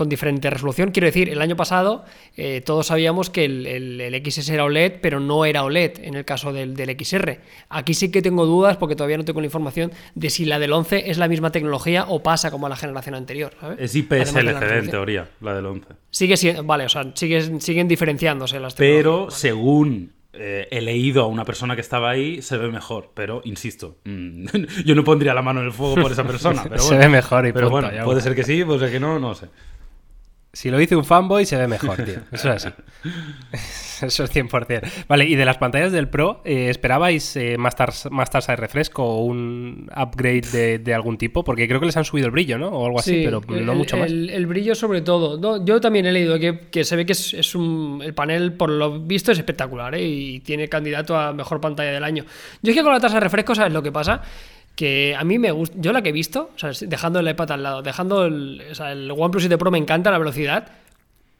con 0.00 0.08
diferente 0.08 0.48
resolución. 0.48 0.92
Quiero 0.92 1.04
decir, 1.04 1.28
el 1.28 1.42
año 1.42 1.56
pasado 1.56 2.06
eh, 2.34 2.62
todos 2.64 2.86
sabíamos 2.86 3.28
que 3.28 3.44
el, 3.44 4.22
XS 4.24 4.48
era 4.48 4.64
OLED, 4.64 4.94
pero 5.02 5.20
no 5.20 5.44
era 5.44 5.62
OLED 5.62 5.98
en 6.00 6.14
el 6.14 6.24
caso 6.24 6.54
del, 6.54 6.74
XR. 6.98 7.38
Aquí 7.68 7.92
sí 7.92 8.10
que 8.10 8.22
tengo 8.22 8.46
dudas 8.46 8.78
porque 8.78 8.96
todavía 8.96 9.18
no 9.18 9.26
tengo 9.26 9.42
la 9.42 9.46
información 9.46 9.92
de 10.14 10.30
si 10.30 10.46
la 10.46 10.58
del 10.58 10.72
11 10.72 11.10
es 11.10 11.18
la 11.18 11.28
misma 11.28 11.52
tecnología 11.52 12.06
o 12.08 12.22
pasa 12.22 12.50
como 12.50 12.64
a 12.64 12.70
la 12.70 12.76
generación 12.76 13.14
anterior. 13.14 13.52
Es 13.76 13.94
IPS 13.94 14.34
LCD 14.36 14.78
en 14.78 14.90
teoría, 14.90 15.28
la 15.42 15.54
del 15.54 15.66
11. 15.66 15.88
Sigue 16.10 16.38
siendo, 16.38 16.64
vale, 16.64 16.86
o 16.86 16.88
sea, 16.88 17.12
siguen, 17.12 17.60
siguen 17.60 17.86
diferenciándose 17.86 18.58
las 18.58 18.76
Pero 18.76 19.30
según 19.30 20.14
eh, 20.32 20.68
he 20.70 20.80
leído 20.80 21.22
a 21.22 21.26
una 21.26 21.44
persona 21.44 21.74
que 21.74 21.82
estaba 21.82 22.08
ahí, 22.08 22.40
se 22.40 22.56
ve 22.56 22.68
mejor. 22.68 23.10
Pero, 23.14 23.42
insisto, 23.44 23.98
mm, 24.04 24.46
yo 24.86 24.94
no 24.94 25.04
pondría 25.04 25.34
la 25.34 25.42
mano 25.42 25.60
en 25.60 25.66
el 25.66 25.72
fuego 25.72 25.96
por 25.96 26.12
esa 26.12 26.24
persona. 26.24 26.62
Pero 26.68 26.78
se 26.78 26.96
ve 26.96 27.08
mejor 27.08 27.46
y 27.46 27.52
Pero 27.52 27.68
bueno, 27.68 27.90
puede 28.04 28.20
ser 28.20 28.34
que 28.34 28.44
sí, 28.44 28.64
puede 28.64 28.78
ser 28.78 28.92
que 28.92 29.00
no, 29.00 29.18
no 29.18 29.34
sé. 29.34 29.48
Si 30.52 30.68
lo 30.68 30.78
dice 30.78 30.96
un 30.96 31.04
fanboy, 31.04 31.46
se 31.46 31.56
ve 31.56 31.68
mejor, 31.68 31.96
tío. 32.04 32.20
Eso 32.32 32.52
es 32.52 32.66
así. 32.66 32.68
Eso 34.06 34.24
es 34.24 34.34
100%. 34.34 35.06
Vale, 35.06 35.24
y 35.26 35.36
de 35.36 35.44
las 35.44 35.58
pantallas 35.58 35.92
del 35.92 36.08
Pro, 36.08 36.42
eh, 36.44 36.70
¿esperabais 36.70 37.36
eh, 37.36 37.56
más, 37.56 37.76
más, 38.10 38.30
tasa 38.30 38.52
de 38.52 38.56
refresco 38.56 39.04
o 39.04 39.24
un 39.24 39.88
upgrade 39.94 40.78
de, 40.78 40.94
algún 40.94 41.18
tipo? 41.18 41.44
Porque 41.44 41.68
creo 41.68 41.78
que 41.78 41.86
les 41.86 41.96
han 41.96 42.04
subido 42.04 42.26
el 42.26 42.32
brillo, 42.32 42.58
¿no? 42.58 42.68
O 42.68 42.86
algo 42.86 42.98
así, 42.98 43.22
pero 43.24 43.40
no 43.46 43.74
mucho 43.74 43.96
más. 43.96 44.10
El, 44.10 44.46
brillo 44.46 44.74
sobre 44.74 45.02
todo. 45.02 45.64
yo 45.64 45.80
también 45.80 46.06
he 46.06 46.12
leído 46.12 46.38
que, 46.38 46.84
se 46.84 46.96
ve 46.96 47.06
que 47.06 47.12
es, 47.12 47.54
un... 47.54 48.00
El 48.02 48.14
panel, 48.14 48.54
por 48.54 48.70
lo 48.70 49.00
visto, 49.00 49.30
es 49.32 49.38
espectacular 49.38 49.94
¿eh? 49.94 50.02
y 50.02 50.40
tiene 50.40 50.68
candidato 50.68 51.16
a 51.16 51.32
mejor 51.32 51.60
pantalla 51.60 51.92
del 51.92 52.04
año. 52.04 52.24
Yo 52.62 52.72
es 52.72 52.76
que 52.76 52.82
con 52.82 52.92
la 52.92 53.00
tasa 53.00 53.14
de 53.14 53.20
refresco, 53.20 53.54
¿sabes 53.54 53.72
lo 53.72 53.82
que 53.82 53.92
pasa? 53.92 54.22
Que 54.74 55.14
a 55.16 55.24
mí 55.24 55.38
me 55.38 55.50
gusta, 55.50 55.76
yo 55.78 55.92
la 55.92 56.02
que 56.02 56.08
he 56.10 56.12
visto, 56.12 56.50
o 56.54 56.58
sea, 56.58 56.70
dejando 56.88 57.20
el 57.20 57.28
iPad 57.28 57.52
al 57.52 57.62
lado, 57.62 57.82
dejando 57.82 58.24
el, 58.24 58.62
o 58.70 58.74
sea, 58.74 58.92
el 58.92 59.10
OnePlus 59.10 59.42
7 59.42 59.58
Pro 59.58 59.70
me 59.70 59.78
encanta 59.78 60.10
la 60.10 60.18
velocidad, 60.18 60.68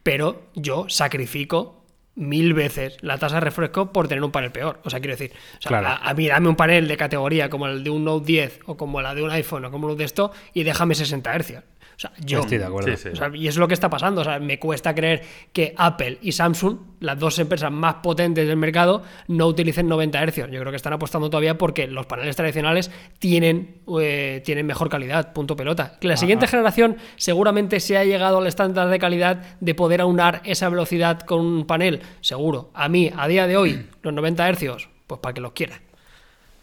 pero 0.02 0.42
yo 0.54 0.86
sacrifico 0.88 1.80
mil 2.16 2.54
veces 2.54 2.96
la 3.00 3.18
tasa 3.18 3.36
de 3.36 3.40
refresco 3.40 3.92
por 3.92 4.08
tener 4.08 4.22
un 4.22 4.30
panel 4.30 4.52
peor. 4.52 4.80
O 4.84 4.90
sea, 4.90 5.00
quiero 5.00 5.16
decir, 5.16 5.32
a, 5.64 6.14
mí 6.14 6.28
dame 6.28 6.48
un 6.48 6.56
panel 6.56 6.86
de 6.86 6.96
categoría 6.96 7.48
como 7.48 7.66
el 7.66 7.82
de 7.82 7.90
un 7.90 8.04
Note 8.04 8.26
10 8.26 8.60
o 8.66 8.76
como 8.76 9.00
la 9.00 9.14
de 9.14 9.22
un 9.22 9.30
iPhone 9.30 9.64
o 9.64 9.70
como 9.70 9.88
lo 9.88 9.96
de 9.96 10.04
esto 10.04 10.32
y 10.52 10.62
déjame 10.62 10.94
60 10.94 11.38
Hz. 11.38 11.62
O 12.00 12.08
sea, 12.08 12.12
yo. 12.24 12.40
Estoy 12.40 12.56
de 12.56 12.64
acuerdo. 12.64 12.90
y 13.34 13.46
es 13.46 13.58
lo 13.58 13.68
que 13.68 13.74
está 13.74 13.90
pasando. 13.90 14.22
O 14.22 14.24
sea, 14.24 14.38
me 14.38 14.58
cuesta 14.58 14.94
creer 14.94 15.20
que 15.52 15.74
Apple 15.76 16.16
y 16.22 16.32
Samsung, 16.32 16.78
las 17.00 17.18
dos 17.18 17.38
empresas 17.38 17.70
más 17.70 17.96
potentes 17.96 18.48
del 18.48 18.56
mercado, 18.56 19.02
no 19.28 19.46
utilicen 19.46 19.86
90 19.86 20.18
Hz. 20.26 20.36
Yo 20.50 20.60
creo 20.60 20.70
que 20.70 20.76
están 20.76 20.94
apostando 20.94 21.28
todavía 21.28 21.58
porque 21.58 21.86
los 21.88 22.06
paneles 22.06 22.36
tradicionales 22.36 22.90
tienen, 23.18 23.82
eh, 24.00 24.40
tienen 24.46 24.64
mejor 24.64 24.88
calidad. 24.88 25.34
Punto 25.34 25.56
pelota. 25.56 25.98
Que 26.00 26.08
la 26.08 26.16
siguiente 26.16 26.46
generación 26.46 26.96
seguramente 27.16 27.80
se 27.80 27.98
ha 27.98 28.04
llegado 28.04 28.38
al 28.38 28.46
estándar 28.46 28.88
de 28.88 28.98
calidad 28.98 29.58
de 29.60 29.74
poder 29.74 30.00
aunar 30.00 30.40
esa 30.46 30.70
velocidad 30.70 31.20
con 31.20 31.40
un 31.40 31.66
panel. 31.66 32.00
Seguro. 32.22 32.70
A 32.72 32.88
mí, 32.88 33.10
a 33.14 33.28
día 33.28 33.46
de 33.46 33.58
hoy, 33.58 33.86
los 34.00 34.14
90 34.14 34.54
Hz, 34.54 34.88
pues 35.06 35.20
para 35.20 35.34
que 35.34 35.42
los 35.42 35.52
quiera. 35.52 35.82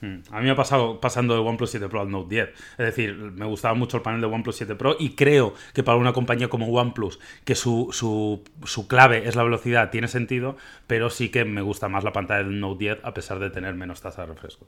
Hmm. 0.01 0.19
A 0.31 0.39
mí 0.39 0.45
me 0.45 0.51
ha 0.51 0.55
pasado 0.55 1.01
pasando 1.01 1.33
de 1.33 1.39
OnePlus 1.39 1.71
7 1.71 1.89
Pro 1.89 2.01
al 2.01 2.11
Note 2.11 2.35
10. 2.35 2.49
Es 2.49 2.77
decir, 2.77 3.15
me 3.15 3.45
gustaba 3.45 3.73
mucho 3.73 3.97
el 3.97 4.03
panel 4.03 4.21
de 4.21 4.27
OnePlus 4.27 4.55
7 4.55 4.75
Pro 4.75 4.95
y 4.99 5.11
creo 5.11 5.53
que 5.73 5.83
para 5.83 5.97
una 5.97 6.13
compañía 6.13 6.49
como 6.49 6.67
OnePlus, 6.67 7.19
que 7.43 7.55
su, 7.55 7.89
su, 7.91 8.43
su 8.63 8.87
clave 8.87 9.27
es 9.27 9.35
la 9.35 9.43
velocidad, 9.43 9.89
tiene 9.89 10.07
sentido, 10.07 10.57
pero 10.85 11.09
sí 11.09 11.29
que 11.29 11.45
me 11.45 11.61
gusta 11.61 11.89
más 11.89 12.03
la 12.03 12.13
pantalla 12.13 12.43
del 12.43 12.59
Note 12.59 12.79
10 12.79 12.99
a 13.03 13.13
pesar 13.13 13.39
de 13.39 13.49
tener 13.49 13.73
menos 13.73 14.01
tasa 14.01 14.21
de 14.21 14.33
refresco. 14.33 14.67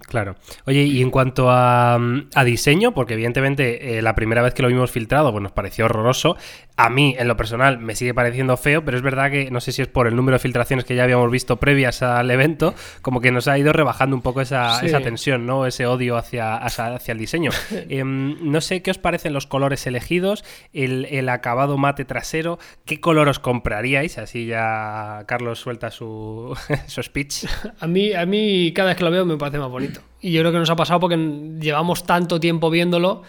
Claro. 0.00 0.34
Oye, 0.66 0.82
y 0.82 1.00
en 1.02 1.10
cuanto 1.10 1.46
a, 1.50 1.98
diseño, 2.44 2.92
porque 2.92 3.14
evidentemente 3.14 3.98
eh, 3.98 4.02
la 4.02 4.14
primera 4.14 4.42
vez 4.42 4.52
que 4.52 4.62
lo 4.62 4.68
vimos 4.68 4.90
filtrado 4.90 5.30
pues 5.30 5.42
nos 5.42 5.52
pareció 5.52 5.84
horroroso, 5.84 6.36
a 6.76 6.90
mí 6.90 7.14
en 7.18 7.28
lo 7.28 7.36
personal 7.36 7.78
me 7.78 7.94
sigue 7.94 8.14
pareciendo 8.14 8.56
feo, 8.56 8.84
pero 8.84 8.96
es 8.96 9.02
verdad 9.02 9.30
que 9.30 9.48
no 9.50 9.60
sé 9.60 9.70
si 9.70 9.82
es 9.82 9.88
por 9.88 10.08
el 10.08 10.16
número 10.16 10.34
de 10.36 10.40
filtraciones 10.40 10.84
que 10.84 10.96
ya 10.96 11.04
habíamos 11.04 11.30
visto 11.30 11.56
previas 11.56 12.02
al 12.02 12.28
evento, 12.30 12.74
como 13.00 13.20
que 13.20 13.30
nos 13.30 13.46
ha 13.46 13.56
ido 13.56 13.72
rebajando 13.72 14.16
un 14.16 14.22
poco 14.22 14.40
esa, 14.40 14.80
tensión, 15.02 15.46
¿no? 15.46 15.66
Ese 15.66 15.86
odio 15.86 16.16
hacia, 16.16 16.56
hacia 16.56 17.12
el 17.12 17.18
diseño. 17.18 17.50
Em, 17.88 18.36
no 18.50 18.60
sé 18.60 18.82
qué 18.82 18.90
os 18.90 18.98
parecen 18.98 19.32
los 19.32 19.46
colores 19.46 19.86
elegidos, 19.86 20.44
el, 20.72 21.28
acabado 21.28 21.78
mate 21.78 22.04
trasero, 22.04 22.58
¿qué 22.84 23.00
color 23.00 23.28
os 23.28 23.38
compraríais? 23.38 24.18
Así 24.18 24.46
ya 24.46 25.24
Carlos 25.26 25.60
suelta 25.60 25.90
su, 25.90 26.56
su 26.86 27.02
speech. 27.02 27.44
A 27.80 27.86
mí, 27.86 28.12
a 28.12 28.24
mí 28.26 28.72
cada 28.72 28.88
vez 28.88 28.96
que 28.96 29.04
lo 29.04 29.10
veo 29.10 29.24
me 29.26 29.36
parece 29.36 29.58
más 29.58 29.68
bonito. 29.68 30.00
Y 30.20 30.32
yo 30.32 30.40
creo 30.40 30.52
que 30.52 30.58
nos 30.58 30.70
ha 30.70 30.76
pasado 30.76 31.00
porque 31.00 31.16
llevamos 31.60 32.04
tanto 32.04 32.40
tiempo 32.40 32.70
viéndolo. 32.70 33.22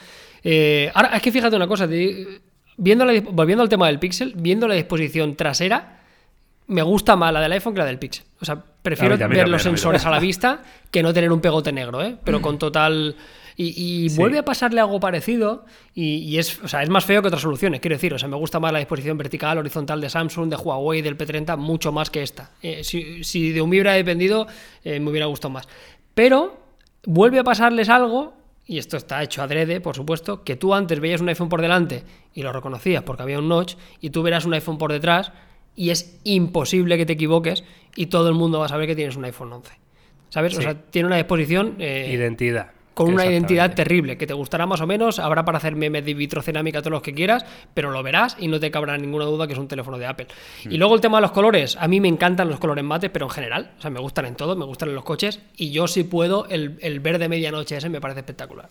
Eh, 0.43 0.91
ahora, 0.93 1.15
es 1.15 1.21
que 1.21 1.31
fíjate 1.31 1.55
una 1.55 1.67
cosa, 1.67 1.87
te- 1.87 2.41
viendo 2.77 3.05
la- 3.05 3.21
volviendo 3.21 3.61
al 3.63 3.69
tema 3.69 3.87
del 3.87 3.99
Pixel, 3.99 4.33
viendo 4.35 4.67
la 4.67 4.75
disposición 4.75 5.35
trasera, 5.35 5.99
me 6.67 6.81
gusta 6.81 7.15
más 7.15 7.31
la 7.31 7.41
del 7.41 7.51
iPhone 7.51 7.73
que 7.73 7.79
la 7.79 7.85
del 7.85 7.99
Pixel. 7.99 8.25
O 8.41 8.45
sea, 8.45 8.61
prefiero 8.81 9.17
mí 9.17 9.23
ver 9.35 9.47
los 9.47 9.61
sensores 9.63 10.05
a 10.05 10.09
la 10.11 10.19
vista 10.29 10.63
que 10.91 11.03
no 11.03 11.13
tener 11.13 11.31
un 11.31 11.39
pegote 11.41 11.71
negro, 11.71 12.03
¿eh? 12.03 12.17
Pero 12.23 12.41
con 12.41 12.57
total... 12.57 13.15
Y, 13.57 13.67
y 14.05 14.09
Sí. 14.09 14.17
vuelve 14.17 14.37
a 14.39 14.43
pasarle 14.43 14.81
algo 14.81 14.99
parecido 14.99 15.63
y, 15.93 16.17
y 16.17 16.39
es, 16.39 16.61
o 16.61 16.67
sea, 16.67 16.83
es 16.83 16.89
más 16.89 17.05
feo 17.05 17.21
que 17.21 17.29
otras 17.29 17.41
soluciones, 17.41 17.79
quiero 17.79 17.95
decir. 17.95 18.13
O 18.13 18.19
sea, 18.19 18.27
me 18.27 18.35
gusta 18.35 18.59
más 18.59 18.73
la 18.73 18.79
disposición 18.79 19.17
vertical, 19.17 19.57
horizontal 19.57 20.01
de 20.01 20.09
Samsung, 20.09 20.49
de 20.49 20.57
Huawei, 20.57 21.01
del 21.01 21.17
P30, 21.17 21.55
mucho 21.55 21.93
más 21.93 22.09
que 22.09 22.21
esta. 22.21 22.51
Eh, 22.61 22.83
si, 22.83 23.23
si 23.23 23.53
de 23.53 23.61
un 23.61 23.69
hubiera 23.69 23.93
dependido, 23.93 24.45
eh, 24.83 24.99
me 24.99 25.09
hubiera 25.09 25.27
gustado 25.27 25.51
más. 25.53 25.69
Pero 26.13 26.59
vuelve 27.05 27.39
a 27.39 27.45
pasarles 27.45 27.87
algo, 27.87 28.33
y 28.65 28.77
esto 28.77 28.97
está 28.97 29.21
hecho 29.23 29.41
adrede, 29.41 29.79
por 29.81 29.95
supuesto, 29.95 30.43
que 30.43 30.55
tú 30.55 30.73
antes 30.73 30.99
veías 30.99 31.21
un 31.21 31.29
iPhone 31.29 31.49
por 31.49 31.61
delante 31.61 32.03
y 32.33 32.41
lo 32.41 32.51
reconocías 32.51 33.03
porque 33.03 33.23
había 33.23 33.39
un 33.39 33.47
notch, 33.47 33.75
y 34.01 34.09
tú 34.09 34.23
verás 34.23 34.45
un 34.45 34.53
iPhone 34.53 34.77
por 34.77 34.91
detrás 34.91 35.31
y 35.75 35.89
es 35.89 36.19
imposible 36.23 36.97
que 36.97 37.05
te 37.05 37.13
equivoques 37.13 37.63
y 37.95 38.07
todo 38.07 38.29
el 38.29 38.35
mundo 38.35 38.59
va 38.59 38.65
a 38.65 38.69
saber 38.69 38.87
que 38.87 38.95
tienes 38.95 39.15
un 39.15 39.25
iPhone 39.25 39.53
11. 39.53 39.73
¿Sabes? 40.29 40.57
O 40.57 40.61
sea, 40.61 40.81
tiene 40.81 41.07
una 41.07 41.17
disposición... 41.17 41.75
eh, 41.79 42.11
Identidad. 42.11 42.71
Con 42.95 43.13
una 43.13 43.25
identidad 43.25 43.75
terrible, 43.75 44.17
que 44.17 44.25
te 44.25 44.33
gustará 44.33 44.65
más 44.65 44.81
o 44.81 44.87
menos, 44.87 45.19
habrá 45.19 45.45
para 45.45 45.57
hacer 45.59 45.75
memes 45.75 46.05
de 46.05 46.13
vitrocerámica 46.13 46.81
todos 46.81 46.93
los 46.93 47.01
que 47.01 47.13
quieras, 47.13 47.45
pero 47.73 47.91
lo 47.91 48.01
verás 48.01 48.37
y 48.39 48.47
no 48.47 48.59
te 48.59 48.71
cabrá 48.71 48.97
ninguna 48.97 49.25
duda 49.25 49.45
que 49.45 49.53
es 49.53 49.59
un 49.59 49.67
teléfono 49.67 49.97
de 49.97 50.07
Apple. 50.07 50.27
Mm. 50.63 50.71
Y 50.71 50.77
luego 50.77 50.95
el 50.95 51.01
tema 51.01 51.17
de 51.17 51.23
los 51.23 51.31
colores, 51.31 51.77
a 51.79 51.87
mí 51.87 51.99
me 51.99 52.07
encantan 52.07 52.49
los 52.49 52.59
colores 52.59 52.83
mate, 52.83 53.09
pero 53.09 53.25
en 53.25 53.31
general, 53.31 53.71
o 53.77 53.81
sea, 53.81 53.91
me 53.91 53.99
gustan 53.99 54.25
en 54.25 54.35
todo, 54.35 54.55
me 54.55 54.65
gustan 54.65 54.89
en 54.89 54.95
los 54.95 55.03
coches, 55.03 55.41
y 55.57 55.71
yo 55.71 55.87
si 55.87 56.05
puedo, 56.05 56.47
el, 56.47 56.79
el 56.81 57.01
verde 57.01 57.27
medianoche 57.27 57.75
ese 57.75 57.89
me 57.89 57.99
parece 57.99 58.21
espectacular. 58.21 58.69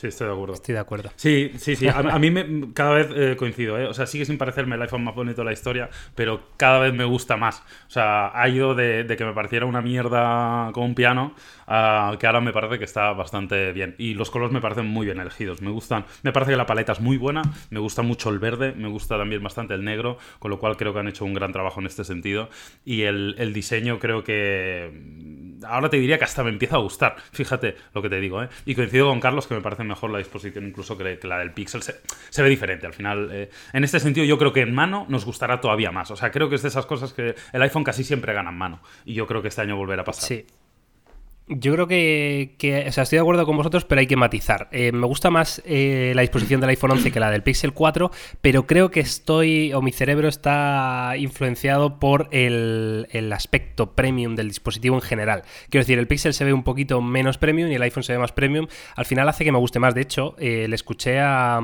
Sí, 0.00 0.06
estoy 0.06 0.28
de 0.28 0.32
acuerdo. 0.32 0.54
Estoy 0.54 0.72
de 0.72 0.80
acuerdo. 0.80 1.10
Sí, 1.16 1.52
sí, 1.58 1.76
sí. 1.76 1.86
A, 1.86 1.98
a 1.98 2.18
mí 2.18 2.30
me, 2.30 2.72
cada 2.72 2.94
vez 2.94 3.08
eh, 3.14 3.36
coincido, 3.36 3.78
¿eh? 3.78 3.84
O 3.84 3.92
sea, 3.92 4.06
sigue 4.06 4.24
sin 4.24 4.38
parecerme 4.38 4.76
el 4.76 4.82
iPhone 4.82 5.04
más 5.04 5.14
bonito 5.14 5.42
de 5.42 5.44
la 5.44 5.52
historia, 5.52 5.90
pero 6.14 6.40
cada 6.56 6.78
vez 6.78 6.94
me 6.94 7.04
gusta 7.04 7.36
más. 7.36 7.60
O 7.86 7.90
sea, 7.90 8.30
ha 8.32 8.48
ido 8.48 8.74
de, 8.74 9.04
de 9.04 9.16
que 9.18 9.26
me 9.26 9.34
pareciera 9.34 9.66
una 9.66 9.82
mierda 9.82 10.70
con 10.72 10.84
un 10.84 10.94
piano 10.94 11.34
a 11.66 12.16
que 12.18 12.26
ahora 12.26 12.40
me 12.40 12.50
parece 12.50 12.78
que 12.78 12.86
está 12.86 13.12
bastante 13.12 13.72
bien. 13.72 13.94
Y 13.98 14.14
los 14.14 14.30
colores 14.30 14.54
me 14.54 14.62
parecen 14.62 14.86
muy 14.86 15.04
bien 15.04 15.20
elegidos. 15.20 15.60
Me 15.60 15.70
gustan, 15.70 16.06
me 16.22 16.32
parece 16.32 16.52
que 16.52 16.56
la 16.56 16.64
paleta 16.64 16.92
es 16.92 17.00
muy 17.00 17.18
buena, 17.18 17.42
me 17.68 17.78
gusta 17.78 18.00
mucho 18.00 18.30
el 18.30 18.38
verde, 18.38 18.72
me 18.72 18.88
gusta 18.88 19.18
también 19.18 19.42
bastante 19.42 19.74
el 19.74 19.84
negro, 19.84 20.16
con 20.38 20.50
lo 20.50 20.58
cual 20.58 20.78
creo 20.78 20.94
que 20.94 21.00
han 21.00 21.08
hecho 21.08 21.26
un 21.26 21.34
gran 21.34 21.52
trabajo 21.52 21.78
en 21.78 21.86
este 21.86 22.04
sentido. 22.04 22.48
Y 22.86 23.02
el, 23.02 23.34
el 23.36 23.52
diseño 23.52 23.98
creo 23.98 24.24
que 24.24 25.58
ahora 25.66 25.90
te 25.90 25.98
diría 25.98 26.18
que 26.18 26.24
hasta 26.24 26.42
me 26.42 26.50
empieza 26.50 26.76
a 26.76 26.78
gustar. 26.78 27.16
Fíjate 27.32 27.76
lo 27.94 28.00
que 28.00 28.08
te 28.08 28.18
digo, 28.18 28.42
¿eh? 28.42 28.48
Y 28.64 28.74
coincido 28.74 29.08
con 29.08 29.20
Carlos 29.20 29.46
que 29.46 29.54
me 29.54 29.60
parece 29.60 29.84
mejor 29.90 30.10
la 30.10 30.18
disposición 30.18 30.66
incluso 30.66 30.96
que, 30.96 31.18
la 31.24 31.38
del 31.38 31.52
Pixel. 31.52 31.82
Se, 31.82 31.96
se 32.30 32.42
ve 32.42 32.48
diferente 32.48 32.86
al 32.86 32.94
final. 32.94 33.28
eh. 33.32 33.50
En 33.72 33.84
este 33.84 34.00
sentido 34.00 34.24
yo 34.24 34.38
creo 34.38 34.52
que 34.52 34.60
en 34.62 34.74
mano 34.74 35.04
nos 35.08 35.24
gustará 35.24 35.60
todavía 35.60 35.90
más. 35.90 36.10
O 36.10 36.16
sea, 36.16 36.30
creo 36.30 36.48
que 36.48 36.54
es 36.54 36.62
de 36.62 36.68
esas 36.68 36.86
cosas 36.86 37.12
que 37.12 37.34
el 37.52 37.62
iPhone 37.62 37.84
casi 37.84 38.04
siempre 38.04 38.32
gana 38.32 38.50
en 38.50 38.56
mano. 38.56 38.80
Y 39.04 39.14
yo 39.14 39.26
creo 39.26 39.42
que 39.42 39.48
este 39.48 39.60
año 39.60 39.76
volverá 39.76 40.02
a 40.02 40.04
pasar. 40.06 40.26
Sí. 40.26 40.46
Yo 41.48 41.72
creo 41.74 41.88
que, 41.88 42.84
o 42.86 42.92
sea, 42.92 43.02
estoy 43.02 43.16
de 43.16 43.22
acuerdo 43.22 43.44
con 43.44 43.56
vosotros, 43.56 43.84
pero 43.84 44.00
hay 44.00 44.06
que 44.06 44.16
matizar. 44.16 44.68
Eh, 44.70 44.92
me 44.92 45.06
gusta 45.06 45.30
más 45.30 45.60
eh, 45.64 46.12
la 46.14 46.22
disposición 46.22 46.60
del 46.60 46.70
iPhone 46.70 46.92
11 46.92 47.10
que 47.10 47.18
la 47.18 47.28
del 47.28 47.42
Pixel 47.42 47.72
4, 47.72 48.12
pero 48.40 48.68
creo 48.68 48.92
que 48.92 49.00
estoy, 49.00 49.72
o 49.72 49.82
mi 49.82 49.90
cerebro 49.90 50.28
está 50.28 51.14
influenciado 51.18 51.98
por 51.98 52.28
el, 52.30 53.08
el 53.10 53.32
aspecto 53.32 53.96
premium 53.96 54.36
del 54.36 54.46
dispositivo 54.46 54.94
en 54.94 55.02
general. 55.02 55.42
Quiero 55.70 55.82
decir, 55.82 55.98
el 55.98 56.06
Pixel 56.06 56.34
se 56.34 56.44
ve 56.44 56.52
un 56.52 56.62
poquito 56.62 57.00
menos 57.02 57.36
premium 57.36 57.68
y 57.68 57.74
el 57.74 57.82
iPhone 57.82 58.04
se 58.04 58.12
ve 58.12 58.20
más 58.20 58.30
premium. 58.30 58.68
Al 58.94 59.06
final 59.06 59.28
hace 59.28 59.44
que 59.44 59.50
me 59.50 59.58
guste 59.58 59.80
más. 59.80 59.92
De 59.92 60.02
hecho, 60.02 60.36
eh, 60.38 60.66
le 60.68 60.74
escuché 60.76 61.18
a... 61.18 61.60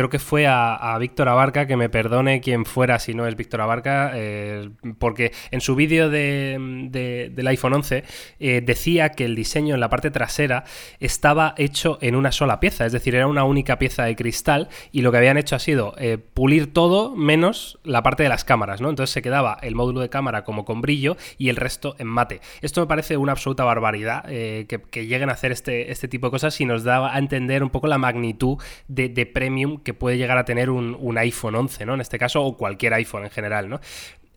Creo 0.00 0.08
que 0.08 0.18
fue 0.18 0.46
a, 0.46 0.76
a 0.94 0.96
Víctor 0.98 1.28
Abarca, 1.28 1.66
que 1.66 1.76
me 1.76 1.90
perdone 1.90 2.40
quien 2.40 2.64
fuera 2.64 2.98
si 2.98 3.12
no 3.12 3.26
es 3.26 3.36
Víctor 3.36 3.60
Abarca, 3.60 4.12
eh, 4.14 4.70
porque 4.98 5.30
en 5.50 5.60
su 5.60 5.74
vídeo 5.74 6.08
de- 6.08 6.56
de- 6.88 7.28
del 7.28 7.46
iPhone 7.48 7.74
11 7.74 8.04
eh, 8.38 8.62
decía 8.64 9.10
que 9.10 9.26
el 9.26 9.34
diseño 9.36 9.74
en 9.74 9.80
la 9.80 9.90
parte 9.90 10.10
trasera 10.10 10.64
estaba 11.00 11.52
hecho 11.58 11.98
en 12.00 12.14
una 12.16 12.32
sola 12.32 12.60
pieza, 12.60 12.86
es 12.86 12.92
decir, 12.92 13.14
era 13.14 13.26
una 13.26 13.44
única 13.44 13.78
pieza 13.78 14.04
de 14.04 14.16
cristal 14.16 14.70
y 14.90 15.02
lo 15.02 15.12
que 15.12 15.18
habían 15.18 15.36
hecho 15.36 15.54
ha 15.54 15.58
sido 15.58 15.92
eh, 15.98 16.16
pulir 16.16 16.72
todo 16.72 17.14
menos 17.14 17.78
la 17.84 18.02
parte 18.02 18.22
de 18.22 18.30
las 18.30 18.44
cámaras, 18.46 18.80
¿no? 18.80 18.88
Entonces 18.88 19.12
se 19.12 19.20
quedaba 19.20 19.58
el 19.60 19.74
módulo 19.74 20.00
de 20.00 20.08
cámara 20.08 20.44
como 20.44 20.64
con 20.64 20.80
brillo 20.80 21.18
y 21.36 21.50
el 21.50 21.56
resto 21.56 21.94
en 21.98 22.06
mate. 22.06 22.40
Esto 22.62 22.80
me 22.80 22.86
parece 22.86 23.18
una 23.18 23.32
absoluta 23.32 23.64
barbaridad 23.64 24.24
que, 24.24 24.80
que 24.90 25.06
lleguen 25.06 25.28
a 25.28 25.34
hacer 25.34 25.52
este, 25.52 25.92
este 25.92 26.08
tipo 26.08 26.28
de 26.28 26.30
cosas 26.30 26.58
y 26.58 26.64
nos 26.64 26.84
da 26.84 27.14
a 27.14 27.18
entender 27.18 27.62
un 27.62 27.68
poco 27.68 27.86
la 27.86 27.98
magnitud 27.98 28.56
de, 28.88 29.10
de 29.10 29.26
premium 29.26 29.78
que 29.82 29.89
puede 29.94 30.18
llegar 30.18 30.38
a 30.38 30.44
tener 30.44 30.70
un, 30.70 30.96
un 30.98 31.18
iPhone 31.18 31.54
11, 31.54 31.86
¿no? 31.86 31.94
En 31.94 32.00
este 32.00 32.18
caso, 32.18 32.42
o 32.42 32.56
cualquier 32.56 32.94
iPhone 32.94 33.24
en 33.24 33.30
general, 33.30 33.68
¿no? 33.68 33.80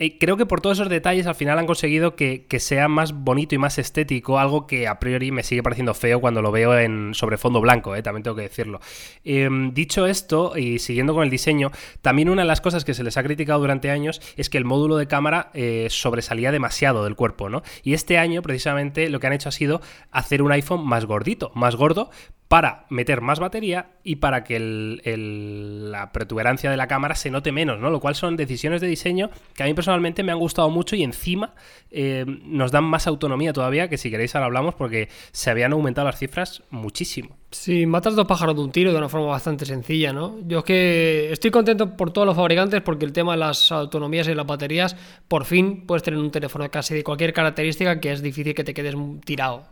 Eh, 0.04 0.18
creo 0.20 0.36
que 0.36 0.45
por 0.45 0.60
todos 0.60 0.80
esos 0.80 0.89
detalles 0.89 1.28
al 1.28 1.36
final 1.36 1.58
han 1.58 1.66
conseguido 1.66 2.18
que, 2.18 2.45
sea 2.60 2.89
más 2.89 3.14
bonito 3.14 3.56
y 3.56 3.58
más 3.58 3.78
estético, 3.78 4.38
algo 4.38 4.68
que 4.68 4.86
a 4.86 4.99
priori 4.99 5.32
me 5.32 5.43
sigue 5.43 5.64
pareciendo 5.64 5.93
feo 5.93 6.20
cuando 6.20 6.41
lo 6.41 6.51
veo 6.51 6.78
en 6.78 7.14
sobre 7.14 7.38
fondo 7.38 7.62
blanco, 7.62 7.95
eh, 7.95 8.04
también 8.04 8.22
tengo 8.24 8.36
que 8.36 8.41
decirlo. 8.41 8.82
Eh, 9.24 9.47
dicho 9.72 10.06
esto, 10.06 10.58
y 10.58 10.80
siguiendo 10.80 11.14
con 11.14 11.24
el 11.24 11.30
diseño, 11.30 11.72
también 12.01 12.30
una 12.30 12.41
de 12.41 12.49
las 12.49 12.60
cosas 12.60 12.84
que 12.84 12.93
se 12.93 13.01
les 13.01 13.16
ha 13.16 13.24
criticado 13.24 13.62
durante 13.62 13.91
años 13.91 14.22
es 14.36 14.49
que 14.49 14.58
el 14.58 14.66
módulo 14.66 14.97
de 14.97 15.08
cámara 15.08 15.51
eh, 15.54 15.88
sobresalía 15.89 16.51
demasiado 16.51 17.06
del 17.06 17.16
cuerpo, 17.16 17.47
¿no? 17.47 17.64
Y 17.82 17.93
este 17.93 18.18
año, 18.18 18.41
precisamente, 18.41 19.10
lo 19.10 19.22
que 19.22 19.28
han 19.28 19.34
hecho 19.34 19.47
ha 19.47 19.54
sido 19.54 19.80
hacer 20.12 20.41
un 20.41 20.51
iPhone 20.51 20.86
más 20.86 21.06
gordito, 21.06 21.54
más 21.56 21.78
gordo, 21.78 22.10
para 22.54 22.86
meter 22.89 23.22
más 23.22 23.39
batería 23.39 23.88
y 24.04 24.18
para 24.18 24.43
que 24.43 24.60
la 24.60 26.12
protuberancia 26.12 26.70
de 26.70 26.78
la 26.78 26.86
cámara 26.86 27.16
se 27.16 27.32
note 27.32 27.51
menos, 27.51 27.80
¿no? 27.80 27.89
Lo 27.89 27.99
cual 27.99 28.14
son 28.14 28.36
decisiones 28.38 28.80
de 28.80 28.86
diseño 28.86 29.32
que 29.56 29.64
a 29.64 29.66
mí 29.66 29.74
personalmente 29.74 29.93
me 30.02 30.32
han 30.32 30.39
gustado 30.39 30.70
mucho 30.70 30.96
y 30.96 31.04
encima 31.04 31.54
eh, 31.91 32.26
nos 32.28 32.72
dan 32.72 32.84
más 32.84 33.08
autonomía 33.08 33.54
todavía, 33.54 33.88
que 33.88 33.98
si 33.98 34.10
queréis 34.10 34.36
ahora 34.36 34.48
hablamos, 34.48 34.76
porque 34.76 35.10
se 35.32 35.50
habían 35.50 35.74
aumentado 35.74 36.08
las 36.08 36.18
cifras 36.18 36.64
muchísimo. 36.70 37.38
Sí, 37.52 37.86
matas 37.86 38.16
dos 38.16 38.26
pájaros 38.26 38.56
de 38.56 38.62
un 38.62 38.72
tiro 38.72 38.91
de 38.91 38.98
una 38.98 39.10
forma 39.10 39.28
bastante 39.28 39.66
sencilla, 39.66 40.12
¿no? 40.12 40.39
Yo 40.48 40.60
es 40.60 40.66
que 40.66 41.32
estoy 41.32 41.52
contento 41.52 41.96
por 41.96 42.12
todos 42.12 42.26
los 42.26 42.36
fabricantes 42.36 42.82
porque 42.82 43.06
el 43.06 43.14
tema 43.14 43.34
de 43.34 43.39
las 43.39 43.72
autonomías 43.72 44.28
y 44.28 44.34
las 44.34 44.48
baterías, 44.48 44.96
por 45.28 45.46
fin 45.46 45.86
puedes 45.86 46.02
tener 46.02 46.20
un 46.20 46.32
teléfono 46.32 46.70
casi 46.72 46.96
de 46.96 47.04
cualquier 47.04 47.34
característica 47.34 48.00
que 48.00 48.12
es 48.12 48.24
difícil 48.24 48.56
que 48.56 48.64
te 48.64 48.74
quedes 48.74 48.96
tirado. 49.24 49.64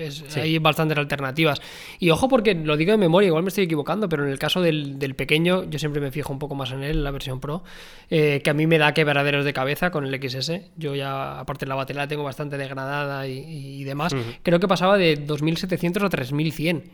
Es- 0.00 0.24
Sí. 0.28 0.40
Hay 0.40 0.58
bastantes 0.58 0.96
alternativas. 0.98 1.60
Y 1.98 2.10
ojo 2.10 2.28
porque 2.28 2.54
lo 2.54 2.76
digo 2.76 2.92
de 2.92 2.98
memoria, 2.98 3.28
igual 3.28 3.42
me 3.42 3.48
estoy 3.48 3.64
equivocando, 3.64 4.08
pero 4.08 4.24
en 4.24 4.30
el 4.30 4.38
caso 4.38 4.60
del, 4.62 4.98
del 4.98 5.14
pequeño, 5.14 5.64
yo 5.68 5.78
siempre 5.78 6.00
me 6.00 6.10
fijo 6.10 6.32
un 6.32 6.38
poco 6.38 6.54
más 6.54 6.70
en 6.72 6.82
él, 6.82 6.98
en 6.98 7.04
la 7.04 7.10
versión 7.10 7.40
Pro, 7.40 7.62
eh, 8.10 8.40
que 8.42 8.50
a 8.50 8.54
mí 8.54 8.66
me 8.66 8.78
da 8.78 8.94
quebraderos 8.94 9.44
de 9.44 9.52
cabeza 9.52 9.90
con 9.90 10.04
el 10.06 10.14
XS. 10.20 10.70
Yo 10.76 10.94
ya, 10.94 11.38
aparte 11.40 11.66
la 11.66 11.74
batería 11.74 12.02
la 12.02 12.08
tengo 12.08 12.24
bastante 12.24 12.56
degradada 12.56 13.26
y, 13.26 13.38
y 13.80 13.84
demás. 13.84 14.14
Creo 14.42 14.58
que 14.60 14.68
pasaba 14.68 14.96
de 14.96 15.16
2700 15.16 16.02
a 16.02 16.08
3100, 16.08 16.84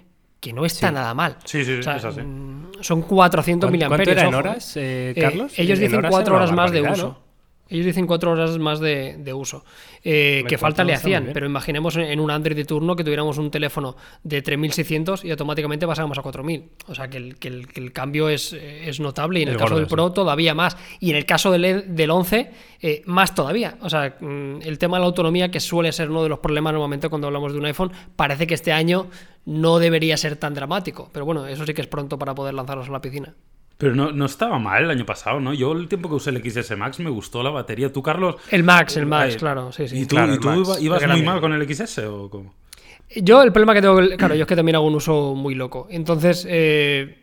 que 0.40 0.52
no 0.52 0.64
está 0.64 0.90
nada 0.90 1.14
mal. 1.14 1.36
Sí, 1.44 1.64
sí, 1.64 1.74
sí, 1.74 1.80
O 1.80 1.82
sea, 1.82 1.96
es 1.96 2.04
así. 2.04 2.20
mm, 2.20 2.82
Son 2.82 3.02
400 3.02 3.68
¿Cuánto- 3.68 3.72
miliamperios. 3.72 4.06
cuánto 4.06 4.20
era 4.20 4.28
en 4.28 4.34
ojo, 4.34 4.38
horas, 4.38 4.76
eh, 4.76 5.12
Eh, 5.16 5.20
Carlos? 5.20 5.52
ellos 5.58 5.78
En 5.78 5.84
dicen 5.84 5.98
horas 6.00 6.10
4 6.10 6.34
era 6.36 6.44
una 6.44 6.44
horas 6.44 6.56
más 6.56 6.72
de 6.72 6.82
uso. 6.82 7.06
¿no? 7.08 7.25
Ellos 7.68 7.86
dicen 7.86 8.06
cuatro 8.06 8.30
horas 8.30 8.58
más 8.58 8.80
de, 8.80 9.16
de 9.18 9.32
uso. 9.32 9.64
Eh, 10.04 10.44
que 10.48 10.56
falta 10.56 10.84
le 10.84 10.94
hacían, 10.94 11.30
pero 11.32 11.46
imaginemos 11.46 11.96
en, 11.96 12.02
en 12.02 12.20
un 12.20 12.30
Android 12.30 12.56
de 12.56 12.64
turno 12.64 12.94
que 12.94 13.02
tuviéramos 13.02 13.38
un 13.38 13.50
teléfono 13.50 13.96
de 14.22 14.40
3600 14.40 15.24
y 15.24 15.30
automáticamente 15.30 15.86
pasamos 15.86 16.16
a 16.16 16.22
4000. 16.22 16.64
O 16.86 16.94
sea 16.94 17.08
que 17.08 17.16
el, 17.16 17.36
que 17.38 17.48
el, 17.48 17.66
que 17.66 17.80
el 17.80 17.92
cambio 17.92 18.28
es, 18.28 18.52
es 18.52 19.00
notable 19.00 19.40
y 19.40 19.42
en 19.42 19.48
el 19.48 19.56
caso 19.56 19.70
gordo, 19.70 19.80
del 19.80 19.88
Pro 19.88 20.12
todavía 20.12 20.54
más. 20.54 20.76
Y 21.00 21.10
en 21.10 21.16
el 21.16 21.26
caso 21.26 21.50
del, 21.50 21.94
del 21.94 22.10
11, 22.10 22.50
eh, 22.80 23.02
más 23.06 23.34
todavía. 23.34 23.78
O 23.80 23.90
sea, 23.90 24.16
mm, 24.20 24.62
el 24.62 24.78
tema 24.78 24.98
de 24.98 25.00
la 25.00 25.06
autonomía, 25.06 25.50
que 25.50 25.60
suele 25.60 25.90
ser 25.92 26.10
uno 26.10 26.22
de 26.22 26.28
los 26.28 26.38
problemas 26.38 26.72
normalmente 26.72 27.08
cuando 27.08 27.26
hablamos 27.26 27.52
de 27.52 27.58
un 27.58 27.66
iPhone, 27.66 27.92
parece 28.14 28.46
que 28.46 28.54
este 28.54 28.72
año 28.72 29.08
no 29.44 29.78
debería 29.78 30.16
ser 30.16 30.36
tan 30.36 30.54
dramático. 30.54 31.10
Pero 31.12 31.24
bueno, 31.24 31.46
eso 31.46 31.66
sí 31.66 31.74
que 31.74 31.82
es 31.82 31.88
pronto 31.88 32.18
para 32.18 32.34
poder 32.34 32.54
lanzarlos 32.54 32.88
a 32.88 32.92
la 32.92 33.00
piscina. 33.00 33.34
Pero 33.78 33.94
no, 33.94 34.10
no 34.10 34.24
estaba 34.24 34.58
mal 34.58 34.84
el 34.84 34.90
año 34.90 35.04
pasado, 35.04 35.38
¿no? 35.38 35.52
Yo 35.52 35.72
el 35.72 35.86
tiempo 35.88 36.08
que 36.08 36.14
usé 36.14 36.30
el 36.30 36.42
XS 36.42 36.76
Max 36.76 36.98
me 36.98 37.10
gustó 37.10 37.42
la 37.42 37.50
batería. 37.50 37.92
¿Tú, 37.92 38.02
Carlos? 38.02 38.36
El 38.50 38.62
Max, 38.64 38.96
el 38.96 39.04
Max, 39.06 39.34
Ay, 39.34 39.38
claro, 39.38 39.70
sí, 39.72 39.86
sí. 39.88 39.98
¿Y 40.00 40.06
tú, 40.06 40.16
Claro, 40.16 40.34
y 40.34 40.38
tú 40.38 40.50
iba- 40.50 40.80
ibas 40.80 41.06
muy 41.08 41.22
mal 41.22 41.40
con 41.40 41.52
el 41.52 41.62
XS 41.74 41.98
o 42.06 42.30
cómo? 42.30 42.54
Yo 43.14 43.42
el 43.42 43.52
problema 43.52 43.74
que 43.74 43.82
tengo, 43.82 44.00
claro, 44.16 44.34
yo 44.34 44.42
es 44.42 44.48
que 44.48 44.56
también 44.56 44.76
hago 44.76 44.86
un 44.86 44.94
uso 44.94 45.34
muy 45.34 45.54
loco. 45.54 45.86
Entonces, 45.90 46.46
eh, 46.48 47.18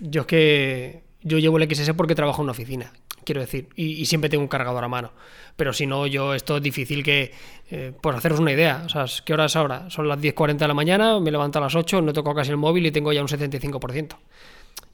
yo 0.00 0.22
es 0.22 0.26
que 0.26 1.02
yo 1.22 1.38
llevo 1.38 1.58
el 1.58 1.72
XS 1.72 1.92
porque 1.94 2.14
trabajo 2.14 2.40
en 2.40 2.44
una 2.44 2.52
oficina, 2.52 2.90
quiero 3.24 3.40
decir, 3.42 3.68
y, 3.76 3.92
y 4.00 4.06
siempre 4.06 4.28
tengo 4.30 4.42
un 4.42 4.48
cargador 4.48 4.82
a 4.82 4.88
mano. 4.88 5.12
Pero 5.56 5.72
si 5.74 5.86
no, 5.86 6.06
yo 6.06 6.34
esto 6.34 6.56
es 6.56 6.62
difícil 6.62 7.04
que, 7.04 7.32
eh, 7.70 7.92
por 8.00 8.14
haceros 8.16 8.40
una 8.40 8.50
idea, 8.52 8.82
o 8.86 8.88
sea, 8.88 9.04
¿qué 9.24 9.34
hora 9.34 9.44
es 9.44 9.54
ahora? 9.54 9.90
Son 9.90 10.08
las 10.08 10.18
10.40 10.18 10.56
de 10.64 10.68
la 10.68 10.74
mañana, 10.74 11.20
me 11.20 11.30
levanto 11.30 11.58
a 11.58 11.62
las 11.62 11.74
8, 11.76 12.00
no 12.00 12.12
toco 12.14 12.34
casi 12.34 12.50
el 12.50 12.56
móvil 12.56 12.86
y 12.86 12.90
tengo 12.90 13.12
ya 13.12 13.20
un 13.20 13.28
75%. 13.28 14.16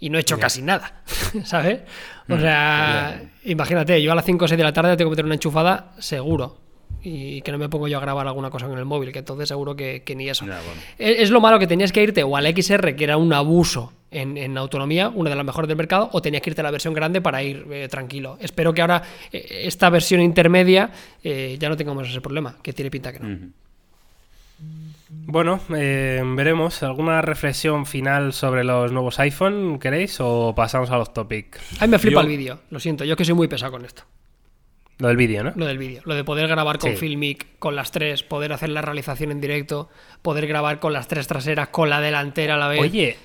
Y 0.00 0.10
no 0.10 0.18
he 0.18 0.20
hecho 0.20 0.38
casi 0.38 0.62
nada, 0.62 1.02
¿sabes? 1.44 1.80
O 2.28 2.38
sea, 2.38 3.20
imagínate, 3.44 4.00
yo 4.02 4.12
a 4.12 4.14
las 4.14 4.24
5 4.24 4.44
o 4.44 4.48
6 4.48 4.56
de 4.56 4.64
la 4.64 4.72
tarde 4.72 4.96
tengo 4.96 5.10
que 5.10 5.14
meter 5.14 5.24
una 5.24 5.34
enchufada 5.34 5.92
seguro. 5.98 6.58
Y 7.02 7.42
que 7.42 7.52
no 7.52 7.58
me 7.58 7.68
pongo 7.68 7.86
yo 7.86 7.96
a 7.98 8.00
grabar 8.00 8.26
alguna 8.26 8.50
cosa 8.50 8.66
con 8.66 8.78
el 8.78 8.84
móvil, 8.84 9.12
que 9.12 9.20
entonces 9.20 9.48
seguro 9.48 9.76
que, 9.76 10.02
que 10.04 10.16
ni 10.16 10.28
eso. 10.28 10.44
Bueno. 10.44 10.60
Es 10.98 11.20
es 11.20 11.30
lo 11.30 11.40
malo 11.40 11.58
que 11.58 11.66
tenías 11.66 11.92
que 11.92 12.02
irte 12.02 12.22
o 12.24 12.36
al 12.36 12.46
XR, 12.46 12.96
que 12.96 13.04
era 13.04 13.16
un 13.16 13.32
abuso 13.32 13.92
en, 14.10 14.36
en 14.36 14.58
autonomía, 14.58 15.08
una 15.08 15.30
de 15.30 15.36
las 15.36 15.44
mejores 15.44 15.68
del 15.68 15.76
mercado, 15.76 16.08
o 16.12 16.20
tenías 16.20 16.42
que 16.42 16.50
irte 16.50 16.60
a 16.60 16.64
la 16.64 16.70
versión 16.70 16.94
grande 16.94 17.20
para 17.20 17.42
ir 17.42 17.66
eh, 17.70 17.88
tranquilo. 17.88 18.36
Espero 18.40 18.74
que 18.74 18.80
ahora 18.80 19.02
eh, 19.32 19.62
esta 19.64 19.90
versión 19.90 20.20
intermedia 20.20 20.90
eh, 21.22 21.56
ya 21.58 21.68
no 21.68 21.76
tengamos 21.76 22.08
ese 22.08 22.20
problema, 22.20 22.56
que 22.62 22.72
tiene 22.72 22.90
pinta 22.90 23.12
que 23.12 23.20
no. 23.20 23.52
Bueno, 25.30 25.60
eh, 25.76 26.22
veremos. 26.24 26.82
¿Alguna 26.82 27.20
reflexión 27.20 27.84
final 27.84 28.32
sobre 28.32 28.64
los 28.64 28.92
nuevos 28.92 29.18
iPhone 29.20 29.78
queréis 29.78 30.16
o 30.20 30.54
pasamos 30.56 30.90
a 30.90 30.96
los 30.96 31.12
topic? 31.12 31.60
A 31.80 31.86
mí 31.86 31.90
me 31.90 31.98
flipa 31.98 32.14
Yo- 32.14 32.20
el 32.22 32.28
vídeo, 32.28 32.60
lo 32.70 32.80
siento, 32.80 33.04
yo 33.04 33.14
que 33.14 33.26
soy 33.26 33.34
muy 33.34 33.46
pesado 33.46 33.72
con 33.72 33.84
esto. 33.84 34.04
Lo 34.96 35.08
del 35.08 35.18
vídeo, 35.18 35.44
¿no? 35.44 35.52
Lo 35.54 35.66
del 35.66 35.76
vídeo, 35.76 36.00
lo 36.06 36.14
de 36.14 36.24
poder 36.24 36.48
grabar 36.48 36.78
con 36.78 36.92
Sí. 36.92 36.96
Filmic, 36.96 37.46
con 37.58 37.76
las 37.76 37.92
tres, 37.92 38.22
poder 38.22 38.54
hacer 38.54 38.70
la 38.70 38.80
realización 38.80 39.30
en 39.30 39.40
directo, 39.42 39.90
poder 40.22 40.46
grabar 40.46 40.80
con 40.80 40.94
las 40.94 41.08
tres 41.08 41.26
traseras, 41.28 41.68
con 41.68 41.90
la 41.90 42.00
delantera 42.00 42.54
a 42.54 42.58
la 42.58 42.68
vez. 42.68 42.80
Oye, 42.80 43.16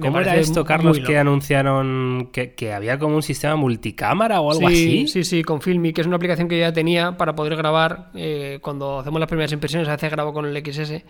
¿cómo 0.00 0.20
era 0.20 0.36
esto, 0.36 0.64
Carlos, 0.64 1.00
que 1.00 1.18
anunciaron 1.18 2.28
que, 2.32 2.54
que 2.54 2.72
había 2.72 2.98
como 2.98 3.16
un 3.16 3.22
sistema 3.22 3.56
multicámara 3.56 4.40
o 4.40 4.50
algo 4.52 4.68
sí, 4.68 4.74
así? 4.74 5.08
Sí, 5.08 5.24
sí, 5.24 5.42
con 5.42 5.60
Filmic, 5.60 5.94
que 5.96 6.00
es 6.02 6.06
una 6.06 6.16
aplicación 6.16 6.48
que 6.48 6.58
ya 6.58 6.72
tenía 6.72 7.16
para 7.16 7.34
poder 7.34 7.56
grabar 7.56 8.10
eh, 8.14 8.58
cuando 8.62 8.98
hacemos 9.00 9.18
las 9.20 9.28
primeras 9.28 9.52
impresiones, 9.52 9.88
a 9.88 9.92
veces 9.92 10.10
grabo 10.10 10.32
con 10.32 10.44
el 10.46 10.56
XS 10.64 11.02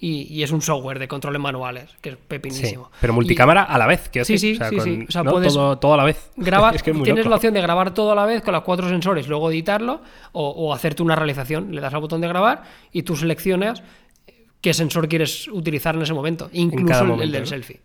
y, 0.00 0.22
y 0.32 0.42
es 0.42 0.52
un 0.52 0.62
software 0.62 0.98
de 0.98 1.08
controles 1.08 1.40
manuales, 1.40 1.90
que 2.00 2.10
es 2.10 2.14
Sí, 2.16 2.20
pepinísimo. 2.28 2.90
pero 3.00 3.12
Y 3.12 3.16
multicámara 3.16 3.62
a 3.64 3.78
la 3.78 3.86
vez, 3.86 4.08
quiero 4.10 4.24
Sí, 4.24 4.38
sí, 4.38 4.52
o 4.52 4.56
sea, 4.56 4.68
sí, 4.70 4.76
con- 4.76 4.84
sí. 4.84 5.04
O 5.08 5.10
sea, 5.12 5.22
¿no? 5.24 5.30
puedes- 5.32 5.52
todo, 5.52 5.78
todo 5.78 5.94
a 5.94 5.96
la 5.96 6.04
vez. 6.04 6.30
Graba, 6.36 6.70
es 6.74 6.82
que 6.82 6.92
tienes 6.92 7.16
loco. 7.24 7.30
la 7.30 7.36
opción 7.36 7.54
de 7.54 7.60
grabar 7.62 7.92
todo 7.94 8.12
a 8.12 8.14
la 8.14 8.24
vez 8.26 8.42
con 8.42 8.52
los 8.54 8.62
cuatro 8.62 8.88
sensores, 8.88 9.26
luego 9.28 9.50
editarlo 9.50 10.00
o, 10.32 10.48
o 10.50 10.72
hacerte 10.72 11.02
una 11.02 11.16
realización. 11.16 11.74
Le 11.74 11.80
das 11.80 11.92
al 11.94 12.00
botón 12.00 12.20
de 12.20 12.28
grabar 12.28 12.62
y 12.92 13.02
tú 13.02 13.16
seleccionas 13.16 13.82
qué 14.60 14.74
sensor 14.74 15.08
quieres 15.08 15.48
utilizar 15.48 15.94
en 15.96 16.02
ese 16.02 16.14
momento, 16.14 16.48
incluso 16.52 17.20
el- 17.22 17.32
del 17.32 17.42
¿no? 17.42 17.46
selfie. 17.46 17.80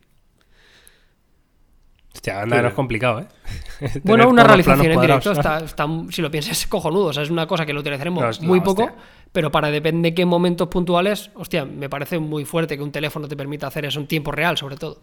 Hostia, 2.14 2.41
anda, 2.41 2.61
no 2.61 2.68
es 2.68 2.74
complicado, 2.74 3.22
¿eh? 3.22 3.89
Bueno, 4.03 4.30
una 4.30 4.43
realización 4.43 4.86
en 4.86 4.93
cuadrados. 4.93 5.24
directo 5.24 5.32
está, 5.41 5.66
está- 5.66 5.88
si 6.11 6.22
lo 6.22 6.30
piensas, 6.30 6.57
es 6.59 6.68
cojonudo. 6.68 7.05
O 7.07 7.14
sea, 7.14 7.24
es 7.24 7.30
una 7.30 7.47
cosa 7.47 7.66
que 7.66 7.74
lo 7.74 7.80
utilizaremos 7.80 8.39
No, 8.41 8.47
muy 8.47 8.61
poco, 8.61 8.84
hostia. 8.84 8.97
pero 9.32 9.51
para 9.51 9.72
depende 9.72 10.09
de 10.09 10.16
qué 10.16 10.26
momentos 10.26 10.68
puntuales, 10.68 11.32
hostia, 11.34 11.66
me 11.66 11.89
parece 11.89 12.20
muy 12.20 12.45
fuerte 12.45 12.78
que 12.78 12.84
un 12.84 12.91
teléfono 12.91 13.28
te 13.28 13.36
permita 13.36 13.68
hacer 13.68 13.86
eso 13.86 13.99
en 13.99 14.07
tiempo 14.07 14.32
real, 14.32 14.57
sobre 14.57 14.78
todo. 14.78 15.01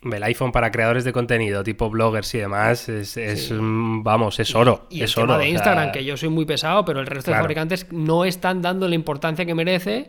El 0.00 0.22
iPhone 0.22 0.52
para 0.52 0.70
creadores 0.70 1.02
de 1.02 1.12
contenido, 1.12 1.64
tipo 1.64 1.90
bloggers 1.90 2.32
y 2.36 2.38
demás, 2.38 2.88
es, 2.88 3.16
es, 3.16 3.50
vamos, 3.52 4.38
es 4.38 4.54
oro. 4.54 4.86
Y 4.90 5.02
es 5.02 5.10
el 5.10 5.14
tema 5.22 5.24
oro, 5.24 5.32
de 5.34 5.38
o 5.38 5.42
sea, 5.42 5.50
Instagram, 5.50 5.90
que 5.90 6.04
yo 6.04 6.16
soy 6.16 6.28
muy 6.28 6.44
pesado, 6.44 6.84
pero 6.84 7.00
el 7.00 7.06
resto 7.06 7.32
Claro. 7.32 7.38
de 7.38 7.42
fabricantes 7.42 7.92
no 7.92 8.24
están 8.24 8.62
dando 8.62 8.86
la 8.86 8.94
importancia 8.94 9.44
que 9.44 9.56
merece, 9.56 10.08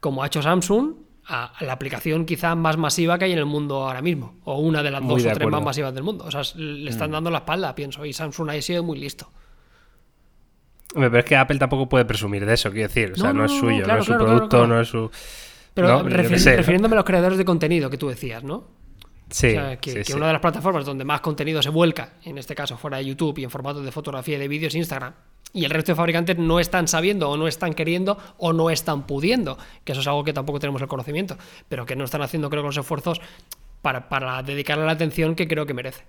como 0.00 0.22
ha 0.22 0.26
hecho 0.26 0.42
Samsung, 0.42 0.96
a, 1.26 1.52
la 1.60 1.72
aplicación 1.72 2.26
quizá 2.26 2.54
más 2.54 2.76
masiva 2.76 3.18
que 3.18 3.26
hay 3.26 3.32
en 3.32 3.38
el 3.38 3.46
mundo 3.46 3.86
ahora 3.86 4.02
mismo, 4.02 4.36
o 4.44 4.58
una 4.58 4.82
de 4.82 4.90
las 4.90 5.02
Muy 5.02 5.14
dos 5.14 5.22
de 5.22 5.30
o 5.30 5.34
tres 5.34 5.50
más. 5.50 5.60
Mm. 5.60 5.64
masivas 5.64 5.94
del 5.94 6.02
mundo. 6.02 6.24
O 6.26 6.30
sea, 6.30 6.42
le 6.56 6.90
están 6.90 7.10
dando 7.10 7.30
la 7.30 7.38
espalda, 7.38 7.74
pienso, 7.74 8.04
y 8.04 8.12
Samsung 8.12 8.50
ha 8.50 8.60
sido 8.62 8.82
muy 8.82 8.98
listo. 8.98 9.30
Hombre, 10.94 11.10
pero 11.10 11.20
es 11.20 11.24
que 11.24 11.36
Apple 11.36 11.58
tampoco 11.58 11.88
puede 11.88 12.04
presumir 12.04 12.44
de 12.44 12.54
eso, 12.54 12.70
quiero 12.70 12.88
decir. 12.88 13.12
O 13.12 13.16
sea, 13.16 13.28
No, 13.28 13.32
no, 13.32 13.38
no, 13.40 13.44
es 13.46 13.52
suyo, 13.52 13.84
claro, 13.84 13.94
no 13.94 14.00
es 14.00 14.04
su 14.04 14.12
claro, 14.12 14.26
producto, 14.26 14.48
claro. 14.48 14.66
no 14.66 14.80
es 14.80 14.88
su. 14.88 15.10
Pero 15.74 16.02
refiriéndome 16.02 16.94
a 16.94 16.96
los 16.96 17.04
creadores 17.04 17.38
de 17.38 17.44
contenido 17.44 17.88
que 17.88 17.96
tú 17.96 18.08
decías, 18.08 18.44
¿no? 18.44 18.81
Sí, 19.32 19.48
O 19.48 19.50
sea, 19.50 19.76
que, 19.78 19.90
sí, 19.90 19.96
que 19.98 20.04
sí. 20.04 20.12
una 20.12 20.26
de 20.26 20.32
las 20.34 20.42
plataformas 20.42 20.84
donde 20.84 21.04
más 21.04 21.20
contenido 21.20 21.62
se 21.62 21.70
vuelca, 21.70 22.14
en 22.24 22.38
este 22.38 22.54
caso 22.54 22.76
fuera 22.76 22.98
de 22.98 23.06
YouTube 23.06 23.38
y 23.38 23.44
en 23.44 23.50
formato 23.50 23.82
de 23.82 23.90
fotografía 23.90 24.36
y 24.36 24.40
de 24.40 24.48
vídeos, 24.48 24.74
Instagram. 24.74 25.14
Y 25.54 25.64
el 25.64 25.70
resto 25.70 25.92
de 25.92 25.96
fabricantes 25.96 26.38
no 26.38 26.60
están 26.60 26.88
sabiendo 26.88 27.28
o 27.28 27.36
no 27.36 27.46
están 27.46 27.74
queriendo 27.74 28.18
o 28.38 28.52
no 28.52 28.70
están 28.70 29.06
pudiendo, 29.06 29.58
que 29.84 29.92
eso 29.92 30.00
es 30.00 30.06
algo 30.06 30.24
que 30.24 30.32
tampoco 30.32 30.60
tenemos 30.60 30.80
el 30.80 30.88
conocimiento, 30.88 31.36
pero 31.68 31.84
que 31.84 31.96
no 31.96 32.04
están 32.04 32.22
haciendo 32.22 32.48
creo 32.48 32.62
que 32.62 32.68
los 32.68 32.76
esfuerzos 32.78 33.20
para, 33.82 34.08
para 34.08 34.42
dedicarle 34.42 34.86
la 34.86 34.92
atención 34.92 35.34
que 35.34 35.48
creo 35.48 35.66
que 35.66 35.74
merece. 35.74 36.04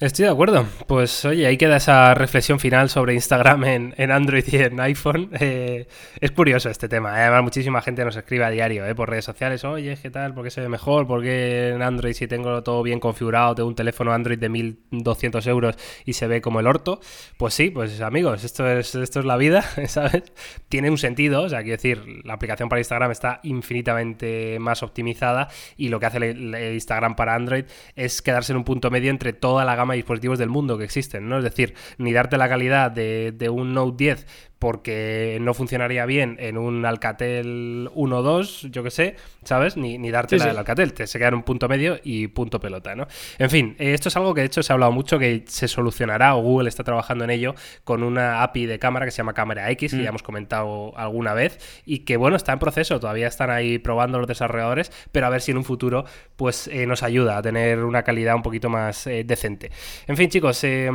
Estoy 0.00 0.26
de 0.26 0.30
acuerdo. 0.30 0.64
Pues 0.86 1.24
oye, 1.24 1.44
ahí 1.44 1.56
queda 1.56 1.78
esa 1.78 2.14
reflexión 2.14 2.60
final 2.60 2.88
sobre 2.88 3.14
Instagram 3.14 3.64
en, 3.64 3.94
en 3.96 4.12
Android 4.12 4.44
y 4.46 4.56
en 4.56 4.78
iPhone. 4.78 5.30
Eh, 5.40 5.86
es 6.20 6.30
curioso 6.32 6.68
este 6.68 6.88
tema. 6.88 7.18
¿eh? 7.18 7.22
Además, 7.22 7.42
muchísima 7.44 7.80
gente 7.80 8.04
nos 8.04 8.16
escribe 8.16 8.44
a 8.44 8.50
diario 8.50 8.84
¿eh? 8.86 8.94
por 8.94 9.08
redes 9.08 9.24
sociales. 9.24 9.64
Oye, 9.64 9.96
¿qué 10.00 10.10
tal? 10.10 10.34
¿Por 10.34 10.44
qué 10.44 10.50
se 10.50 10.60
ve 10.60 10.68
mejor? 10.68 11.06
¿Por 11.06 11.22
qué 11.22 11.70
en 11.70 11.82
Android 11.82 12.12
si 12.12 12.26
tengo 12.26 12.62
todo 12.62 12.82
bien 12.82 13.00
configurado? 13.00 13.54
Tengo 13.54 13.68
un 13.68 13.74
teléfono 13.74 14.12
Android 14.12 14.38
de 14.38 14.48
1200 14.48 15.46
euros 15.46 15.76
y 16.04 16.12
se 16.14 16.26
ve 16.26 16.40
como 16.40 16.60
el 16.60 16.66
orto. 16.66 17.00
Pues 17.36 17.54
sí, 17.54 17.70
pues 17.70 18.00
amigos, 18.00 18.44
esto 18.44 18.68
es, 18.68 18.94
esto 18.94 19.20
es 19.20 19.26
la 19.26 19.36
vida, 19.36 19.62
¿sabes? 19.86 20.24
Tiene 20.68 20.90
un 20.90 20.98
sentido. 20.98 21.42
O 21.42 21.48
sea, 21.48 21.60
quiero 21.62 21.76
decir, 21.76 22.02
la 22.24 22.34
aplicación 22.34 22.68
para 22.68 22.80
Instagram 22.80 23.10
está 23.12 23.40
infinitamente 23.44 24.58
más 24.58 24.82
optimizada 24.82 25.48
y 25.76 25.88
lo 25.88 25.98
que 26.00 26.06
hace 26.06 26.18
el, 26.18 26.54
el 26.54 26.74
Instagram 26.74 27.16
para 27.16 27.34
Android 27.34 27.64
es 27.96 28.22
quedarse 28.22 28.52
en 28.52 28.58
un 28.58 28.64
punto 28.64 28.90
medio 28.90 29.10
entre 29.10 29.32
toda 29.32 29.64
la 29.64 29.76
gama 29.76 29.87
de 29.92 29.98
dispositivos 29.98 30.38
del 30.38 30.48
mundo 30.48 30.78
que 30.78 30.84
existen, 30.84 31.28
¿no? 31.28 31.38
Es 31.38 31.44
decir, 31.44 31.74
ni 31.98 32.12
darte 32.12 32.36
la 32.36 32.48
calidad 32.48 32.90
de, 32.90 33.32
de 33.36 33.48
un 33.48 33.74
Note 33.74 33.96
10 34.04 34.26
porque 34.58 35.38
no 35.40 35.54
funcionaría 35.54 36.04
bien 36.04 36.36
en 36.40 36.58
un 36.58 36.84
Alcatel 36.84 37.88
1.2, 37.94 38.70
yo 38.70 38.82
que 38.82 38.90
sé, 38.90 39.16
¿sabes? 39.44 39.76
Ni, 39.76 39.98
ni 39.98 40.10
darte 40.10 40.36
Sí, 40.36 40.38
la 40.38 40.44
sí. 40.44 40.48
del 40.48 40.58
Alcatel, 40.58 40.92
te 40.92 41.06
se 41.06 41.18
queda 41.18 41.28
en 41.28 41.34
un 41.34 41.42
punto 41.44 41.68
medio 41.68 41.98
y 42.02 42.26
punto 42.28 42.58
pelota, 42.60 42.96
¿no? 42.96 43.06
En 43.38 43.50
fin, 43.50 43.76
eh, 43.78 43.94
esto 43.94 44.08
es 44.08 44.16
algo 44.16 44.34
que 44.34 44.40
de 44.40 44.48
hecho 44.48 44.62
se 44.62 44.72
ha 44.72 44.74
hablado 44.74 44.90
mucho 44.92 45.18
que 45.18 45.44
se 45.46 45.68
solucionará 45.68 46.34
o 46.34 46.42
Google 46.42 46.68
está 46.68 46.82
trabajando 46.82 47.24
en 47.24 47.30
ello 47.30 47.54
con 47.84 48.02
una 48.02 48.42
API 48.42 48.66
de 48.66 48.78
cámara 48.78 49.06
que 49.06 49.12
se 49.12 49.18
llama 49.18 49.32
Cámara 49.32 49.70
X, 49.70 49.92
que 49.94 50.02
ya 50.02 50.08
hemos 50.08 50.22
comentado 50.24 50.92
alguna 50.96 51.34
vez, 51.34 51.82
y 51.86 52.00
que 52.00 52.16
bueno, 52.16 52.36
está 52.36 52.52
en 52.52 52.58
proceso, 52.58 52.98
todavía 52.98 53.28
están 53.28 53.50
ahí 53.50 53.78
probando 53.78 54.18
los 54.18 54.26
desarrolladores, 54.26 54.90
pero 55.12 55.26
a 55.26 55.30
ver 55.30 55.40
si 55.40 55.52
en 55.52 55.58
un 55.58 55.64
futuro 55.64 56.04
pues 56.36 56.66
eh, 56.68 56.86
nos 56.86 57.02
ayuda 57.04 57.38
a 57.38 57.42
tener 57.42 57.84
una 57.84 58.02
calidad 58.02 58.34
un 58.34 58.42
poquito 58.42 58.68
más 58.68 59.06
eh, 59.06 59.22
decente. 59.24 59.70
En 60.06 60.16
fin, 60.16 60.28
chicos, 60.28 60.62
eh, 60.64 60.90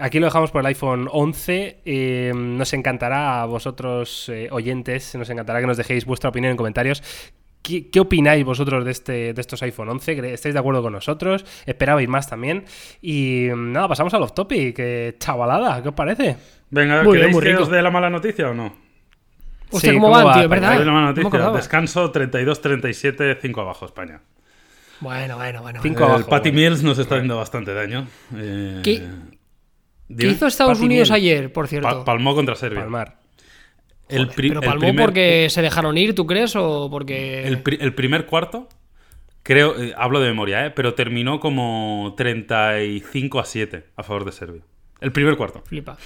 aquí 0.00 0.18
lo 0.18 0.26
dejamos 0.26 0.50
por 0.50 0.60
el 0.60 0.66
iPhone 0.66 1.08
11. 1.10 1.80
eh, 1.84 2.32
nos 2.34 2.72
encantará 2.72 3.42
a 3.42 3.46
vosotros, 3.46 4.28
eh, 4.28 4.48
oyentes, 4.50 5.14
nos 5.16 5.28
encantará 5.30 5.60
que 5.60 5.66
nos 5.66 5.76
dejéis 5.76 6.04
vuestra 6.04 6.30
opinión 6.30 6.50
en 6.52 6.56
comentarios. 6.56 7.02
¿Qué, 7.62 7.90
qué 7.90 8.00
opináis 8.00 8.42
vosotros 8.44 8.84
de, 8.86 8.90
este, 8.90 9.34
de 9.34 9.40
estos 9.40 9.62
iPhone 9.62 9.90
11? 9.90 10.16
¿Cre- 10.18 10.32
¿Estáis 10.32 10.54
de 10.54 10.58
acuerdo 10.60 10.82
con 10.82 10.94
nosotros? 10.94 11.44
¿Esperabais 11.66 12.08
más 12.08 12.26
también? 12.28 12.64
Y 13.02 13.48
nada, 13.54 13.86
pasamos 13.88 14.14
al 14.14 14.22
off 14.22 14.32
topic. 14.32 14.80
chavalada, 15.18 15.82
¿qué 15.82 15.88
os 15.90 15.94
parece? 15.94 16.36
Venga, 16.70 17.02
Muy 17.02 17.18
¿queréis 17.18 17.36
que 17.38 17.44
rico. 17.50 17.62
os 17.64 17.70
dé 17.70 17.82
la 17.82 17.90
mala 17.90 18.08
noticia 18.08 18.48
o 18.48 18.54
no? 18.54 18.72
Hostia, 19.72 19.90
Sí, 19.92 19.96
¿cómo, 19.98 20.06
¿cómo 20.08 20.16
van, 20.16 20.26
va, 20.26 20.40
tío? 20.40 20.48
¿Verdad? 20.48 20.84
Mala 20.86 21.12
noticia. 21.12 21.50
Descanso 21.50 22.10
32-37, 22.12 23.38
5 23.40 23.60
abajo 23.60 23.84
España. 23.86 24.20
Bueno, 25.00 25.36
bueno, 25.36 25.62
bueno. 25.62 25.80
Cinco 25.82 26.16
el 26.16 26.24
Patty 26.24 26.50
bueno. 26.50 26.70
Mills 26.70 26.82
nos 26.82 26.98
está 26.98 27.14
haciendo 27.16 27.36
bastante 27.36 27.72
daño. 27.74 28.06
Eh, 28.36 28.80
¿Qué- 28.84 29.06
¿Qué 30.16 30.26
hizo 30.28 30.46
Estados 30.46 30.74
Patty 30.78 30.86
Unidos 30.86 31.10
Miel. 31.10 31.16
ayer, 31.22 31.52
por 31.52 31.64
Pa- 31.64 31.68
cierto? 31.68 32.04
palmó 32.04 32.34
contra 32.34 32.54
Serbia. 32.56 32.80
Palmar. 32.80 33.16
El, 34.08 34.22
Joder, 34.24 34.34
pri- 34.36 34.48
¿Pero 34.48 34.60
el 34.60 34.66
palmó 34.66 34.80
primer- 34.80 35.04
porque 35.06 35.46
se 35.50 35.62
dejaron 35.62 35.96
ir, 35.96 36.14
tú 36.14 36.26
crees? 36.26 36.56
¿O 36.56 36.88
porque.? 36.90 37.46
El, 37.46 37.62
pri- 37.62 37.78
el 37.80 37.94
primer 37.94 38.26
cuarto, 38.26 38.68
creo, 39.44 39.80
eh, 39.80 39.94
hablo 39.96 40.18
de 40.20 40.28
memoria, 40.28 40.66
¿eh? 40.66 40.70
pero 40.72 40.94
terminó 40.94 41.38
como 41.38 42.14
35 42.16 43.38
a 43.38 43.44
7 43.44 43.84
a 43.96 44.02
favor 44.02 44.24
de 44.24 44.32
Serbia. 44.32 44.62
El 45.00 45.12
primer 45.12 45.36
cuarto. 45.36 45.62
Flipa. 45.64 45.96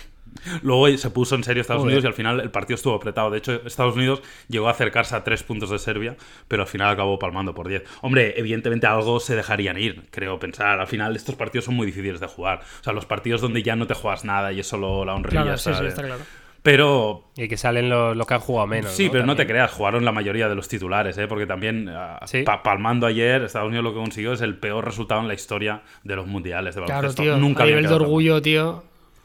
Luego 0.62 0.89
se 0.97 1.11
puso 1.11 1.35
en 1.35 1.45
serio 1.45 1.61
Estados. 1.61 1.82
Unidos 1.85 2.05
y 2.05 2.07
al 2.07 2.14
final 2.14 2.41
el 2.41 2.51
partido 2.51 2.74
estuvo 2.76 2.95
apretado. 2.95 3.30
De 3.30 3.39
hecho, 3.39 3.61
Estados 3.66 3.95
Unidos 3.97 4.22
llegó 4.49 4.68
a 4.68 4.70
acercarse 4.72 5.14
a 5.16 5.24
tres 5.24 5.43
puntos 5.43 5.70
de 5.70 5.78
Serbia, 5.78 6.16
pero 6.49 6.62
al 6.62 6.68
final 6.68 6.91
acabó 6.91 7.18
palmando 7.18 7.55
por 7.55 7.68
10. 7.68 7.82
Hombre, 8.03 8.35
evidentemente 8.37 8.87
algo 8.87 9.20
se 9.20 9.37
dejarían 9.37 9.78
ir, 9.78 10.03
creo 10.11 10.39
pensar. 10.39 10.80
Al 10.80 10.87
final 10.87 11.14
estos 11.16 11.35
partidos 11.37 11.64
son 11.66 11.74
muy 11.74 11.87
difíciles 11.87 12.20
de 12.20 12.26
jugar. 12.26 12.61
O 12.80 12.85
sea, 12.85 12.93
los 12.93 13.07
partidos 13.07 13.41
donde 13.41 13.62
ya 13.62 13.76
no 13.76 13.87
te 13.87 13.95
juegas 13.95 14.24
nada 14.24 14.53
y 14.53 14.61
es 14.61 14.66
solo 14.66 15.05
la 15.05 15.14
honrilla. 15.14 15.43
Claro, 15.43 15.59
sí, 15.59 15.70
sí, 15.74 15.85
está 15.87 16.03
claro. 16.03 16.22
Pero 16.62 17.24
Y 17.37 17.47
que 17.47 17.59
salen 17.59 17.91
los, 17.91 18.16
los 18.16 18.26
que 18.26 18.32
han 18.35 18.41
jugado 18.41 18.66
menos. 18.66 18.91
Sí, 18.93 19.11
pero 19.12 19.26
no 19.26 19.37
te 19.37 19.47
creas, 19.47 19.70
jugaron 19.70 20.03
la 20.07 20.12
mayoría 20.12 20.49
de 20.49 20.55
los 20.55 20.66
titulares, 20.66 21.18
¿eh? 21.18 21.26
porque 21.28 21.47
también 21.47 21.91
ah, 21.91 22.20
Sí. 22.24 22.43
pa- 22.43 22.62
palmando 22.62 23.07
ayer, 23.07 23.43
Estados 23.43 23.68
Unidos 23.68 23.85
lo 23.85 23.93
que 23.93 23.99
consiguió 24.01 24.32
es 24.32 24.41
el 24.41 24.57
peor 24.57 24.82
resultado 24.82 25.20
en 25.20 25.28
la 25.28 25.35
historia 25.35 25.82
de 26.05 26.16
los 26.16 26.26
mundiales 26.26 26.74
de 26.74 26.82
Claro, 26.85 27.12
tío. 27.12 27.37
Nunca 27.37 27.64
a 27.64 27.66
nivel 27.66 27.87
de 27.87 27.93
orgullo, 27.95 28.41
tío. 28.41 28.82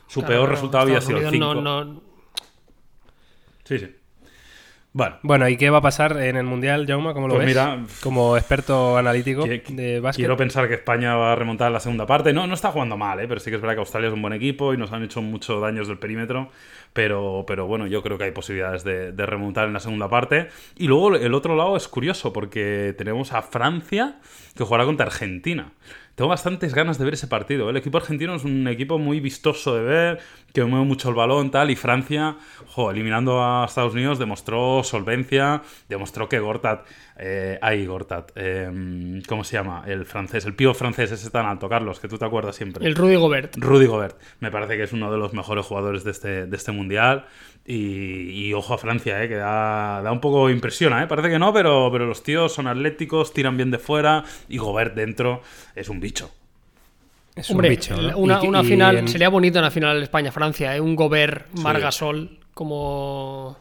Su 0.10 0.20
Claro, 0.20 0.28
peor 0.34 0.39
claro, 0.41 0.55
resultado 0.55 0.84
había 0.84 0.99
sido 1.01 1.20
el 1.20 1.28
Unidos 1.28 1.53
5. 1.53 1.62
no- 1.62 1.86
no- 1.86 2.01
Sí, 3.64 3.80
sí. 3.80 3.95
Bueno, 4.91 5.18
Bueno, 5.22 5.47
¿y 5.47 5.55
qué 5.55 5.70
va 5.70 5.78
a 5.78 5.82
pasar 5.82 6.18
en 6.20 6.36
el 6.36 6.45
Mundial, 6.45 6.88
Jauma? 6.88 7.14
¿Cómo 7.14 7.28
lo 7.28 7.36
Pues 7.36 7.45
ves? 7.45 7.55
mira, 7.55 7.86
Como 8.01 8.36
experto 8.36 8.97
analítico 8.97 9.43
que- 9.43 9.62
de 9.70 9.99
básquet. 9.99 10.24
quiero 10.24 10.36
pensar 10.36 10.68
que 10.68 10.74
España 10.74 11.16
va 11.16 11.34
a 11.34 11.36
remontar 11.36 11.68
en 11.68 11.74
la 11.74 11.80
segunda 11.80 12.07
parte. 12.07 12.34
No, 12.34 12.47
no 12.47 12.55
está 12.55 12.72
jugando 12.72 12.97
mal, 12.97 13.20
¿eh? 13.20 13.28
pero 13.28 13.39
sí 13.39 13.51
que 13.51 13.57
es 13.57 13.62
verdad 13.62 13.76
que 13.76 13.82
Australia 13.82 14.07
es 14.07 14.14
un 14.16 14.22
buen 14.24 14.34
equipo 14.34 14.74
y 14.74 14.78
nos 14.78 14.91
han 14.91 15.03
hecho 15.03 15.22
mucho 15.22 15.60
daños 15.60 15.88
del 15.88 15.99
perímetro. 15.99 16.49
Pero, 16.93 17.43
pero 17.45 17.68
bueno, 17.68 17.86
yo 17.86 18.01
creo 18.01 18.18
que 18.18 18.24
hay 18.24 18.32
posibilidades 18.32 18.84
de, 18.84 19.12
de 19.12 19.26
remontar 19.28 19.68
en 19.68 19.74
la 19.74 19.80
segunda 19.80 20.10
parte. 20.10 20.47
Y 20.76 20.88
luego 20.88 21.16
el 21.16 21.36
otro 21.36 21.55
lado 21.55 21.78
es 21.78 21.88
curioso 21.88 22.34
porque 22.34 22.95
tenemos 22.97 23.32
a 23.32 23.43
Francia 23.43 24.18
que 24.57 24.64
jugará 24.64 24.86
contra 24.86 25.05
Argentina. 25.05 25.72
Tengo 26.20 26.28
bastantes 26.28 26.74
ganas 26.74 26.97
de 26.97 27.05
ver 27.05 27.13
ese 27.13 27.28
partido. 27.28 27.70
El 27.70 27.78
equipo 27.78 27.97
argentino 27.97 28.36
es 28.36 28.43
un 28.43 28.67
equipo 28.67 28.99
muy 28.99 29.22
vistoso 29.22 29.74
de 29.76 29.84
ver, 29.84 30.20
que 30.51 30.65
mueve 30.65 30.86
mucho 30.86 31.07
el 31.07 31.15
balón, 31.15 31.49
tal, 31.49 31.72
y 31.72 31.78
Francia, 31.78 32.36
jo, 32.67 32.91
eliminando 32.91 33.41
a 33.41 33.63
Estados 33.63 33.93
Unidos, 33.93 34.20
demostró 34.20 34.84
solvencia, 34.84 35.61
demostró 35.88 36.28
que 36.28 36.39
Gortat, 36.39 36.86
eh, 37.17 37.57
ay, 37.61 37.86
Gortat, 37.86 38.32
eh, 38.36 39.22
¿cómo 39.30 39.45
se 39.45 39.55
llama? 39.55 39.86
El 39.88 40.05
francés, 40.05 40.43
el 40.45 40.55
pío 40.55 40.74
francés 40.74 41.09
ese 41.13 41.30
tan 41.30 41.45
alto, 41.45 41.70
Carlos, 41.70 42.01
que 42.01 42.09
tú 42.09 42.17
te 42.17 42.26
acuerdas 42.26 42.57
siempre. 42.57 42.86
El 42.86 42.95
Rudy 42.95 43.15
Gobert. 43.15 43.55
Rudy 43.55 43.86
Gobert, 43.86 44.20
me 44.41 44.51
parece 44.51 44.76
que 44.76 44.84
es 44.84 44.91
uno 44.91 45.09
de 45.09 45.17
los 45.17 45.34
mejores 45.34 45.65
jugadores 45.65 46.03
de 46.03 46.11
este, 46.11 46.45
de 46.47 46.57
este 46.57 46.74
mundial. 46.74 47.28
Y, 47.72 48.47
y 48.47 48.53
ojo 48.55 48.74
a 48.74 48.80
Francia, 48.80 49.24
eh, 49.24 49.28
que 49.30 49.36
da, 49.36 50.01
da 50.01 50.11
un 50.11 50.20
poco 50.20 50.49
impresiona, 50.49 51.03
¿eh? 51.03 51.07
parece 51.07 51.30
que 51.30 51.38
no, 51.38 51.53
pero, 51.53 51.89
pero 51.91 52.07
los 52.07 52.24
tíos 52.24 52.51
son 52.51 52.65
atléticos, 52.65 53.32
tiran 53.32 53.57
bien 53.57 53.70
de 53.70 53.78
fuera 53.78 54.24
y 54.47 54.57
Gobert 54.57 54.95
dentro 54.95 55.43
es 55.76 55.88
un 55.88 55.99
bicho. 55.99 56.32
Es 57.36 57.51
Hombre, 57.51 57.70
un 57.70 57.76
bicho. 57.76 57.95
¿no? 58.01 58.17
una, 58.17 58.39
Y- 58.43 58.47
una 58.47 58.61
y 58.63 58.65
final, 58.65 58.97
en- 58.97 59.07
sería 59.07 59.30
bonito 59.30 59.59
una 59.59 59.70
final 59.70 60.01
España-Francia, 60.01 60.76
¿eh? 60.76 60.82
un 60.82 60.95
Gobert 60.95 61.45
Sí. 61.53 61.61
Margasol 61.61 62.39
como... 62.55 63.55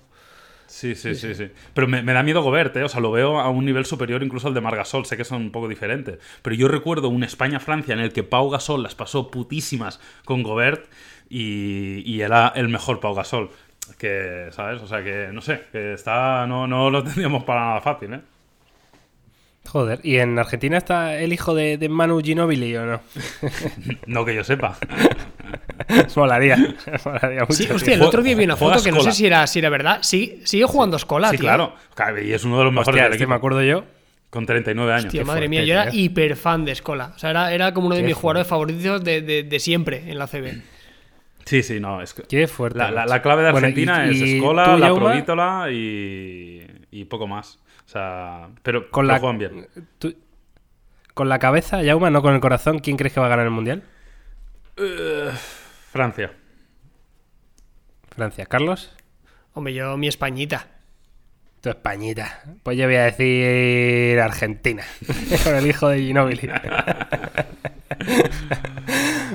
Sí, 0.66 0.94
sí, 0.94 1.14
sí, 1.14 1.34
sí. 1.34 1.48
Pero 1.74 1.86
me, 1.86 2.02
me 2.02 2.14
da 2.14 2.22
miedo 2.22 2.42
Gobert, 2.42 2.74
¿eh? 2.78 2.84
O 2.84 2.88
sea, 2.88 3.00
lo 3.02 3.10
veo 3.10 3.38
a 3.40 3.50
un 3.50 3.64
nivel 3.66 3.84
superior 3.84 4.22
incluso 4.22 4.48
al 4.48 4.54
de 4.54 4.60
Margasol. 4.62 5.04
Sé 5.06 5.16
que 5.18 5.24
son 5.24 5.42
un 5.42 5.50
poco 5.50 5.66
diferentes. 5.68 6.18
Pero 6.40 6.56
yo 6.56 6.68
recuerdo 6.68 7.08
un 7.10 7.24
España-Francia 7.24 7.92
en 7.94 8.00
el 8.00 8.12
que 8.12 8.22
Pau 8.22 8.48
Gasol 8.50 8.82
las 8.82 8.94
pasó 8.94 9.30
putísimas 9.30 9.98
con 10.24 10.42
Gobert 10.42 10.86
y, 11.30 12.02
y 12.10 12.20
era 12.22 12.48
el 12.54 12.68
mejor 12.68 13.00
Pau 13.00 13.14
Gasol. 13.14 13.50
Que, 13.96 14.48
¿sabes? 14.50 14.80
O 14.82 14.86
sea, 14.86 15.02
que 15.02 15.28
no 15.32 15.40
sé, 15.40 15.62
que 15.72 15.94
está, 15.94 16.46
no, 16.46 16.66
no 16.66 16.90
lo 16.90 17.02
tendríamos 17.04 17.44
para 17.44 17.60
nada 17.66 17.80
fácil, 17.80 18.14
¿eh? 18.14 18.20
Joder, 19.68 20.00
¿y 20.02 20.16
en 20.16 20.38
Argentina 20.38 20.78
está 20.78 21.18
el 21.18 21.30
hijo 21.32 21.54
de, 21.54 21.76
de 21.76 21.88
Manu 21.90 22.20
Ginobili 22.22 22.74
o 22.76 22.86
no? 22.86 23.00
No 24.06 24.24
que 24.24 24.34
yo 24.34 24.42
sepa. 24.42 24.78
molaría. 26.16 26.56
molaría 27.04 27.40
mucho. 27.40 27.52
Sí, 27.52 27.66
tío. 27.66 27.76
hostia, 27.76 27.94
el 27.94 28.02
otro 28.02 28.22
día 28.22 28.34
vi 28.34 28.44
una 28.44 28.56
foto 28.56 28.82
que 28.82 28.90
no 28.92 29.00
sé 29.00 29.12
si 29.12 29.26
era, 29.26 29.46
si 29.46 29.58
era 29.58 29.68
verdad. 29.68 29.98
Sí, 30.02 30.40
sigue 30.44 30.64
jugando 30.64 30.96
Escola, 30.96 31.28
Sí, 31.30 31.36
tío. 31.36 31.44
claro. 31.44 31.74
Claro, 31.94 32.22
Y 32.22 32.32
es 32.32 32.44
uno 32.44 32.58
de 32.58 32.64
los 32.64 32.72
mejores 32.72 32.88
Hostia, 32.88 33.02
del 33.04 33.12
es 33.12 33.18
que 33.18 33.24
equipo. 33.24 33.30
me 33.30 33.36
acuerdo 33.36 33.62
yo. 33.62 33.84
Con 34.30 34.44
39 34.46 34.92
años. 34.92 35.12
Qué 35.12 35.18
madre 35.24 35.40
fuerte, 35.40 35.48
mía, 35.48 35.64
yo 35.64 35.72
era 35.74 35.90
tío. 35.90 36.00
hiper 36.02 36.36
fan 36.36 36.64
de 36.64 36.72
Escola. 36.72 37.12
O 37.16 37.18
sea, 37.18 37.30
era, 37.30 37.52
era 37.52 37.72
como 37.74 37.86
uno 37.86 37.96
de 37.96 38.02
Qué 38.02 38.08
mis 38.08 38.16
jugadores 38.16 38.46
favoritos 38.46 39.02
de, 39.02 39.22
de- 39.22 39.42
de 39.42 39.60
siempre 39.60 40.10
en 40.10 40.18
la 40.18 40.26
CB. 40.26 40.62
Sí, 41.48 41.62
sí, 41.62 41.80
no. 41.80 42.02
Es 42.02 42.12
que- 42.12 42.22
Qué 42.24 42.46
fuerte. 42.46 42.78
La, 42.78 42.90
la- 42.90 43.00
macho. 43.02 43.14
la 43.14 43.22
clave 43.22 43.42
de 43.44 43.52
Bueno, 43.52 43.66
Argentina 43.68 44.06
y- 44.06 44.10
es 44.10 44.16
y 44.20 44.36
Escola, 44.36 44.76
la 44.76 44.94
Provítola 44.94 45.66
y, 45.72 46.66
y 46.90 47.04
poco 47.06 47.26
más. 47.26 47.58
O 47.86 47.88
sea, 47.88 48.50
pero, 48.62 48.90
Con 48.90 49.06
la, 49.06 49.18
juegan 49.18 49.38
bien. 49.38 49.66
tú- 49.98 50.14
con 51.14 51.28
la 51.30 51.38
cabeza, 51.38 51.82
Yauma, 51.82 52.10
no 52.10 52.20
con 52.22 52.34
el 52.34 52.40
corazón, 52.40 52.80
¿quién 52.80 52.96
crees 52.98 53.14
que 53.14 53.20
va 53.20 53.26
a 53.26 53.30
ganar 53.30 53.46
el 53.46 53.50
mundial? 53.52 53.82
Eh, 54.76 55.30
Francia. 55.90 56.32
Francia. 58.14 58.46
¿Carlos? 58.46 58.94
Hombre, 59.54 59.72
yo 59.74 59.96
mi 59.96 60.08
Españita. 60.08 60.68
Tu 61.60 61.68
Españita. 61.70 62.42
Pues 62.62 62.78
yo 62.78 62.86
voy 62.86 62.96
a 62.96 63.04
decir 63.10 64.18
Argentina. 64.20 64.84
Con 65.44 65.54
el 65.56 65.66
hijo 65.66 65.88
de 65.88 66.00
Ginobili. 66.00 66.48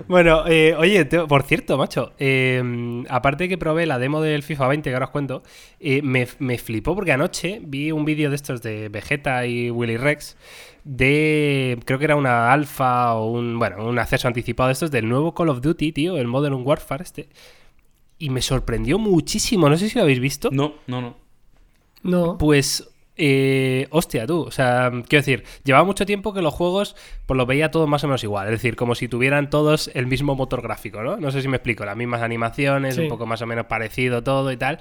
bueno, 0.08 0.44
eh, 0.48 0.76
oye, 0.78 1.06
por 1.06 1.44
cierto, 1.44 1.78
macho. 1.78 2.14
eh, 2.18 3.04
aparte 3.10 3.50
que 3.50 3.58
probé 3.58 3.86
la 3.86 4.00
demo 4.00 4.22
del 4.22 4.44
FIFA 4.44 4.68
20, 4.70 4.90
que 4.90 4.94
ahora 4.94 5.08
os 5.08 5.12
cuento, 5.12 5.44
eh, 5.80 6.02
me, 6.02 6.28
me 6.40 6.58
flipó 6.58 6.96
porque 6.96 7.12
anoche 7.12 7.60
vi 7.64 7.92
un 7.92 8.06
vídeo 8.06 8.30
de 8.30 8.36
estos 8.36 8.62
de 8.62 8.90
Vegeta 8.90 9.46
y 9.46 9.70
Willy 9.70 9.98
Rex. 9.98 10.38
De. 10.86 11.80
Creo 11.86 11.98
que 11.98 12.06
era 12.06 12.16
una 12.16 12.52
alfa 12.52 13.14
o 13.16 13.32
un. 13.32 13.58
Bueno, 13.58 13.86
un 13.86 14.00
acceso 14.00 14.28
anticipado 14.28 14.68
de 14.68 14.74
estos 14.74 14.92
del 14.92 15.08
nuevo 15.08 15.34
Call 15.34 15.50
of 15.50 15.62
Duty, 15.62 15.92
tío, 15.94 16.18
el 16.18 16.28
Modern 16.28 16.62
Warfare 16.66 17.04
este. 17.04 17.30
Y 18.18 18.30
me 18.30 18.42
sorprendió 18.42 19.00
muchísimo. 19.00 19.70
No 19.70 19.78
sé 19.78 19.90
si 19.90 19.98
lo 19.98 20.04
habéis 20.04 20.20
visto. 20.20 20.50
No, 20.52 20.76
no, 20.88 21.02
no. 21.02 21.23
No. 22.04 22.38
Pues, 22.38 22.90
eh, 23.16 23.88
hostia, 23.92 24.26
tú. 24.28 24.42
O 24.42 24.52
sea, 24.52 24.90
quiero 25.08 25.22
decir, 25.22 25.44
llevaba 25.64 25.86
mucho 25.86 26.06
tiempo 26.06 26.34
que 26.34 26.42
los 26.42 26.54
juegos, 26.54 26.96
pues 27.26 27.38
los 27.38 27.48
veía 27.48 27.72
todos 27.72 27.88
más 27.88 28.04
o 28.04 28.08
menos 28.08 28.24
igual. 28.24 28.46
Es 28.48 28.52
decir, 28.54 28.76
como 28.76 28.96
si 28.96 29.08
tuvieran 29.08 29.50
todos 29.50 29.90
el 29.94 30.08
mismo 30.08 30.36
motor 30.36 30.62
gráfico, 30.62 31.02
¿no? 31.04 31.18
No 31.18 31.32
sé 31.32 31.42
si 31.42 31.48
me 31.48 31.58
explico. 31.58 31.86
Las 31.86 31.98
mismas 31.98 32.22
animaciones, 32.22 32.96
Sí. 32.96 33.02
un 33.02 33.08
poco 33.10 33.26
más 33.26 33.42
o 33.42 33.46
menos 33.46 33.66
parecido 33.68 34.24
todo 34.24 34.52
y 34.52 34.58
tal. 34.58 34.80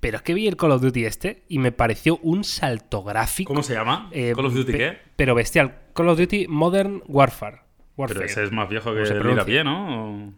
Pero 0.00 0.16
es 0.16 0.22
que 0.22 0.32
vi 0.32 0.46
el 0.48 0.56
Call 0.56 0.70
of 0.72 0.80
Duty 0.80 1.04
este 1.04 1.42
y 1.48 1.58
me 1.58 1.72
pareció 1.72 2.18
un 2.22 2.42
salto 2.44 3.02
gráfico. 3.02 3.48
¿Cómo 3.52 3.62
se 3.62 3.74
llama? 3.74 4.08
eh, 4.12 4.32
¿Call 4.34 4.46
of 4.46 4.54
Duty 4.54 4.72
qué? 4.72 4.98
Pero 5.16 5.34
bestial. 5.34 5.74
Call 5.92 6.08
of 6.08 6.18
Duty 6.18 6.46
Modern 6.48 7.02
Warfare. 7.06 7.56
Pero 7.96 8.08
Warfare. 8.08 8.24
ese 8.26 8.44
es 8.44 8.50
más 8.52 8.68
viejo 8.70 8.90
que 8.94 9.02
¿Cómo 9.02 9.06
se 9.06 9.14
el 9.40 9.44
pie, 9.44 9.62
¿no? 9.62 10.28
O- 10.28 10.32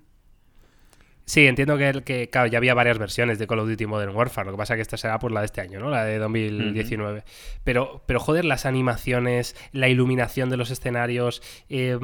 Sí, 1.24 1.46
entiendo 1.46 1.78
que, 1.78 1.88
el- 1.88 2.02
que 2.02 2.28
claro, 2.28 2.48
ya 2.48 2.58
había 2.58 2.74
varias 2.74 2.98
versiones 2.98 3.38
de 3.38 3.46
Call 3.46 3.60
of 3.60 3.68
Duty 3.68 3.86
Modern 3.86 4.14
Warfare. 4.14 4.46
Lo 4.46 4.52
que 4.52 4.58
pasa 4.58 4.74
es 4.74 4.78
que 4.78 4.82
esta 4.82 4.96
será 4.96 5.18
pues 5.18 5.32
la 5.32 5.40
de 5.40 5.46
este 5.46 5.60
año, 5.60 5.78
¿no? 5.78 5.88
La 5.88 6.04
de 6.04 6.18
2019. 6.18 7.22
pero, 7.64 8.02
pero 8.06 8.18
joder, 8.20 8.44
las 8.44 8.66
animaciones, 8.66 9.54
la 9.72 9.88
iluminación 9.88 10.50
de 10.50 10.56
los 10.56 10.70
escenarios, 10.70 11.40
eh, 11.68 11.96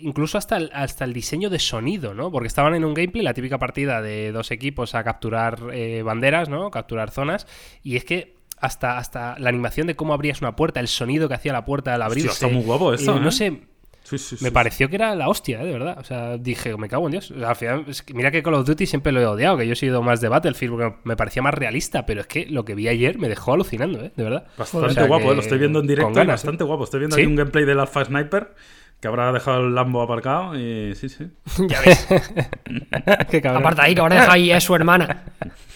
incluso 0.00 0.38
hasta 0.38 0.56
el, 0.56 0.70
hasta 0.74 1.04
el 1.04 1.12
diseño 1.12 1.50
de 1.50 1.58
sonido, 1.58 2.14
¿no? 2.14 2.30
Porque 2.30 2.48
estaban 2.48 2.74
en 2.74 2.84
un 2.84 2.94
gameplay, 2.94 3.22
la 3.24 3.34
típica 3.34 3.58
partida 3.58 4.02
de 4.02 4.32
dos 4.32 4.50
equipos 4.50 4.94
a 4.94 5.04
capturar 5.04 5.60
eh, 5.72 6.02
banderas, 6.02 6.48
¿no? 6.48 6.70
Capturar 6.70 7.10
zonas. 7.10 7.46
Y 7.82 7.96
es 7.96 8.04
que 8.04 8.34
hasta, 8.60 8.98
hasta 8.98 9.38
la 9.38 9.50
animación 9.50 9.86
de 9.86 9.94
cómo 9.94 10.14
abrías 10.14 10.40
una 10.40 10.56
puerta, 10.56 10.80
el 10.80 10.88
sonido 10.88 11.28
que 11.28 11.34
hacía 11.34 11.52
la 11.52 11.64
puerta 11.64 11.94
al 11.94 12.02
abrirse. 12.02 12.30
está 12.30 12.48
muy 12.48 12.64
guapo 12.64 12.92
esto, 12.92 13.16
eh, 13.16 13.20
No 13.20 13.28
¿eh? 13.28 13.32
sé, 13.32 13.60
Sí, 14.08 14.16
sí, 14.18 14.36
me 14.40 14.48
sí. 14.48 14.54
pareció 14.54 14.88
que 14.88 14.96
era 14.96 15.14
la 15.14 15.28
hostia, 15.28 15.60
¿eh? 15.62 15.66
de 15.66 15.72
verdad. 15.72 15.98
O 16.00 16.04
sea, 16.04 16.38
dije, 16.38 16.76
me 16.76 16.88
cago 16.88 17.06
en 17.06 17.12
Dios. 17.12 17.30
O 17.30 17.38
sea, 17.38 17.50
al 17.50 17.56
final, 17.56 17.84
es 17.88 18.02
que 18.02 18.14
mira 18.14 18.30
que 18.30 18.42
Call 18.42 18.54
of 18.54 18.66
Duty 18.66 18.86
siempre 18.86 19.12
lo 19.12 19.20
he 19.20 19.26
odiado, 19.26 19.56
que 19.58 19.66
yo 19.66 19.74
he 19.74 19.76
sido 19.76 20.02
más 20.02 20.20
de 20.20 20.28
Battlefield, 20.28 20.72
porque 20.72 20.96
me 21.04 21.16
parecía 21.16 21.42
más 21.42 21.54
realista, 21.54 22.06
pero 22.06 22.22
es 22.22 22.26
que 22.26 22.46
lo 22.46 22.64
que 22.64 22.74
vi 22.74 22.88
ayer 22.88 23.18
me 23.18 23.28
dejó 23.28 23.52
alucinando, 23.52 24.02
¿eh? 24.04 24.12
De 24.16 24.24
verdad. 24.24 24.46
Bastante 24.56 24.86
O 24.86 24.90
sea 24.90 25.06
guapo, 25.06 25.26
que- 25.26 25.32
¿eh? 25.32 25.34
lo 25.36 25.40
estoy 25.42 25.58
viendo 25.58 25.80
en 25.80 25.86
directo 25.86 26.10
y 26.12 26.14
ganas, 26.14 26.34
bastante 26.42 26.64
¿eh? 26.64 26.66
guapo. 26.66 26.84
Estoy 26.84 27.00
viendo 27.00 27.16
¿Sí? 27.16 27.22
aquí 27.22 27.30
un 27.30 27.36
gameplay 27.36 27.64
del 27.64 27.80
Alpha 27.80 28.04
Sniper 28.04 28.54
que 29.00 29.06
habrá 29.06 29.30
dejado 29.32 29.60
el 29.60 29.74
Lambo 29.76 30.02
aparcado 30.02 30.58
y 30.58 30.92
sí, 30.96 31.08
sí. 31.08 31.28
ya 31.68 31.80
ves. 31.82 32.06
Qué 33.30 33.40
cabrón. 33.40 33.62
Aparta 33.62 33.82
ahí, 33.84 33.94
que 33.94 34.00
ahora 34.00 34.16
deja 34.20 34.32
ahí 34.32 34.50
a 34.52 34.60
su 34.60 34.74
hermana. 34.74 35.24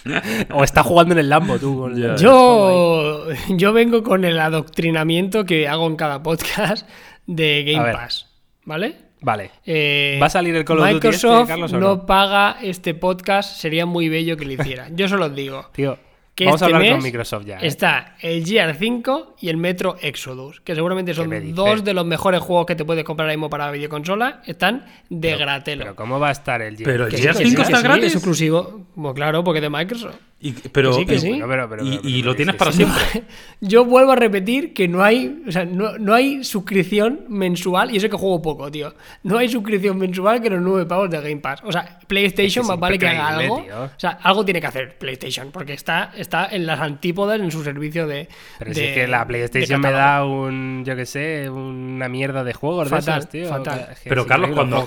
O 0.53 0.64
está 0.64 0.83
jugando 0.83 1.12
en 1.14 1.20
el 1.20 1.28
Lambo, 1.28 1.61
tú. 1.61 1.78
con-. 1.78 1.97
Yo, 2.18 3.24
yo 3.51 3.72
vengo 3.72 4.03
con 4.03 4.24
el 4.24 4.41
adoctrinamiento 4.41 5.45
que 5.45 5.68
hago 5.68 5.87
en 5.87 5.95
cada 5.95 6.24
podcast 6.24 6.89
de 7.27 7.64
Game. 7.64 7.93
Pass. 7.93 8.27
¿Vale? 8.64 9.12
Vale. 9.23 9.51
Eh, 9.64 10.18
¿Va 10.20 10.27
a 10.27 10.31
salir 10.31 10.55
el 10.57 10.64
Call 10.64 10.79
of 10.81 10.85
Duty 10.85 10.95
este, 10.97 11.09
Microsoft 11.09 11.49
Carlos, 11.49 11.73
o 11.73 11.79
no? 11.79 11.89
no? 11.89 12.07
paga 12.07 12.59
este 12.61 12.95
podcast, 12.95 13.57
sería 13.57 13.87
muy 13.87 14.09
bello 14.09 14.37
que 14.37 14.45
lo 14.45 14.53
hiciera. 14.53 14.89
Yo 14.91 15.09
solo 15.09 15.27
os 15.27 15.35
digo 15.35 15.70
Tío, 15.73 15.97
que 16.35 16.45
vamos 16.45 16.61
a 16.61 16.64
este 16.64 16.75
hablar 16.75 16.83
mes 16.83 16.93
con 16.93 17.03
Microsoft 17.05 17.45
ya. 17.47 17.59
¿eh? 17.59 17.66
está 17.66 18.16
el 18.20 18.45
GR5 18.45 19.35
y 19.41 19.49
el 19.49 19.59
Metro 19.59 19.97
Exodus, 20.01 20.61
que 20.61 20.75
seguramente 20.75 21.14
son 21.14 21.55
dos 21.55 21.85
de 21.85 21.95
los 21.95 22.05
mejores 22.05 22.41
juegos 22.41 22.66
que 22.66 22.75
te 22.75 22.85
puedes 22.85 23.05
comprar 23.05 23.27
ahora 23.27 23.37
mismo 23.37 23.49
para 23.49 23.70
videoconsola. 23.70 24.43
Están 24.45 24.87
de 25.09 25.37
gratelo. 25.37 25.85
Pero 25.85 25.97
¿cómo 25.97 26.18
va 26.18 26.31
a 26.31 26.33
estar 26.33 26.61
el 26.61 26.77
Pero 26.77 27.09
Que 27.09 27.16
el 27.16 27.23
sí, 27.23 27.29
GR5 27.29 27.39
que 27.39 27.47
sí, 27.49 27.57
que 27.57 27.62
está 27.62 27.81
gratis. 27.81 28.05
Es 28.07 28.14
exclusivo. 28.14 28.87
Bueno, 28.97 29.14
claro, 29.14 29.45
porque 29.45 29.59
es 29.59 29.62
de 29.62 29.70
Microsoft. 29.70 30.16
Y- 30.45 30.51
pero, 30.72 30.90
Que 30.90 30.97
sí, 30.97 31.07
que 31.07 31.14
y- 31.14 31.18
sí. 31.20 31.28
Bueno, 31.30 31.47
pero- 31.49 31.68
pero- 31.68 31.84
y, 31.86 31.90
pero- 31.99 32.09
y 32.09 32.12
pero- 32.20 32.26
lo 32.26 32.34
tienes 32.36 32.57
para 32.57 32.72
sí. 32.72 32.78
siempre. 32.78 33.22
Yo 33.61 33.84
vuelvo 33.84 34.11
a 34.11 34.16
repetir 34.16 34.74
que 34.74 34.88
no 34.88 35.05
hay, 35.05 35.40
o 35.47 35.53
sea, 35.53 35.64
no, 35.64 35.97
no 35.99 36.14
hay 36.14 36.43
suscripción 36.43 37.20
mensual, 37.28 37.93
y 37.95 37.97
eso 37.99 38.09
que 38.11 38.16
juego 38.16 38.43
poco, 38.43 38.68
tío. 38.70 38.93
No 39.22 39.38
hay 39.38 39.49
suscripción 39.49 39.97
mensual 39.99 40.43
que 40.43 40.51
los 40.51 40.61
nueve 40.61 40.84
pavos 40.84 41.09
de 41.11 41.20
Game 41.20 41.36
Pass. 41.36 41.61
O 41.64 41.70
sea, 41.70 42.01
PlayStation 42.09 42.47
Es 42.47 42.55
que 42.55 42.61
es 42.61 42.66
más 42.66 42.80
vale 42.80 42.99
que 42.99 43.07
haga 43.07 43.28
algo. 43.28 43.62
tío. 43.62 43.82
O 43.84 43.90
sea, 43.97 44.11
algo 44.20 44.45
tiene 44.45 44.61
que 44.61 44.66
hacer 44.66 44.99
PlayStation, 44.99 45.51
porque 45.53 45.74
está, 45.74 46.11
está 46.16 46.49
en 46.51 46.66
las 46.66 46.80
antípodas 46.80 47.40
en 47.40 47.51
su 47.53 47.62
servicio 47.62 48.09
de. 48.09 48.28
Pero 48.59 48.70
de- 48.70 48.74
si 48.74 48.82
es 48.82 48.95
que 48.95 49.07
la 49.07 49.20
de 49.20 49.26
PlayStation 49.26 49.80
me 49.80 49.93
da 49.93 50.24
un, 50.24 50.82
yo 50.84 50.97
qué 50.97 51.07
sé, 51.07 51.49
una 51.49 52.09
mierda 52.09 52.43
de 52.43 52.53
juegos 52.53 52.90
de 52.90 52.97
Fatal, 52.97 53.18
esos, 53.20 53.30
tío. 53.30 53.49
fatal. 53.49 53.90
Que 54.03 54.09
Pero 54.09 54.26
Carlos, 54.26 54.51
cuando, 54.55 54.84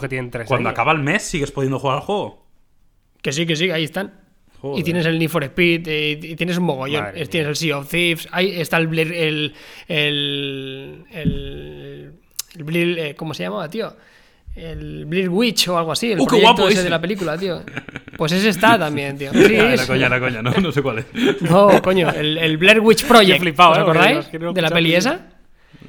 cuando 0.48 0.70
acaba 0.70 0.92
el 0.92 1.00
mes, 1.00 1.24
¿sigues 1.24 1.52
pudiendo 1.52 1.80
jugar 1.80 1.98
al 2.00 2.04
juego? 2.04 2.46
Que 3.22 3.32
sí, 3.32 3.46
que 3.46 3.56
sí, 3.56 3.72
ahí 3.72 3.86
están. 3.86 4.25
Joder. 4.66 4.80
Y 4.80 4.84
tienes 4.84 5.06
el 5.06 5.20
Need 5.20 5.30
for 5.30 5.44
Speed, 5.44 5.88
eh, 5.88 6.20
y 6.22 6.36
tienes 6.36 6.58
un 6.58 6.64
mogollón. 6.66 7.04
Madre 7.04 7.22
Es- 7.22 7.30
Tienes 7.30 7.50
el 7.50 7.56
Sea 7.56 7.78
of 7.78 7.90
Thieves, 7.90 8.28
ahí 8.32 8.60
está 8.60 8.78
el 8.78 8.88
Blair, 8.88 9.12
el, 9.14 9.54
el, 9.88 11.06
el, 11.12 12.14
el 12.56 12.66
Blair- 12.66 12.98
eh, 13.00 13.16
¿cómo 13.16 13.34
se 13.34 13.44
llama, 13.44 13.70
tío? 13.70 13.96
El 14.56 15.06
Blair 15.06 15.28
Witch 15.30 15.68
o 15.68 15.78
algo 15.78 15.92
así, 15.92 16.14
el 16.14 16.20
¡Uh, 16.22 16.26
proyecto 16.26 16.48
guapo 16.54 16.64
ese 16.70 16.76
ese! 16.76 16.84
de 16.86 16.90
la 16.90 17.02
película, 17.02 17.38
tío. 17.38 17.62
Pues 18.18 18.32
ese 18.32 18.50
está 18.50 18.80
también, 18.80 19.18
tío. 19.18 19.32
Sí, 19.34 19.56
Ah, 19.60 19.74
es- 19.74 19.82
era 19.82 19.88
coña, 19.88 20.06
era 20.08 20.20
coña, 20.20 20.42
no, 20.42 20.52
no 20.52 20.72
sé 20.72 20.82
cuál 20.82 21.00
es. 21.00 21.06
no, 21.42 21.82
coño, 21.82 22.10
el, 22.12 22.38
el 22.38 22.58
Blair 22.58 22.80
Witch 22.80 23.06
Project. 23.06 23.40
Flipado, 23.42 23.72
¿Os 23.72 23.78
eh, 23.78 23.82
acordáis? 23.82 24.34
no 24.40 24.54
de 24.54 24.62
la 24.62 24.70
peli 24.70 24.96
esa. 24.96 25.28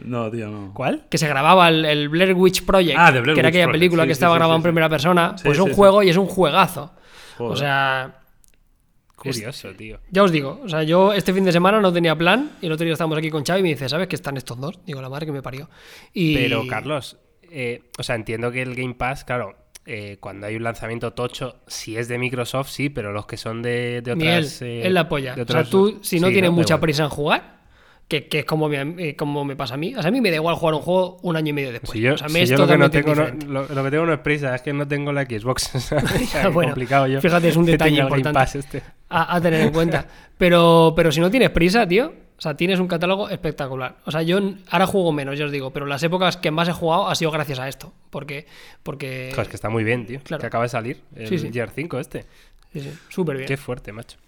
No, 0.05 0.31
tío, 0.31 0.49
no. 0.49 0.75
¿Cuál? 0.75 1.05
Que 1.09 1.17
se 1.19 1.27
grababa 1.29 1.69
el, 1.69 1.85
el 1.85 2.09
Blair 2.09 2.35
Witch 2.35 2.65
Project, 2.65 2.97
Ah, 2.99 3.13
de 3.13 3.21
Blair 3.21 3.35
que 3.35 3.41
era 3.41 3.47
Witch 3.49 3.55
aquella 3.55 3.65
Project, 3.67 3.81
película 3.81 4.03
sí, 4.03 4.09
que 4.09 4.15
sí, 4.15 4.17
estaba 4.19 4.35
sí, 4.35 4.39
grabada 4.39 4.55
sí, 4.57 4.59
en 4.59 4.63
sí. 4.63 4.67
primera 4.67 4.89
persona. 4.89 5.35
Sí, 5.39 5.45
Pues 5.45 5.57
sí, 5.57 5.63
un 5.63 5.69
sí. 5.71 5.75
juego 5.77 6.03
y 6.03 6.09
es 6.11 6.17
un 6.17 6.27
juegazo. 6.27 6.93
O 7.39 7.55
sea, 7.57 8.15
Curioso, 9.33 9.75
tío. 9.75 9.99
Ya 10.11 10.23
os 10.23 10.33
digo, 10.33 10.61
o 10.65 10.69
sea, 10.69 10.83
yo 10.83 11.13
este 11.13 11.33
fin 11.33 11.45
de 11.45 11.53
semana 11.53 11.81
no 11.81 11.93
tenía 11.93 12.17
plan 12.17 12.53
y 12.61 12.67
el 12.67 12.73
otro 12.73 12.85
día 12.85 12.93
estábamos 12.93 13.19
aquí 13.19 13.31
con 13.31 13.45
Xavi 13.45 13.61
y 13.61 13.63
me 13.63 13.69
dice, 13.71 13.89
¿sabes 13.89 14.09
que 14.09 14.17
están 14.17 14.37
estos 14.37 14.61
dos? 14.61 14.79
Digo, 14.85 15.01
la 15.01 15.09
madre 15.09 15.27
que 15.27 15.33
me 15.33 15.43
parió. 15.43 15.69
Y... 16.13 16.35
Pero, 16.35 16.67
Carlos, 16.67 17.19
eh, 17.51 17.83
o 17.99 18.03
sea, 18.03 18.15
entiendo 18.17 18.51
que 18.51 18.63
el 18.63 18.75
Game 18.75 18.95
Pass, 18.95 19.25
claro, 19.25 19.57
eh, 19.85 20.17
cuando 20.19 20.47
hay 20.47 20.57
un 20.57 20.65
lanzamiento 20.65 21.13
tocho, 21.13 21.61
si 21.67 21.97
es 21.97 22.09
de 22.09 22.19
Microsoft, 22.19 22.71
sí, 22.71 22.89
pero 22.89 23.13
los 23.13 23.27
que 23.27 23.37
son 23.37 23.63
de, 23.63 24.03
otras... 24.05 24.61
eh, 24.63 24.85
él 24.85 24.95
la 24.95 25.09
polla. 25.09 25.37
O 25.41 25.47
sea, 25.47 25.65
tú, 25.65 26.01
si 26.03 26.19
no 26.19 26.27
sí, 26.27 26.33
tienes 26.33 26.51
mucha 26.51 26.75
igual. 26.75 26.81
prisa 26.81 27.05
en 27.05 27.11
jugar, 27.11 27.56
que, 28.09 28.29
que 28.29 28.41
es 28.41 28.45
como 28.45 28.69
me, 28.69 28.81
eh, 29.09 29.17
como 29.17 29.45
me 29.45 29.57
pasa 29.57 29.75
a 29.75 29.77
mí. 29.77 29.95
O 29.95 30.01
sea, 30.01 30.09
a 30.09 30.13
mí 30.13 30.21
me 30.21 30.31
da 30.31 30.37
igual 30.37 30.55
jugar 30.57 30.75
un 30.75 30.81
juego 30.83 31.19
un 31.23 31.37
año 31.37 31.51
y 31.51 31.53
medio 31.53 31.73
después. 31.73 31.91
Si 31.93 32.01
yo, 32.01 32.15
o 32.15 32.19
sea, 32.19 32.29
me 32.29 32.35
si 32.35 32.41
es 32.43 32.51
yo 32.51 32.59
lo 32.59 32.67
que 32.69 32.79
no 32.79 32.91
tengo, 32.91 33.15
no- 33.15 33.27
lo, 33.49 33.67
lo 33.69 33.85
que 33.85 33.91
tengo 33.91 34.07
no 34.07 34.13
es 34.13 34.21
prisa, 34.21 34.55
es 34.55 34.63
que 34.63 34.73
no 34.73 34.87
tengo 34.87 35.13
la 35.13 35.25
Xbox. 35.25 35.71
o 35.75 35.81
sea, 35.81 36.03
Ya, 36.33 36.49
bueno, 36.49 36.71
complicado 36.71 37.07
yo. 37.09 37.21
fíjate, 37.21 37.49
es 37.49 37.57
un 37.57 37.67
detalle 37.67 38.01
importante. 38.01 38.59
Este. 38.59 38.83
a, 39.09 39.35
a 39.37 39.41
tener 39.41 39.61
en 39.63 39.73
cuenta. 39.73 40.07
Pero, 40.39 40.93
pero 40.95 41.11
si 41.11 41.21
no 41.21 41.31
tienes 41.31 41.49
prisa, 41.49 41.89
tío, 41.89 42.13
o 42.37 42.41
sea, 42.43 42.55
tienes 42.55 42.79
un 42.79 42.87
catálogo 42.87 43.31
espectacular. 43.31 43.97
O 44.05 44.11
sea, 44.11 44.21
yo 44.21 44.39
ahora 44.71 44.87
juego 44.87 45.11
menos, 45.13 45.39
ya 45.39 45.47
os 45.47 45.51
digo, 45.51 45.73
pero 45.73 45.87
las 45.87 46.03
épocas 46.03 46.37
que 46.37 46.51
más 46.51 46.69
he 46.69 46.73
jugado 46.73 47.09
ha 47.09 47.15
sido 47.15 47.31
gracias 47.31 47.59
a 47.59 47.67
esto. 47.69 47.95
Porque. 48.11 48.47
porque 48.83 49.31
es 49.31 49.49
que 49.49 49.57
está 49.57 49.71
muy 49.71 49.83
bien, 49.83 50.05
tío. 50.05 50.21
Claro. 50.23 50.43
Que 50.43 50.47
acaba 50.47 50.65
de 50.65 50.69
salir 50.69 51.01
el 51.17 51.27
Sí, 51.29 51.39
sí. 51.39 51.51
Gear 51.51 51.71
5 51.75 51.99
este. 51.99 52.27
Sí, 52.75 52.81
sí, 52.83 52.93
súper 53.09 53.37
bien. 53.39 53.49
Qué 53.49 53.57
fuerte, 53.57 53.93
macho. 53.93 54.19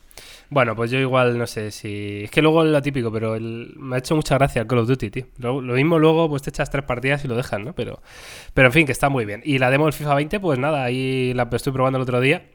Bueno, 0.51 0.75
pues 0.75 0.91
yo 0.91 0.99
igual 0.99 1.37
no 1.37 1.47
sé 1.47 1.71
si. 1.71 2.23
Es 2.25 2.31
que 2.31 2.41
luego 2.41 2.65
lo 2.65 2.81
típico, 2.81 3.13
pero 3.13 3.35
el- 3.35 3.75
me 3.77 3.97
ha 3.97 3.99
hecho 3.99 4.17
mucha 4.17 4.37
gracia 4.37 4.63
el 4.63 4.67
Call 4.67 4.79
of 4.79 4.89
Duty, 4.89 5.11
tío. 5.11 5.27
Lo, 5.39 5.61
mismo 5.61 5.99
luego, 5.99 6.29
pues 6.29 6.43
te 6.43 6.51
echas 6.51 6.71
tres 6.71 6.85
partidas 6.85 7.25
y 7.25 7.29
lo 7.29 7.37
dejas, 7.37 7.61
¿no? 7.61 7.75
Pero, 7.75 8.01
pero 8.55 8.69
en 8.69 8.73
fin, 8.73 8.87
que 8.87 8.93
está 8.93 9.11
muy 9.11 9.27
bien. 9.27 9.43
Y 9.45 9.59
la 9.59 9.71
demo 9.71 9.85
del 9.85 9.93
FIFA 9.93 10.15
20, 10.15 10.41
pues 10.41 10.59
nada, 10.59 10.85
ahí 10.85 11.35
la 11.35 11.49
estoy 11.53 11.73
probando 11.73 11.99
el 11.99 12.03
otro 12.03 12.21
día. 12.21 12.47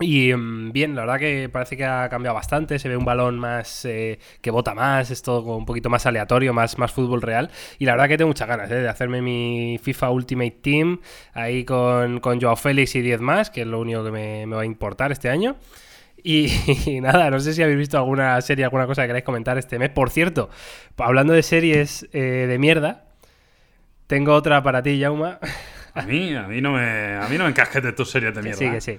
Y 0.00 0.34
mm, 0.34 0.72
bien, 0.72 0.96
la 0.96 1.02
verdad 1.02 1.18
que 1.20 1.48
parece 1.48 1.76
que 1.76 1.84
ha 1.84 2.08
cambiado 2.08 2.34
bastante. 2.34 2.78
Se 2.80 2.88
ve 2.88 2.96
un 2.96 3.04
balón 3.04 3.38
más 3.38 3.84
eh, 3.84 4.18
que 4.40 4.50
bota 4.50 4.74
más, 4.74 5.10
es 5.12 5.22
todo 5.22 5.42
un 5.56 5.66
poquito 5.66 5.90
más 5.90 6.06
aleatorio, 6.06 6.52
más, 6.52 6.78
más 6.78 6.90
fútbol 6.92 7.22
real. 7.22 7.50
Y 7.78 7.84
la 7.84 7.92
verdad 7.92 8.08
que 8.08 8.18
tengo 8.18 8.28
muchas 8.28 8.48
ganas 8.48 8.68
eh, 8.70 8.74
de 8.76 8.88
hacerme 8.88 9.22
mi 9.22 9.78
FIFA 9.80 10.10
Ultimate 10.10 10.58
Team 10.62 11.00
ahí 11.34 11.64
con, 11.64 12.18
con 12.20 12.40
Joao 12.40 12.56
Félix 12.56 12.96
y 12.96 13.02
10 13.02 13.20
más, 13.20 13.50
que 13.50 13.60
es 13.62 13.66
lo 13.66 13.78
único 13.80 14.02
que 14.04 14.10
me 14.10 14.46
va 14.46 14.62
a 14.62 14.66
importar 14.66 15.12
este 15.12 15.28
año. 15.28 15.56
Y, 16.22 16.46
y 16.86 17.00
nada, 17.00 17.30
no 17.30 17.40
sé 17.40 17.52
si 17.52 17.62
habéis 17.62 17.78
visto 17.78 17.98
alguna 17.98 18.40
serie, 18.40 18.64
alguna 18.64 18.86
cosa 18.86 19.02
que 19.02 19.08
queráis 19.08 19.24
comentar 19.24 19.58
este 19.58 19.78
mes. 19.78 19.90
Por 19.90 20.10
cierto, 20.10 20.50
hablando 20.98 21.32
de 21.32 21.42
series 21.42 22.08
eh, 22.12 22.46
de 22.48 22.58
mierda, 22.58 23.04
tengo 24.06 24.34
otra 24.34 24.62
para 24.62 24.82
ti, 24.82 25.00
Jauma. 25.00 25.38
A 25.94 26.02
mí, 26.02 26.34
a 26.34 26.44
mí 26.44 26.60
no 26.60 26.72
me, 26.72 27.16
a 27.16 27.26
mí 27.28 27.36
no 27.36 27.44
me 27.44 27.50
encasquetes 27.50 27.94
tus 27.94 28.10
series 28.10 28.34
de 28.34 28.40
Que 28.40 28.44
mierda. 28.44 28.58
sí, 28.58 28.70
que 28.70 28.80
sí. 28.80 28.98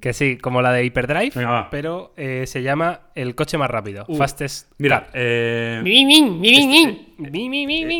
Que 0.00 0.12
sí, 0.12 0.36
como 0.36 0.60
la 0.62 0.72
de 0.72 0.84
Hyperdrive, 0.84 1.32
Venga, 1.34 1.68
pero 1.70 2.12
eh, 2.16 2.44
se 2.46 2.62
llama 2.62 3.00
El 3.14 3.34
coche 3.34 3.56
más 3.58 3.70
rápido. 3.70 4.04
Uh, 4.08 4.16
Fastest. 4.16 4.70
Mira, 4.78 5.06
Car. 5.06 5.10
eh, 5.14 5.82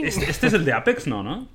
este, 0.04 0.30
este 0.30 0.46
es 0.48 0.52
el 0.52 0.64
de 0.64 0.72
Apex, 0.72 1.06
¿no? 1.06 1.22
¿no? 1.22 1.48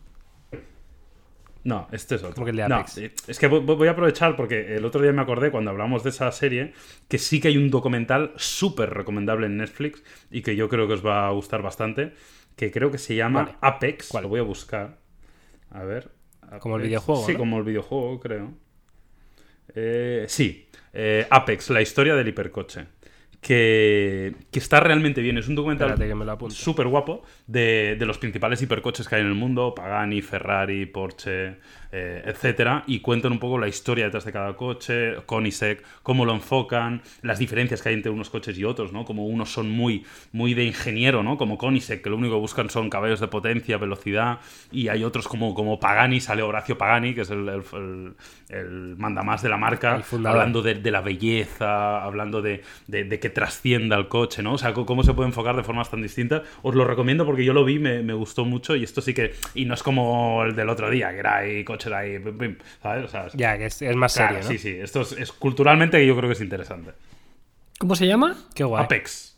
No, 1.63 1.87
este 1.91 2.15
es 2.15 2.23
otro. 2.23 2.35
¿Cómo 2.35 2.45
que 2.45 2.51
el 2.51 2.57
de 2.57 2.67
No, 2.67 2.75
Apex? 2.77 2.97
eh, 2.97 3.11
es 3.27 3.37
que 3.37 3.47
voy, 3.47 3.87
a 3.87 3.91
aprovechar 3.91 4.35
porque 4.35 4.75
el 4.75 4.83
otro 4.85 5.01
día 5.01 5.11
me 5.13 5.21
acordé 5.21 5.51
cuando 5.51 5.69
hablamos 5.71 6.03
de 6.03 6.09
esa 6.09 6.31
serie 6.31 6.73
que 7.07 7.17
sí 7.19 7.39
que 7.39 7.49
hay 7.49 7.57
un 7.57 7.69
documental 7.69 8.33
súper 8.35 8.89
recomendable 8.91 9.45
en 9.45 9.57
Netflix 9.57 10.03
y 10.31 10.41
que 10.41 10.55
yo 10.55 10.67
creo 10.69 10.87
que 10.87 10.93
os 10.93 11.05
va 11.05 11.27
a 11.27 11.31
gustar 11.31 11.61
bastante, 11.61 12.13
que 12.55 12.71
creo 12.71 12.89
que 12.89 12.97
se 12.97 13.15
llama 13.15 13.43
Vale. 13.43 13.57
Apex. 13.61 14.07
¿Cuál? 14.09 14.23
Lo 14.23 14.29
voy 14.29 14.39
a 14.39 14.43
buscar. 14.43 14.97
A 15.69 15.83
ver. 15.83 16.09
Como 16.59 16.77
el 16.77 16.81
videojuego, 16.83 17.25
Sí, 17.25 17.33
¿no? 17.33 17.37
como 17.37 17.57
el 17.59 17.63
videojuego, 17.63 18.19
creo. 18.19 18.53
Eh, 19.73 20.25
sí, 20.27 20.67
eh, 20.93 21.25
Apex, 21.29 21.69
la 21.69 21.81
historia 21.81 22.15
del 22.15 22.27
hipercoche. 22.27 22.87
Que, 23.41 24.35
que 24.51 24.59
está 24.59 24.79
realmente 24.79 25.19
bien. 25.21 25.37
Es 25.37 25.47
un 25.47 25.55
documental 25.55 25.97
súper 26.49 26.87
guapo 26.87 27.23
de, 27.47 27.95
de 27.97 28.05
los 28.05 28.19
principales 28.19 28.61
hipercoches 28.61 29.07
que 29.07 29.15
hay 29.15 29.21
en 29.21 29.27
el 29.27 29.33
mundo, 29.33 29.73
Pagani, 29.75 30.21
Ferrari, 30.21 30.85
Porsche, 30.85 31.57
eh, 31.91 32.23
etcétera, 32.25 32.83
y 32.87 32.99
cuentan 33.01 33.31
un 33.33 33.39
poco 33.39 33.57
la 33.57 33.67
historia 33.67 34.05
detrás 34.05 34.25
de 34.25 34.31
cada 34.31 34.55
coche, 34.55 35.15
Koenigsegg, 35.25 35.81
cómo 36.03 36.25
lo 36.25 36.33
enfocan, 36.33 37.01
las 37.21 37.39
diferencias 37.39 37.81
que 37.81 37.89
hay 37.89 37.95
entre 37.95 38.11
unos 38.11 38.29
coches 38.29 38.57
y 38.57 38.63
otros, 38.63 38.93
¿no? 38.93 39.03
Como 39.05 39.25
unos 39.27 39.51
son 39.51 39.69
muy, 39.69 40.05
muy 40.31 40.53
de 40.53 40.63
ingeniero, 40.65 41.23
¿no? 41.23 41.37
Como 41.37 41.57
Koenigsegg, 41.57 42.01
que 42.01 42.09
lo 42.09 42.17
único 42.17 42.35
que 42.35 42.39
buscan 42.41 42.69
son 42.69 42.89
caballos 42.89 43.19
de 43.19 43.27
potencia, 43.27 43.77
velocidad, 43.77 44.39
y 44.71 44.87
hay 44.87 45.03
otros 45.03 45.27
como, 45.27 45.53
como 45.53 45.79
Pagani, 45.79 46.19
sale 46.21 46.41
Horacio 46.43 46.77
Pagani, 46.77 47.13
que 47.13 47.21
es 47.21 47.29
el, 47.29 47.47
el, 47.49 47.63
el- 47.73 48.13
el 48.49 48.95
mandamás 48.97 49.41
de 49.41 49.49
la 49.49 49.57
marca, 49.57 50.01
hablando 50.25 50.61
de, 50.61 50.75
de 50.75 50.91
la 50.91 51.01
belleza, 51.01 52.03
hablando 52.03 52.41
de, 52.41 52.61
de- 52.87 53.03
de 53.05 53.19
que 53.19 53.29
trascienda 53.29 53.95
el 53.97 54.07
coche, 54.07 54.43
¿no? 54.43 54.53
O 54.53 54.57
sea, 54.57 54.73
cómo 54.73 55.03
se 55.03 55.13
puede 55.13 55.29
enfocar 55.29 55.55
de 55.55 55.63
formas 55.63 55.89
tan 55.89 56.01
distintas. 56.01 56.41
Os 56.61 56.75
lo 56.75 56.85
recomiendo 56.85 57.25
porque 57.25 57.45
yo 57.45 57.53
lo 57.53 57.63
vi, 57.65 57.79
me, 57.79 58.01
me 58.03 58.13
gustó 58.13 58.45
mucho 58.45 58.75
y 58.75 58.83
esto 58.83 59.01
sí 59.01 59.13
que... 59.13 59.33
Y 59.55 59.65
no 59.65 59.73
es 59.73 59.83
como 59.83 60.43
el 60.43 60.55
del 60.55 60.69
otro 60.69 60.89
día, 60.89 61.11
que 61.11 61.19
era 61.19 61.37
ahí, 61.37 61.63
coche 61.63 61.80
de 61.89 61.95
ahí, 61.95 62.19
pim, 62.19 62.37
pim, 62.37 62.57
¿sabes? 62.81 63.05
O 63.05 63.07
sea, 63.07 63.27
es- 63.27 63.33
Ya, 63.33 63.57
que 63.57 63.65
es, 63.65 63.81
es 63.81 63.95
más 63.95 64.13
claro, 64.13 64.35
serio, 64.35 64.43
¿no? 64.45 64.51
Sí, 64.51 64.57
sí, 64.57 64.77
esto 64.79 65.01
es, 65.01 65.13
es 65.13 65.31
culturalmente 65.31 66.05
yo 66.05 66.15
creo 66.15 66.29
que 66.29 66.33
es 66.33 66.41
interesante. 66.41 66.91
¿Cómo 67.79 67.95
se 67.95 68.05
llama? 68.07 68.37
Qué 68.53 68.63
guay. 68.63 68.83
Apex. 68.83 69.37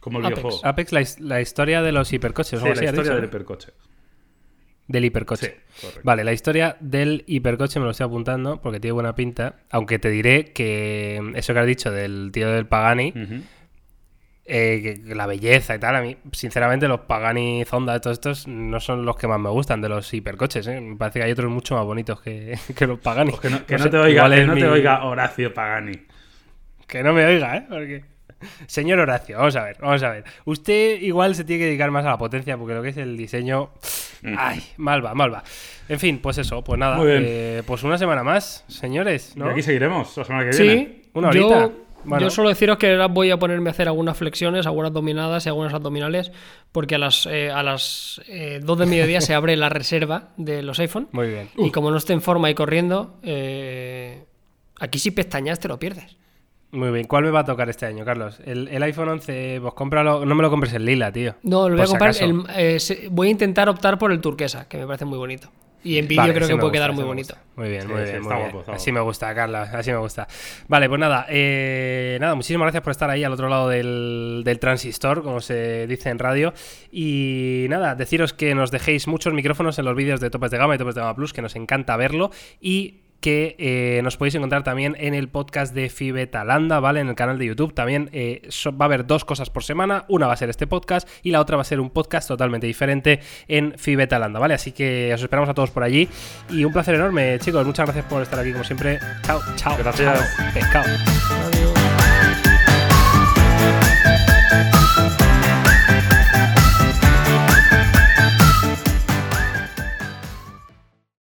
Como 0.00 0.18
el 0.18 0.26
Apex. 0.26 0.38
videojuego. 0.42 0.66
Apex, 0.66 0.92
la, 0.92 1.00
his- 1.00 1.20
la 1.20 1.40
historia 1.40 1.80
de 1.82 1.92
los 1.92 2.12
hipercoches. 2.12 2.58
Sí, 2.60 2.64
la 2.66 2.72
historia 2.72 2.92
dicho, 2.92 3.04
del 3.12 3.20
¿no? 3.20 3.24
hipercoche. 3.28 3.68
Del 4.88 5.04
hipercoche. 5.04 5.60
Sí. 5.74 5.86
Vale, 6.02 6.24
la 6.24 6.32
historia 6.32 6.76
del 6.80 7.22
hipercoche 7.28 7.78
me 7.78 7.84
lo 7.84 7.92
estoy 7.92 8.06
apuntando 8.06 8.60
porque 8.60 8.80
tiene 8.80 8.92
buena 8.92 9.14
pinta. 9.14 9.60
Aunque 9.70 9.98
te 10.00 10.10
diré 10.10 10.52
que 10.52 11.32
eso 11.36 11.54
que 11.54 11.60
has 11.60 11.66
dicho 11.66 11.90
del 11.92 12.30
tío 12.32 12.50
del 12.50 12.66
Pagani. 12.66 13.14
Eh, 14.44 15.00
la 15.06 15.26
belleza 15.26 15.74
y 15.74 15.78
tal, 15.78 15.96
a 15.96 16.00
mí, 16.02 16.16
sinceramente, 16.32 16.88
los 16.88 17.00
Pagani 17.00 17.64
Zonda, 17.64 18.00
todos 18.00 18.14
estos, 18.16 18.48
no 18.48 18.80
son 18.80 19.04
los 19.04 19.16
que 19.16 19.28
más 19.28 19.38
me 19.40 19.50
gustan 19.50 19.80
de 19.80 19.88
los 19.88 20.12
hipercoches. 20.12 20.66
¿eh? 20.66 20.80
Me 20.80 20.96
parece 20.96 21.20
que 21.20 21.24
hay 21.26 21.32
otros 21.32 21.50
mucho 21.50 21.76
más 21.76 21.84
bonitos 21.84 22.20
que, 22.20 22.58
que 22.76 22.86
los 22.86 22.98
Pagani. 22.98 23.30
Pues 23.30 23.40
que 23.42 23.50
no, 23.50 23.64
que 23.66 23.72
No 23.74 23.78
no 23.78 23.84
sé, 23.84 23.90
te 23.90 23.96
oiga, 23.98 24.28
que 24.30 24.44
no 24.46 24.54
te 24.54 24.68
oiga 24.68 25.04
Horacio 25.04 25.54
Pagani. 25.54 25.92
Que 26.86 27.02
no 27.02 27.12
me 27.12 27.24
oiga, 27.24 27.56
¿eh? 27.56 27.66
Porque... 27.68 28.04
Señor 28.66 28.98
Horacio, 28.98 29.38
vamos 29.38 29.54
a 29.54 29.62
ver, 29.62 29.76
vamos 29.80 30.02
a 30.02 30.10
ver. 30.10 30.24
Usted 30.44 31.00
igual 31.00 31.36
se 31.36 31.44
tiene 31.44 31.60
que 31.60 31.66
dedicar 31.66 31.92
más 31.92 32.04
a 32.04 32.08
la 32.10 32.18
potencia 32.18 32.58
porque 32.58 32.74
lo 32.74 32.82
que 32.82 32.88
es 32.88 32.96
el 32.96 33.16
diseño... 33.16 33.70
Ay, 34.36 34.60
mal 34.78 35.04
va, 35.04 35.14
mal 35.14 35.32
va. 35.32 35.44
En 35.88 36.00
fin, 36.00 36.18
pues 36.18 36.38
eso, 36.38 36.62
pues 36.64 36.78
nada. 36.78 36.96
Muy 36.96 37.06
bien. 37.06 37.22
eh, 37.24 37.62
pues 37.64 37.82
una 37.84 37.98
semana 37.98 38.22
más, 38.24 38.64
señores, 38.68 39.36
¿no? 39.36 39.46
Y 39.46 39.50
aquí 39.52 39.62
seguiremos 39.62 40.16
la 40.16 40.24
semana 40.24 40.50
que 40.50 40.56
viene. 40.56 40.84
Sí, 40.84 41.10
Una 41.14 41.28
horita. 41.28 41.48
yo, 41.48 41.72
Bueno. 42.04 42.24
yo 42.26 42.30
solo 42.30 42.48
deciros 42.48 42.78
que 42.78 42.90
ahora 42.90 43.06
voy 43.06 43.30
a 43.30 43.38
ponerme 43.38 43.70
a 43.70 43.72
hacer 43.72 43.86
algunas 43.88 44.16
flexiones, 44.16 44.66
algunas 44.66 44.92
dominadas 44.92 45.46
y 45.46 45.48
algunas 45.48 45.72
abdominales, 45.72 46.32
porque 46.72 46.96
a 46.96 46.98
las, 46.98 47.26
eh, 47.26 47.50
a 47.50 47.62
las 47.62 48.20
eh, 48.28 48.60
2 48.62 48.78
de 48.78 48.86
mediodía 48.86 49.20
se 49.20 49.34
abre 49.34 49.56
la 49.56 49.68
reserva 49.68 50.30
de 50.36 50.62
los 50.62 50.78
iPhone. 50.80 51.08
Muy 51.12 51.28
bien. 51.28 51.48
Y 51.56 51.70
como 51.70 51.90
no 51.90 51.96
esté 51.96 52.12
en 52.12 52.20
forma 52.22 52.50
y 52.50 52.54
corriendo, 52.54 53.18
eh, 53.22 54.24
aquí 54.80 54.98
si 54.98 55.10
pestañas 55.12 55.60
te 55.60 55.68
lo 55.68 55.78
pierdes. 55.78 56.16
Muy 56.72 56.90
bien. 56.90 57.06
¿Cuál 57.06 57.24
me 57.24 57.30
va 57.30 57.40
a 57.40 57.44
tocar 57.44 57.68
este 57.68 57.84
año, 57.84 58.02
Carlos? 58.04 58.40
El, 58.46 58.66
el 58.68 58.82
iPhone 58.82 59.08
11, 59.10 59.58
pues 59.60 59.74
cómpralo. 59.74 60.24
No 60.24 60.34
me 60.34 60.42
lo 60.42 60.48
compres 60.48 60.72
en 60.72 60.86
lila, 60.86 61.12
tío. 61.12 61.34
No, 61.42 61.68
lo 61.68 61.76
voy 61.76 61.84
a 61.84 61.86
comprar. 61.86 62.14
el- 62.20 62.44
eh, 62.56 62.78
voy 63.10 63.28
a 63.28 63.30
intentar 63.30 63.68
optar 63.68 63.98
por 63.98 64.10
el 64.10 64.20
turquesa, 64.22 64.66
que 64.68 64.78
me 64.78 64.86
parece 64.86 65.04
muy 65.04 65.18
bonito. 65.18 65.50
Y 65.84 65.98
en 65.98 66.06
vídeo 66.08 66.22
Vale, 66.22 66.34
creo 66.34 66.48
que 66.48 66.54
puede 66.56 66.62
gusta, 66.70 66.72
quedar 66.78 66.92
muy 66.92 67.04
bonito. 67.04 67.36
Muy 67.56 67.68
bien, 67.68 67.82
Sí, 67.82 67.88
muy 67.88 67.98
sí, 67.98 68.04
bien, 68.04 68.16
está 68.16 68.34
muy 68.34 68.42
guapo, 68.42 68.50
bien. 68.52 68.60
está 68.60 68.72
Así 68.74 68.90
guapo. 68.90 69.00
me 69.00 69.04
gusta, 69.08 69.34
Carla, 69.34 69.62
así 69.62 69.90
me 69.90 69.96
gusta. 69.98 70.28
Vale, 70.68 70.88
pues 70.88 71.00
nada, 71.00 71.26
eh, 71.28 72.18
nada, 72.20 72.34
muchísimas 72.34 72.66
gracias 72.66 72.82
por 72.82 72.90
estar 72.92 73.10
ahí 73.10 73.24
al 73.24 73.32
otro 73.32 73.48
lado 73.48 73.68
del, 73.68 74.42
del 74.44 74.58
transistor, 74.58 75.22
como 75.22 75.40
se 75.40 75.86
dice 75.86 76.10
en 76.10 76.18
radio. 76.18 76.54
Y 76.90 77.66
nada, 77.68 77.94
deciros 77.94 78.32
que 78.32 78.54
nos 78.54 78.70
dejéis 78.70 79.06
muchos 79.08 79.34
micrófonos 79.34 79.78
en 79.78 79.84
los 79.84 79.96
vídeos 79.96 80.20
de 80.20 80.30
Topes 80.30 80.50
de 80.50 80.58
Gama 80.58 80.74
y 80.74 80.78
Topes 80.78 80.94
de 80.94 81.00
Gama 81.00 81.14
Plus, 81.16 81.32
que 81.32 81.42
nos 81.42 81.56
encanta 81.56 81.96
verlo. 81.96 82.30
Y 82.60 83.01
que 83.22 83.56
eh, 83.58 84.00
nos 84.04 84.18
podéis 84.18 84.34
encontrar 84.34 84.64
también 84.64 84.94
en 84.98 85.14
el 85.14 85.28
podcast 85.28 85.74
de 85.74 85.88
Fibetalanda, 85.88 86.78
¿vale? 86.80 87.00
En 87.00 87.08
el 87.08 87.14
canal 87.14 87.38
de 87.38 87.46
YouTube. 87.46 87.72
También 87.72 88.10
eh, 88.12 88.42
so- 88.50 88.76
va 88.76 88.84
a 88.84 88.88
haber 88.88 89.06
dos 89.06 89.24
cosas 89.24 89.48
por 89.48 89.64
semana. 89.64 90.04
Una 90.08 90.26
va 90.26 90.34
a 90.34 90.36
ser 90.36 90.50
este 90.50 90.66
podcast 90.66 91.08
y 91.22 91.30
la 91.30 91.40
otra 91.40 91.56
va 91.56 91.62
a 91.62 91.64
ser 91.64 91.80
un 91.80 91.88
podcast 91.88 92.28
totalmente 92.28 92.66
diferente 92.66 93.20
en 93.48 93.72
Fibetalanda, 93.78 94.38
¿vale? 94.38 94.52
Así 94.54 94.72
que 94.72 95.12
os 95.14 95.22
esperamos 95.22 95.48
a 95.48 95.54
todos 95.54 95.70
por 95.70 95.82
allí. 95.84 96.08
Y 96.50 96.64
un 96.64 96.72
placer 96.72 96.96
enorme, 96.96 97.38
chicos. 97.38 97.64
Muchas 97.64 97.86
gracias 97.86 98.04
por 98.04 98.20
estar 98.22 98.38
aquí, 98.38 98.52
como 98.52 98.64
siempre. 98.64 98.98
Chao, 99.22 99.40
chao. 99.56 99.76
Gracias. 99.78 100.18
chao. 100.36 100.46
Pescado. 100.52 101.51